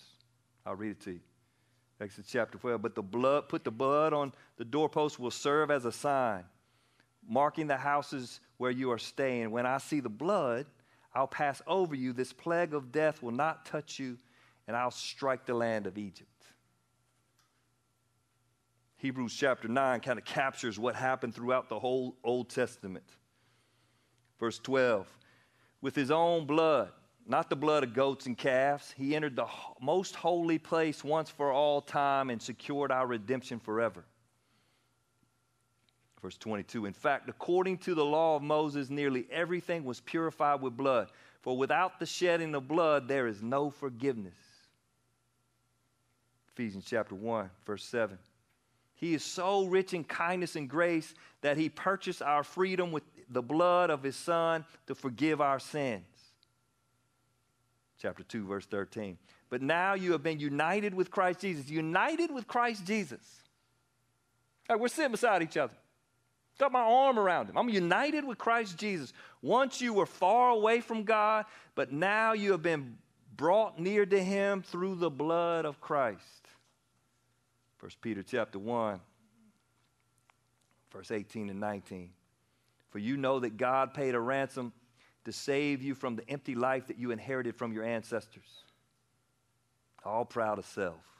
I'll 0.65 0.75
read 0.75 0.91
it 0.91 1.01
to 1.01 1.11
you. 1.11 1.19
Exodus 1.99 2.29
chapter 2.31 2.57
12. 2.57 2.81
But 2.81 2.95
the 2.95 3.03
blood, 3.03 3.49
put 3.49 3.63
the 3.63 3.71
blood 3.71 4.13
on 4.13 4.33
the 4.57 4.65
doorpost 4.65 5.19
will 5.19 5.31
serve 5.31 5.71
as 5.71 5.85
a 5.85 5.91
sign, 5.91 6.43
marking 7.27 7.67
the 7.67 7.77
houses 7.77 8.39
where 8.57 8.71
you 8.71 8.91
are 8.91 8.97
staying. 8.97 9.51
When 9.51 9.65
I 9.65 9.77
see 9.77 9.99
the 9.99 10.09
blood, 10.09 10.65
I'll 11.15 11.27
pass 11.27 11.61
over 11.65 11.95
you. 11.95 12.11
This 12.13 12.33
plague 12.33 12.73
of 12.73 12.91
death 12.91 13.23
will 13.23 13.31
not 13.31 13.65
touch 13.65 13.97
you, 13.97 14.17
and 14.67 14.75
I'll 14.75 14.91
strike 14.91 15.45
the 15.45 15.53
land 15.53 15.87
of 15.87 15.97
Egypt. 15.97 16.29
Hebrews 18.97 19.35
chapter 19.35 19.67
9 19.67 19.99
kind 20.01 20.19
of 20.19 20.25
captures 20.25 20.77
what 20.77 20.95
happened 20.95 21.33
throughout 21.33 21.69
the 21.69 21.79
whole 21.79 22.17
Old 22.23 22.49
Testament. 22.49 23.05
Verse 24.39 24.59
12 24.59 25.07
With 25.81 25.95
his 25.95 26.11
own 26.11 26.45
blood, 26.45 26.91
not 27.27 27.49
the 27.49 27.55
blood 27.55 27.83
of 27.83 27.93
goats 27.93 28.25
and 28.25 28.37
calves. 28.37 28.93
He 28.95 29.15
entered 29.15 29.35
the 29.35 29.47
most 29.81 30.15
holy 30.15 30.57
place 30.57 31.03
once 31.03 31.29
for 31.29 31.51
all 31.51 31.81
time 31.81 32.29
and 32.29 32.41
secured 32.41 32.91
our 32.91 33.07
redemption 33.07 33.59
forever. 33.59 34.05
Verse 36.25 36.37
22 36.37 36.87
In 36.87 36.93
fact, 36.93 37.29
according 37.29 37.77
to 37.77 37.93
the 37.93 38.03
law 38.03 38.35
of 38.35 38.41
Moses, 38.41 38.89
nearly 38.89 39.27
everything 39.29 39.83
was 39.83 39.99
purified 39.99 40.59
with 40.59 40.75
blood. 40.75 41.09
For 41.41 41.55
without 41.55 41.99
the 41.99 42.07
shedding 42.07 42.55
of 42.55 42.67
blood, 42.67 43.07
there 43.07 43.27
is 43.27 43.43
no 43.43 43.69
forgiveness. 43.69 44.33
Ephesians 46.51 46.85
chapter 46.87 47.13
1, 47.13 47.51
verse 47.67 47.85
7. 47.85 48.17
He 48.95 49.13
is 49.13 49.23
so 49.23 49.65
rich 49.65 49.93
in 49.93 50.03
kindness 50.03 50.55
and 50.55 50.67
grace 50.67 51.13
that 51.41 51.57
he 51.57 51.69
purchased 51.69 52.23
our 52.23 52.43
freedom 52.43 52.91
with 52.91 53.03
the 53.29 53.43
blood 53.43 53.91
of 53.91 54.01
his 54.01 54.15
son 54.15 54.65
to 54.87 54.95
forgive 54.95 55.41
our 55.41 55.59
sins 55.59 56.05
chapter 58.01 58.23
2, 58.23 58.47
verse 58.47 58.65
13. 58.65 59.15
But 59.51 59.61
now 59.61 59.93
you 59.93 60.13
have 60.13 60.23
been 60.23 60.39
united 60.39 60.95
with 60.95 61.11
Christ 61.11 61.41
Jesus. 61.41 61.69
United 61.69 62.31
with 62.31 62.47
Christ 62.47 62.83
Jesus. 62.83 63.19
Right, 64.67 64.79
we're 64.79 64.87
sitting 64.87 65.11
beside 65.11 65.43
each 65.43 65.57
other. 65.57 65.73
Got 66.57 66.71
my 66.71 66.81
arm 66.81 67.19
around 67.19 67.49
him. 67.49 67.57
I'm 67.57 67.69
united 67.69 68.23
with 68.23 68.37
Christ 68.37 68.77
Jesus. 68.77 69.11
Once 69.41 69.81
you 69.81 69.93
were 69.93 70.05
far 70.05 70.49
away 70.49 70.79
from 70.79 71.03
God, 71.03 71.45
but 71.75 71.91
now 71.91 72.33
you 72.33 72.51
have 72.51 72.61
been 72.61 72.97
brought 73.35 73.77
near 73.77 74.05
to 74.05 74.23
him 74.23 74.61
through 74.61 74.95
the 74.95 75.09
blood 75.09 75.65
of 75.65 75.81
Christ. 75.81 76.21
1 77.81 77.91
Peter 78.01 78.23
chapter 78.23 78.57
1, 78.57 79.01
verse 80.91 81.11
18 81.11 81.49
and 81.49 81.59
19. 81.59 82.09
For 82.89 82.99
you 82.99 83.17
know 83.17 83.39
that 83.41 83.57
God 83.57 83.93
paid 83.93 84.15
a 84.15 84.19
ransom 84.19 84.71
to 85.25 85.33
save 85.33 85.81
you 85.81 85.93
from 85.93 86.15
the 86.15 86.27
empty 86.29 86.55
life 86.55 86.87
that 86.87 86.97
you 86.97 87.11
inherited 87.11 87.55
from 87.55 87.73
your 87.73 87.83
ancestors. 87.83 88.63
All 90.05 90.23
proud 90.23 90.57
of 90.59 90.65
self. 90.65 91.14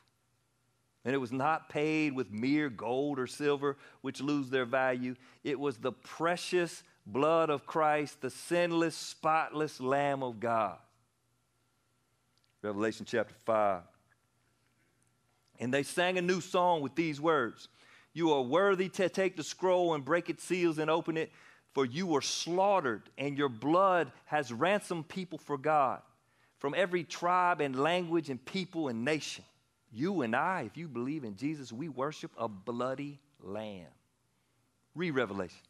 And 1.06 1.14
it 1.14 1.20
was 1.20 1.32
not 1.32 1.70
paid 1.70 2.14
with 2.14 2.32
mere 2.32 2.70
gold 2.70 3.20
or 3.20 3.28
silver, 3.28 3.78
which 4.02 4.22
lose 4.22 4.50
their 4.50 4.66
value. 4.66 5.16
It 5.44 5.60
was 5.60 5.78
the 5.78 5.92
precious 5.92 6.84
blood 7.06 7.50
of 7.50 7.66
Christ, 7.66 8.22
the 8.22 8.32
sinless, 8.32 8.96
spotless 8.96 9.80
Lamb 9.80 10.24
of 10.24 10.40
God. 10.40 10.78
Revelation 12.64 13.06
chapter 13.08 13.36
5. 13.46 13.84
And 15.60 15.74
they 15.74 15.84
sang 15.84 16.18
a 16.18 16.22
new 16.22 16.42
song 16.42 16.82
with 16.82 16.96
these 16.96 17.22
words 17.22 17.70
You 18.14 18.32
are 18.34 18.42
worthy 18.42 18.90
to 18.90 19.08
take 19.08 19.38
the 19.38 19.44
scroll 19.44 19.94
and 19.94 20.04
break 20.04 20.30
its 20.30 20.44
seals 20.44 20.80
and 20.80 20.90
open 20.90 21.16
it 21.16 21.32
for 21.76 21.86
you 21.86 22.08
were 22.08 22.22
slaughtered, 22.22 23.02
and 23.18 23.38
your 23.38 23.50
blood 23.50 24.14
has 24.24 24.52
ransomed 24.52 25.10
people 25.10 25.38
for 25.38 25.58
God 25.58 26.02
from 26.58 26.74
every 26.74 27.04
tribe 27.04 27.60
and 27.60 27.76
language 27.76 28.30
and 28.30 28.44
people 28.44 28.88
and 28.88 29.04
nation. 29.04 29.44
You 29.96 30.24
and 30.24 30.36
I, 30.36 30.64
if 30.64 30.76
you 30.76 30.90
believe 30.90 31.24
in 31.24 31.38
Jesus, 31.38 31.72
we 31.72 31.88
worship 31.88 32.32
a 32.38 32.50
bloody 32.50 33.18
lamb. 33.42 33.88
Read 34.94 35.12
Revelation. 35.12 35.62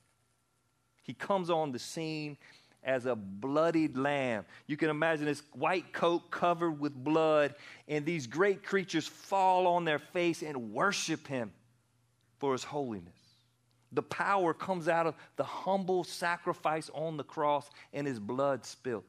He 1.04 1.14
comes 1.14 1.52
on 1.52 1.72
the 1.72 1.78
scene 1.78 2.36
as 2.84 3.06
a 3.06 3.16
bloodied 3.16 3.96
lamb. 3.96 4.46
You 4.66 4.78
can 4.78 4.90
imagine 4.90 5.26
this 5.26 5.44
white 5.54 5.94
coat 5.94 6.32
covered 6.32 6.80
with 6.80 6.96
blood, 6.96 7.54
and 7.88 8.04
these 8.04 8.26
great 8.26 8.64
creatures 8.64 9.08
fall 9.08 9.68
on 9.68 9.86
their 9.86 10.00
face 10.00 10.42
and 10.42 10.74
worship 10.74 11.28
him 11.28 11.52
for 12.40 12.54
his 12.54 12.64
holiness. 12.64 13.14
The 13.92 14.02
power 14.02 14.56
comes 14.56 14.88
out 14.88 15.06
of 15.06 15.14
the 15.36 15.44
humble 15.44 16.04
sacrifice 16.04 16.90
on 16.96 17.18
the 17.18 17.24
cross 17.24 17.70
and 17.94 18.08
his 18.08 18.20
blood 18.20 18.66
spilt. 18.66 19.06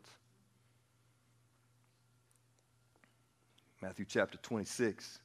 Matthew 3.83 4.07
chapter 4.09 4.39
26, 4.39 5.19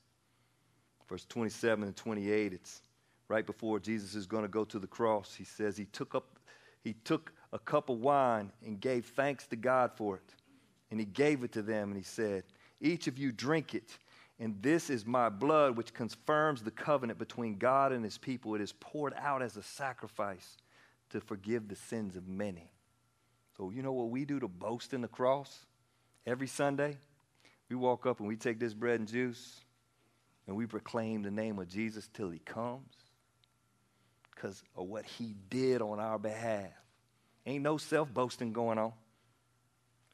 verse 1.07 1.25
27 1.25 1.85
and 1.85 1.95
28. 1.95 2.53
It's 2.53 2.81
right 3.29 3.45
before 3.45 3.79
Jesus 3.79 4.13
is 4.13 4.25
going 4.25 4.43
to 4.43 4.49
go 4.49 4.65
to 4.65 4.77
the 4.77 4.87
cross. 4.87 5.33
He 5.33 5.45
says 5.45 5.77
he 5.77 5.85
took 5.85 6.15
up 6.15 6.37
he 6.83 6.93
took 6.93 7.31
a 7.53 7.59
cup 7.59 7.89
of 7.89 7.99
wine 7.99 8.51
and 8.65 8.79
gave 8.79 9.05
thanks 9.05 9.45
to 9.47 9.55
God 9.55 9.91
for 9.95 10.15
it. 10.15 10.35
And 10.89 10.99
he 10.99 11.05
gave 11.05 11.43
it 11.43 11.51
to 11.53 11.61
them 11.61 11.89
and 11.89 11.97
he 11.97 12.03
said, 12.03 12.43
Each 12.79 13.07
of 13.07 13.17
you 13.17 13.31
drink 13.31 13.75
it. 13.75 13.97
And 14.39 14.59
this 14.63 14.89
is 14.89 15.05
my 15.05 15.29
blood, 15.29 15.77
which 15.77 15.93
confirms 15.93 16.63
the 16.63 16.71
covenant 16.71 17.19
between 17.19 17.57
God 17.57 17.91
and 17.91 18.03
his 18.03 18.17
people. 18.17 18.55
It 18.55 18.61
is 18.61 18.73
poured 18.73 19.13
out 19.15 19.43
as 19.43 19.55
a 19.55 19.61
sacrifice 19.61 20.57
to 21.11 21.21
forgive 21.21 21.67
the 21.67 21.75
sins 21.75 22.15
of 22.15 22.27
many. 22.27 22.71
So, 23.55 23.69
you 23.69 23.83
know 23.83 23.91
what 23.91 24.09
we 24.09 24.25
do 24.25 24.39
to 24.39 24.47
boast 24.47 24.93
in 24.93 25.01
the 25.01 25.07
cross? 25.07 25.67
Every 26.25 26.47
Sunday, 26.47 26.97
we 27.71 27.77
walk 27.77 28.05
up 28.05 28.19
and 28.19 28.27
we 28.27 28.35
take 28.35 28.59
this 28.59 28.73
bread 28.73 28.99
and 28.99 29.07
juice 29.07 29.61
and 30.45 30.57
we 30.57 30.65
proclaim 30.65 31.23
the 31.23 31.31
name 31.31 31.57
of 31.57 31.69
Jesus 31.69 32.09
till 32.13 32.29
he 32.29 32.39
comes 32.39 32.93
because 34.35 34.61
of 34.75 34.87
what 34.87 35.05
he 35.05 35.35
did 35.49 35.81
on 35.81 35.97
our 35.97 36.19
behalf. 36.19 36.71
Ain't 37.45 37.63
no 37.63 37.77
self 37.77 38.13
boasting 38.13 38.51
going 38.51 38.77
on. 38.77 38.91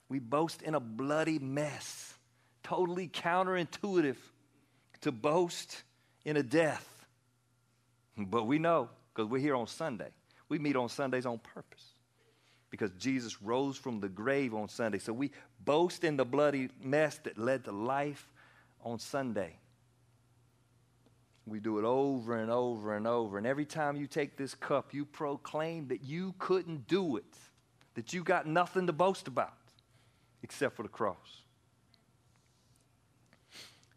We 0.08 0.20
boast 0.20 0.62
in 0.62 0.76
a 0.76 0.80
bloody 0.80 1.40
mess 1.40 2.14
totally 2.62 3.08
counterintuitive 3.08 4.18
to 5.02 5.12
boast 5.12 5.84
in 6.26 6.38
a 6.38 6.44
death. 6.44 6.88
But 8.16 8.46
we 8.46 8.60
know 8.60 8.90
because 9.14 9.30
we're 9.30 9.42
here 9.42 9.56
on 9.56 9.66
Sunday. 9.66 10.10
We 10.48 10.60
meet 10.60 10.76
on 10.76 10.90
Sundays 10.90 11.26
on 11.26 11.40
purpose 11.40 11.97
because 12.70 12.92
Jesus 13.00 13.42
rose 13.42 13.78
from 13.78 14.00
the 14.00 14.10
grave 14.10 14.54
on 14.54 14.68
Sunday. 14.68 15.00
So 15.00 15.14
we 15.14 15.32
boast 15.64 16.04
in 16.04 16.18
the 16.18 16.26
bloody 16.26 16.70
mess 16.82 17.20
that 17.24 17.38
led 17.38 17.64
to 17.66 17.72
life 17.72 18.32
on 18.84 19.00
Sunday. 19.00 19.56
We 21.46 21.60
do 21.62 21.80
it 21.80 21.86
over 21.86 22.38
and 22.38 22.52
over 22.52 22.96
and 22.96 23.08
over. 23.08 23.38
And 23.38 23.48
every 23.48 23.66
time 23.66 23.96
you 23.96 24.06
take 24.06 24.36
this 24.36 24.54
cup, 24.54 24.94
you 24.94 25.06
proclaim 25.06 25.88
that 25.88 26.04
you 26.04 26.36
couldn't 26.40 26.88
do 26.88 27.16
it, 27.16 27.24
that 27.96 28.12
you 28.12 28.24
got 28.24 28.46
nothing 28.46 28.86
to 28.88 28.94
boast 28.94 29.28
about 29.28 29.54
except 30.44 30.76
for 30.76 30.84
the 30.84 30.90
cross. 30.90 31.42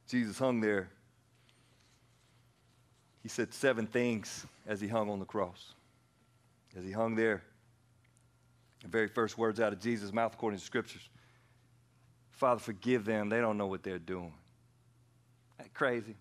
Jesus 0.06 0.38
hung 0.38 0.60
there, 0.60 0.88
he 3.22 3.28
said 3.28 3.52
seven 3.52 3.86
things 3.86 4.46
as 4.66 4.80
he 4.80 4.88
hung 4.88 5.10
on 5.10 5.18
the 5.18 5.24
cross. 5.24 5.74
As 6.76 6.84
he 6.84 6.92
hung 6.92 7.16
there, 7.16 7.42
The 8.82 8.88
very 8.88 9.08
first 9.08 9.36
words 9.36 9.60
out 9.60 9.72
of 9.72 9.80
Jesus' 9.80 10.12
mouth, 10.12 10.34
according 10.34 10.58
to 10.58 10.64
scriptures 10.64 11.08
Father, 12.40 12.58
forgive 12.58 13.04
them. 13.04 13.28
They 13.28 13.38
don't 13.38 13.58
know 13.58 13.66
what 13.66 13.82
they're 13.82 13.98
doing. 13.98 14.32
That 15.58 15.74
crazy. 15.74 16.16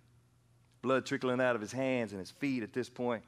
Blood 0.82 1.05
trickling 1.05 1.39
out 1.39 1.55
of 1.55 1.62
his 1.62 1.72
hands 1.72 2.12
and 2.12 2.20
his 2.20 2.30
feet 2.30 2.62
at 2.62 2.74
this 2.74 2.89
point. 2.89 3.24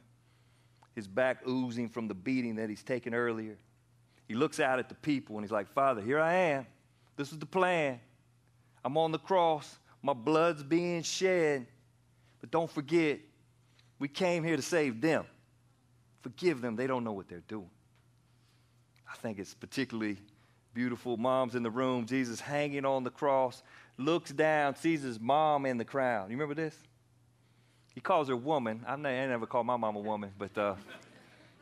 His 0.93 1.07
back 1.07 1.47
oozing 1.47 1.87
from 1.87 2.09
the 2.09 2.13
beating 2.13 2.55
that 2.57 2.69
he's 2.69 2.83
taken 2.83 3.13
earlier. 3.13 3.55
He 4.27 4.33
looks 4.33 4.59
out 4.59 4.77
at 4.77 4.89
the 4.89 4.95
people 4.95 5.37
and 5.37 5.45
he's 5.45 5.53
like, 5.53 5.69
Father, 5.69 6.01
here 6.01 6.19
I 6.19 6.33
am. 6.33 6.67
This 7.15 7.31
is 7.31 7.37
the 7.37 7.45
plan. 7.45 8.01
I'm 8.83 8.97
on 8.97 9.13
the 9.13 9.19
cross. 9.19 9.77
My 10.03 10.11
blood's 10.11 10.61
being 10.61 11.01
shed. 11.03 11.67
But 12.41 12.51
don't 12.51 12.69
forget, 12.69 13.19
we 13.99 14.09
came 14.09 14.43
here 14.43 14.57
to 14.57 14.61
save 14.61 14.99
them. 14.99 15.23
Forgive 16.23 16.59
them. 16.59 16.75
They 16.75 16.87
don't 16.87 17.05
know 17.05 17.13
what 17.13 17.29
they're 17.29 17.43
doing. 17.47 17.69
I 19.11 19.15
think 19.17 19.39
it's 19.39 19.53
particularly 19.53 20.17
beautiful. 20.73 21.17
Mom's 21.17 21.55
in 21.55 21.63
the 21.63 21.69
room, 21.69 22.05
Jesus 22.05 22.39
hanging 22.39 22.85
on 22.85 23.03
the 23.03 23.09
cross, 23.09 23.61
looks 23.97 24.31
down, 24.31 24.75
sees 24.75 25.01
his 25.01 25.19
mom 25.19 25.65
in 25.65 25.77
the 25.77 25.85
crowd. 25.85 26.29
You 26.29 26.37
remember 26.37 26.55
this? 26.55 26.75
He 27.93 27.99
calls 27.99 28.29
her 28.29 28.37
woman. 28.37 28.85
I 28.87 28.95
never 28.95 29.45
called 29.45 29.65
my 29.65 29.75
mom 29.75 29.97
a 29.97 29.99
woman, 29.99 30.31
but 30.37 30.57
uh, 30.57 30.75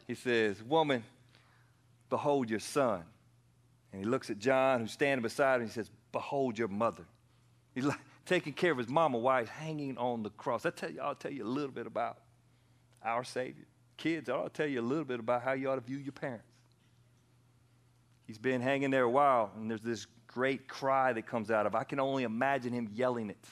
he 0.06 0.14
says, 0.14 0.62
Woman, 0.62 1.04
behold 2.10 2.50
your 2.50 2.60
son. 2.60 3.04
And 3.92 4.04
he 4.04 4.08
looks 4.08 4.30
at 4.30 4.38
John, 4.38 4.82
who's 4.82 4.92
standing 4.92 5.24
beside 5.24 5.56
him, 5.56 5.62
and 5.62 5.70
he 5.70 5.74
says, 5.74 5.90
Behold 6.12 6.60
your 6.60 6.68
mother. 6.68 7.04
He's 7.74 7.86
like 7.86 8.00
taking 8.28 8.54
care 8.54 8.72
of 8.72 8.78
his 8.78 8.90
mama 8.90 9.18
while 9.18 9.40
he's 9.40 9.50
hanging 9.50 9.98
on 9.98 10.22
the 10.22 10.30
cross. 10.30 10.68
I 10.68 10.70
tell 10.70 10.92
you, 10.92 11.02
I'll 11.02 11.16
tell 11.16 11.32
you 11.32 11.44
a 11.44 11.48
little 11.48 11.72
bit 11.72 11.88
about 11.88 12.20
our 13.04 13.24
Savior. 13.24 13.66
Kids, 13.98 14.30
I'll 14.30 14.50
tell 14.50 14.68
you 14.68 14.82
a 14.82 14.84
little 14.84 15.04
bit 15.04 15.20
about 15.20 15.42
how 15.42 15.54
you 15.54 15.70
ought 15.70 15.76
to 15.76 15.82
view 15.82 15.98
your 15.98 16.12
parents. 16.12 16.46
He's 18.30 18.38
been 18.38 18.62
hanging 18.62 18.92
there 18.92 19.06
a 19.06 19.10
while, 19.10 19.50
and 19.58 19.72
there's 19.72 19.82
this 19.82 20.06
great 20.28 20.68
cry 20.68 21.14
that 21.14 21.26
comes 21.26 21.50
out 21.50 21.66
of. 21.66 21.74
I 21.74 21.84
can 21.84 22.00
only 22.00 22.22
imagine 22.22 22.72
him 22.72 22.88
yelling 22.94 23.32
it 23.32 23.44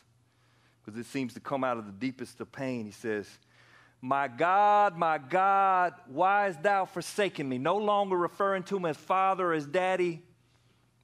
because 0.85 0.99
it 0.99 1.07
seems 1.07 1.33
to 1.33 1.39
come 1.39 1.63
out 1.63 1.79
of 1.79 1.87
the 1.87 1.91
deepest 1.91 2.39
of 2.41 2.51
pain. 2.51 2.85
He 2.85 2.91
says, 2.91 3.27
My 4.03 4.27
God, 4.27 4.95
my 4.95 5.17
God, 5.17 5.95
why 6.05 6.45
hast 6.45 6.61
thou 6.61 6.85
forsaken 6.85 7.49
me? 7.49 7.57
No 7.57 7.77
longer 7.77 8.15
referring 8.15 8.61
to 8.65 8.77
him 8.77 8.85
as 8.85 8.97
father 8.97 9.49
or 9.49 9.53
as 9.55 9.65
daddy, 9.65 10.21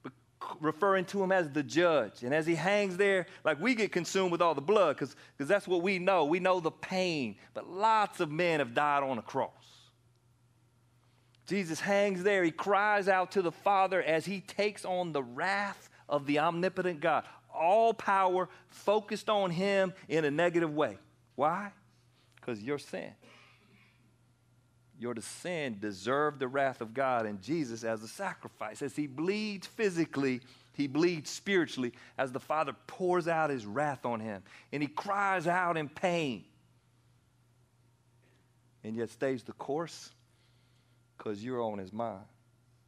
but 0.04 0.14
referring 0.62 1.06
to 1.06 1.24
him 1.24 1.32
as 1.32 1.50
the 1.50 1.64
judge. 1.64 2.22
And 2.22 2.32
as 2.32 2.46
he 2.46 2.54
hangs 2.54 2.96
there, 2.96 3.26
like 3.44 3.60
we 3.60 3.74
get 3.74 3.92
consumed 3.92 4.32
with 4.32 4.44
all 4.44 4.54
the 4.54 4.62
blood 4.62 4.98
because 4.98 5.16
that's 5.40 5.68
what 5.68 5.82
we 5.82 5.98
know. 5.98 6.26
We 6.26 6.40
know 6.40 6.60
the 6.60 6.70
pain. 6.70 7.38
But 7.56 7.68
lots 7.68 8.20
of 8.20 8.30
men 8.30 8.60
have 8.60 8.76
died 8.76 9.02
on 9.02 9.18
a 9.18 9.24
cross. 9.24 9.73
Jesus 11.46 11.80
hangs 11.80 12.24
there. 12.24 12.44
He 12.44 12.52
cries 12.52 13.08
out 13.08 13.32
to 13.32 13.42
the 13.42 13.52
Father 13.52 14.02
as 14.02 14.26
he 14.26 14.42
takes 14.42 14.86
on 14.86 15.12
the 15.12 15.24
wrath 15.24 15.90
of 16.08 16.26
the 16.26 16.40
omnipotent 16.40 17.02
God. 17.02 17.26
All 17.54 17.94
power 17.94 18.50
focused 18.70 19.30
on 19.30 19.52
him 19.52 19.94
in 20.08 20.26
a 20.26 20.32
negative 20.32 20.74
way. 20.74 20.98
Why? 21.36 21.72
Because 22.36 22.62
your 22.62 22.80
sin. 22.80 23.12
Your 24.98 25.16
sin 25.20 25.78
deserved 25.80 26.40
the 26.40 26.48
wrath 26.48 26.80
of 26.80 26.94
God 26.94 27.26
and 27.26 27.42
Jesus 27.42 27.84
as 27.84 28.04
a 28.04 28.08
sacrifice. 28.08 28.82
As 28.82 28.96
he 28.96 29.06
bleeds 29.06 29.68
physically, 29.68 30.42
he 30.74 30.88
bleeds 30.88 31.30
spiritually 31.30 31.94
as 32.18 32.32
the 32.32 32.40
Father 32.40 32.74
pours 32.88 33.28
out 33.28 33.50
his 33.50 33.66
wrath 33.66 34.06
on 34.06 34.20
him. 34.20 34.44
And 34.72 34.82
he 34.82 34.88
cries 34.88 35.46
out 35.46 35.78
in 35.78 35.90
pain. 35.90 36.46
And 38.84 38.96
yet 38.96 39.10
stays 39.10 39.44
the 39.44 39.54
course 39.54 40.12
because 41.24 41.44
you're 41.44 41.62
on 41.62 41.78
his 41.78 41.94
mind. 41.94 42.26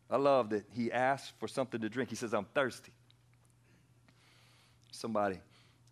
I 0.09 0.17
love 0.17 0.49
that 0.49 0.65
he 0.73 0.91
asks 0.91 1.31
for 1.39 1.47
something 1.47 1.81
to 1.81 1.89
drink. 1.89 2.09
He 2.09 2.15
says, 2.15 2.33
I'm 2.33 2.45
thirsty. 2.53 2.91
Somebody 4.91 5.39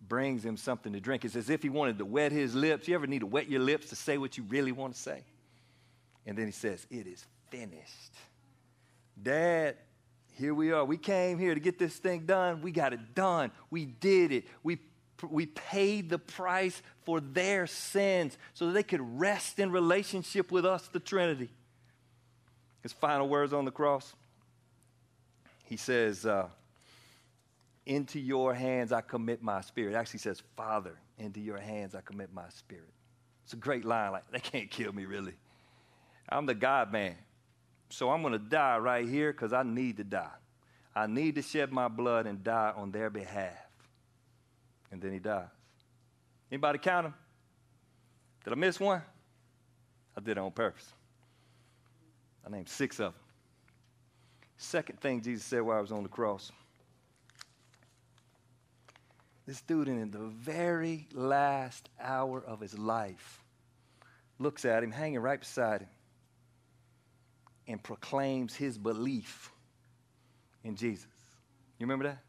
brings 0.08 0.44
him 0.44 0.58
something 0.58 0.94
to 0.94 1.00
drink. 1.00 1.26
It's 1.26 1.36
as 1.36 1.50
if 1.50 1.64
he 1.64 1.70
wanted 1.70 1.98
to 2.00 2.06
wet 2.06 2.32
his 2.32 2.54
lips. 2.54 2.88
You 2.88 2.96
ever 2.96 3.08
need 3.08 3.20
to 3.20 3.26
wet 3.26 3.50
your 3.50 3.62
lips 3.62 3.90
to 3.90 3.96
say 3.96 4.18
what 4.18 4.38
you 4.38 4.44
really 4.44 4.72
want 4.72 4.94
to 4.94 5.00
say? 5.00 5.24
And 6.26 6.38
then 6.38 6.46
he 6.46 6.52
says, 6.52 6.86
It 6.90 7.08
is 7.08 7.26
finished. 7.50 8.14
Dad, 9.22 9.78
here 10.34 10.54
we 10.54 10.72
are. 10.72 10.84
We 10.84 10.98
came 10.98 11.40
here 11.40 11.54
to 11.54 11.60
get 11.60 11.80
this 11.80 11.96
thing 11.96 12.26
done. 12.26 12.62
We 12.62 12.72
got 12.72 12.94
it 12.94 13.16
done. 13.16 13.52
We 13.70 13.86
did 13.86 14.32
it. 14.32 14.46
We, 14.64 14.80
we 15.30 15.46
paid 15.46 16.10
the 16.10 16.20
price 16.20 16.82
for 17.04 17.20
their 17.20 17.68
sins 17.68 18.38
so 18.54 18.68
that 18.68 18.74
they 18.74 18.84
could 18.84 19.20
rest 19.20 19.60
in 19.60 19.72
relationship 19.72 20.52
with 20.52 20.66
us, 20.66 20.88
the 20.88 21.00
Trinity 21.00 21.50
his 22.84 22.92
final 22.94 23.28
words 23.28 23.54
on 23.54 23.66
the 23.66 23.72
cross, 23.72 24.14
he 25.64 25.78
says, 25.78 26.26
uh, 26.26 26.48
Into 27.86 28.20
your 28.20 28.54
hands 28.54 28.92
I 28.92 29.02
commit 29.02 29.42
my 29.42 29.62
spirit. 29.62 29.96
Actually 29.96 30.20
says, 30.20 30.44
Father, 30.56 31.00
into 31.18 31.40
your 31.40 31.58
hands 31.58 31.96
I 31.96 32.02
commit 32.02 32.32
my 32.34 32.50
spirit. 32.50 32.92
It's 33.46 33.54
a 33.54 33.58
great 33.58 33.86
line. 33.86 34.12
Like, 34.12 34.30
they 34.32 34.40
can't 34.40 34.70
kill 34.70 34.94
me, 34.94 35.06
really. 35.06 35.34
I'm 36.30 36.46
the 36.46 36.54
God 36.54 36.92
man. 36.92 37.16
So 37.90 38.10
I'm 38.10 38.22
going 38.22 38.34
to 38.34 38.40
die 38.40 38.78
right 38.78 39.08
here 39.08 39.32
because 39.32 39.54
I 39.54 39.64
need 39.64 39.98
to 39.98 40.04
die. 40.04 40.32
I 40.96 41.08
need 41.08 41.36
to 41.36 41.42
shed 41.42 41.72
my 41.72 41.88
blood 41.88 42.28
and 42.28 42.44
die 42.44 42.74
on 42.76 42.92
their 42.92 43.10
behalf. 43.10 43.58
And 44.92 45.02
then 45.02 45.12
he 45.12 45.20
dies. 45.20 45.48
Anybody 46.52 46.80
count 46.80 47.08
him? 47.08 47.14
Did 48.44 48.54
I 48.54 48.56
miss 48.56 48.80
one? 48.80 49.02
I 50.16 50.22
did 50.22 50.32
it 50.32 50.38
on 50.38 50.52
purpose. 50.52 50.92
I 52.46 52.50
named 52.50 52.70
six 52.70 53.00
of 53.00 53.14
them. 53.14 53.22
Second 54.58 55.00
thing 55.00 55.22
Jesus 55.22 55.44
said 55.44 55.62
while 55.62 55.78
I 55.78 55.82
was 55.82 55.92
on 55.92 56.04
the 56.04 56.10
cross. 56.10 56.52
This 59.46 59.62
dude, 59.62 59.90
in 59.90 60.10
the 60.12 60.20
very 60.20 61.08
last 61.14 61.90
hour 62.00 62.42
of 62.46 62.62
his 62.62 62.78
life, 62.78 63.44
looks 64.40 64.64
at 64.64 64.84
him, 64.84 64.92
hanging 64.92 65.20
right 65.20 65.40
beside 65.40 65.82
him, 65.82 65.90
and 67.68 67.84
proclaims 67.84 68.56
his 68.56 68.78
belief 68.78 69.52
in 70.64 70.76
Jesus. 70.76 71.08
You 71.78 71.86
remember 71.86 72.06
that? 72.06 72.20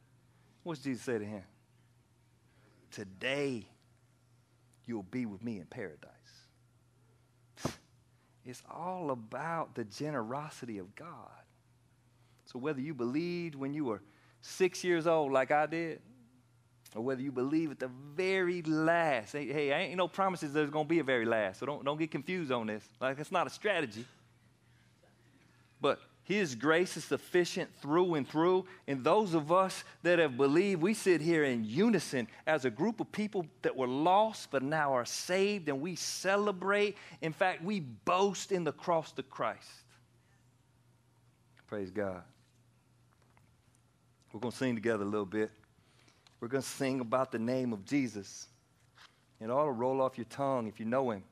What's 0.65 0.81
Jesus 0.81 1.05
say 1.05 1.19
to 1.19 1.25
him? 1.25 1.43
Today, 2.91 3.65
you'll 4.87 5.03
be 5.05 5.27
with 5.27 5.43
me 5.43 5.59
in 5.59 5.67
paradise. 5.67 6.11
It's 8.47 8.63
all 8.71 9.11
about 9.11 9.75
the 9.75 9.85
generosity 9.85 10.79
of 10.79 10.95
God. 10.95 11.31
So 12.45 12.59
whether 12.59 12.81
you 12.81 12.95
believed 12.95 13.55
when 13.55 13.73
you 13.73 13.85
were 13.87 14.03
six 14.41 14.85
years 14.85 15.07
old, 15.07 15.33
like 15.33 15.51
I 15.51 15.67
did, 15.67 16.01
or 16.95 17.03
whether 17.03 17.23
you 17.23 17.33
believe 17.33 17.71
at 17.71 17.81
the 17.81 17.91
very 18.15 18.63
last, 18.63 19.33
hey, 19.33 19.47
hey 19.47 19.73
ain't 19.73 19.97
no 19.97 20.09
promises 20.09 20.53
there's 20.53 20.71
going 20.71 20.85
to 20.85 20.89
be 20.89 20.99
a 20.99 21.05
very 21.05 21.25
last. 21.25 21.61
So 21.61 21.67
don't, 21.67 21.85
don't 21.85 21.99
get 21.99 22.11
confused 22.11 22.53
on 22.53 22.67
this. 22.67 22.87
Like, 23.01 23.19
it's 23.19 23.33
not 23.33 23.47
a 23.47 23.51
strategy. 23.51 24.05
But 25.81 25.99
his 26.25 26.55
grace 26.55 26.97
is 26.97 27.05
sufficient 27.05 27.71
through 27.83 28.15
and 28.15 28.27
through. 28.27 28.65
And 28.89 29.05
those 29.05 29.35
of 29.35 29.53
us 29.53 29.85
that 30.03 30.19
have 30.19 30.39
believed, 30.39 30.81
we 30.81 30.95
sit 30.95 31.21
here 31.21 31.45
in 31.45 31.65
unison 31.65 32.29
as 32.47 32.65
a 32.65 32.71
group 32.71 32.99
of 32.99 33.13
people 33.13 33.47
that 33.61 33.77
were 33.77 33.87
lost 33.87 34.51
but 34.51 34.63
now 34.63 34.95
are 34.95 35.05
saved, 35.05 35.69
and 35.69 35.83
we 35.83 35.97
celebrate. 35.97 36.97
In 37.21 37.35
fact, 37.35 37.63
we 37.63 37.81
boast 37.81 38.53
in 38.53 38.65
the 38.65 38.73
cross 38.73 39.13
of 39.19 39.29
Christ. 39.29 39.69
Praise 41.67 41.91
God. 41.91 42.23
We're 44.33 44.41
going 44.41 44.53
to 44.53 44.59
sing 44.59 44.75
together 44.75 45.05
a 45.05 45.09
little 45.09 45.27
bit. 45.27 45.51
We're 46.41 46.49
going 46.49 46.63
to 46.63 46.69
sing 46.69 47.01
about 47.01 47.33
the 47.33 47.39
name 47.39 47.73
of 47.73 47.85
Jesus. 47.85 48.49
and 49.41 49.51
It 49.51 49.53
ought 49.53 49.67
to 49.67 49.73
roll 49.73 50.01
off 50.01 50.17
your 50.17 50.25
tongue 50.27 50.69
if 50.69 50.81
you 50.81 50.87
know 50.87 51.11
him. 51.11 51.23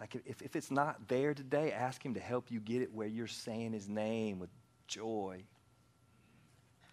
Like, 0.00 0.14
if, 0.24 0.42
if 0.42 0.54
it's 0.54 0.70
not 0.70 1.08
there 1.08 1.34
today, 1.34 1.72
ask 1.72 2.04
Him 2.04 2.14
to 2.14 2.20
help 2.20 2.50
you 2.50 2.60
get 2.60 2.82
it 2.82 2.94
where 2.94 3.08
you're 3.08 3.26
saying 3.26 3.72
His 3.72 3.88
name 3.88 4.38
with 4.38 4.50
joy 4.86 5.42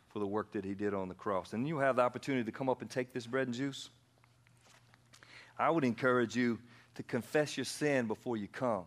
for 0.10 0.20
the 0.20 0.28
work 0.28 0.51
that 0.53 0.66
He 0.66 0.74
did 0.74 0.93
on 0.93 1.08
the 1.08 1.14
cross. 1.14 1.53
And 1.53 1.68
you 1.68 1.78
have 1.80 1.97
the 1.97 2.01
opportunity 2.01 2.43
to 2.43 2.51
come 2.51 2.70
up 2.70 2.82
and 2.82 2.89
take 2.89 3.14
this 3.14 3.28
bread 3.28 3.47
and 3.47 3.56
juice. 3.56 3.89
I 5.58 5.70
would 5.70 5.84
encourage 5.84 6.36
you 6.36 6.60
to 6.95 7.03
confess 7.03 7.58
your 7.58 7.66
sin 7.66 8.08
before 8.08 8.38
you 8.38 8.47
come. 8.47 8.86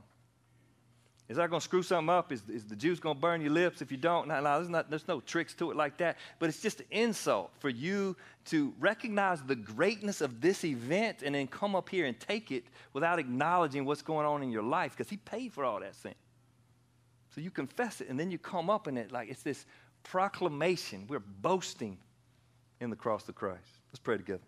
Is 1.28 1.36
that 1.36 1.50
going 1.50 1.60
to 1.60 1.64
screw 1.64 1.82
something 1.82 2.08
up? 2.08 2.32
Is, 2.32 2.42
is 2.48 2.64
the 2.64 2.74
juice 2.74 2.98
going 2.98 3.16
to 3.16 3.20
burn 3.20 3.42
your 3.42 3.50
lips 3.50 3.82
if 3.82 3.90
you 3.90 3.98
don't? 3.98 4.28
No, 4.28 4.40
no 4.40 4.56
there's, 4.56 4.70
not, 4.70 4.88
there's 4.88 5.06
no 5.06 5.20
tricks 5.20 5.52
to 5.54 5.70
it 5.70 5.76
like 5.76 5.98
that. 5.98 6.16
But 6.38 6.48
it's 6.48 6.62
just 6.62 6.80
an 6.80 6.86
insult 6.90 7.50
for 7.58 7.68
you 7.68 8.16
to 8.46 8.72
recognize 8.78 9.42
the 9.42 9.54
greatness 9.54 10.22
of 10.22 10.40
this 10.40 10.64
event 10.64 11.22
and 11.22 11.34
then 11.34 11.46
come 11.46 11.76
up 11.76 11.90
here 11.90 12.06
and 12.06 12.18
take 12.18 12.50
it 12.50 12.64
without 12.94 13.18
acknowledging 13.18 13.84
what's 13.84 14.00
going 14.00 14.26
on 14.26 14.42
in 14.42 14.50
your 14.50 14.62
life 14.62 14.92
because 14.96 15.10
He 15.10 15.18
paid 15.18 15.52
for 15.52 15.66
all 15.66 15.80
that 15.80 15.94
sin. 15.94 16.14
So 17.34 17.42
you 17.42 17.50
confess 17.50 18.00
it 18.00 18.08
and 18.08 18.18
then 18.18 18.30
you 18.30 18.38
come 18.38 18.70
up 18.70 18.88
in 18.88 18.96
it 18.96 19.12
like 19.12 19.28
it's 19.28 19.42
this 19.42 19.66
proclamation. 20.04 21.04
We're 21.08 21.18
boasting 21.20 21.98
in 22.80 22.88
the 22.88 22.96
cross 22.96 23.28
of 23.28 23.34
Christ. 23.34 23.68
Let's 23.90 24.00
pray 24.00 24.16
together. 24.16 24.40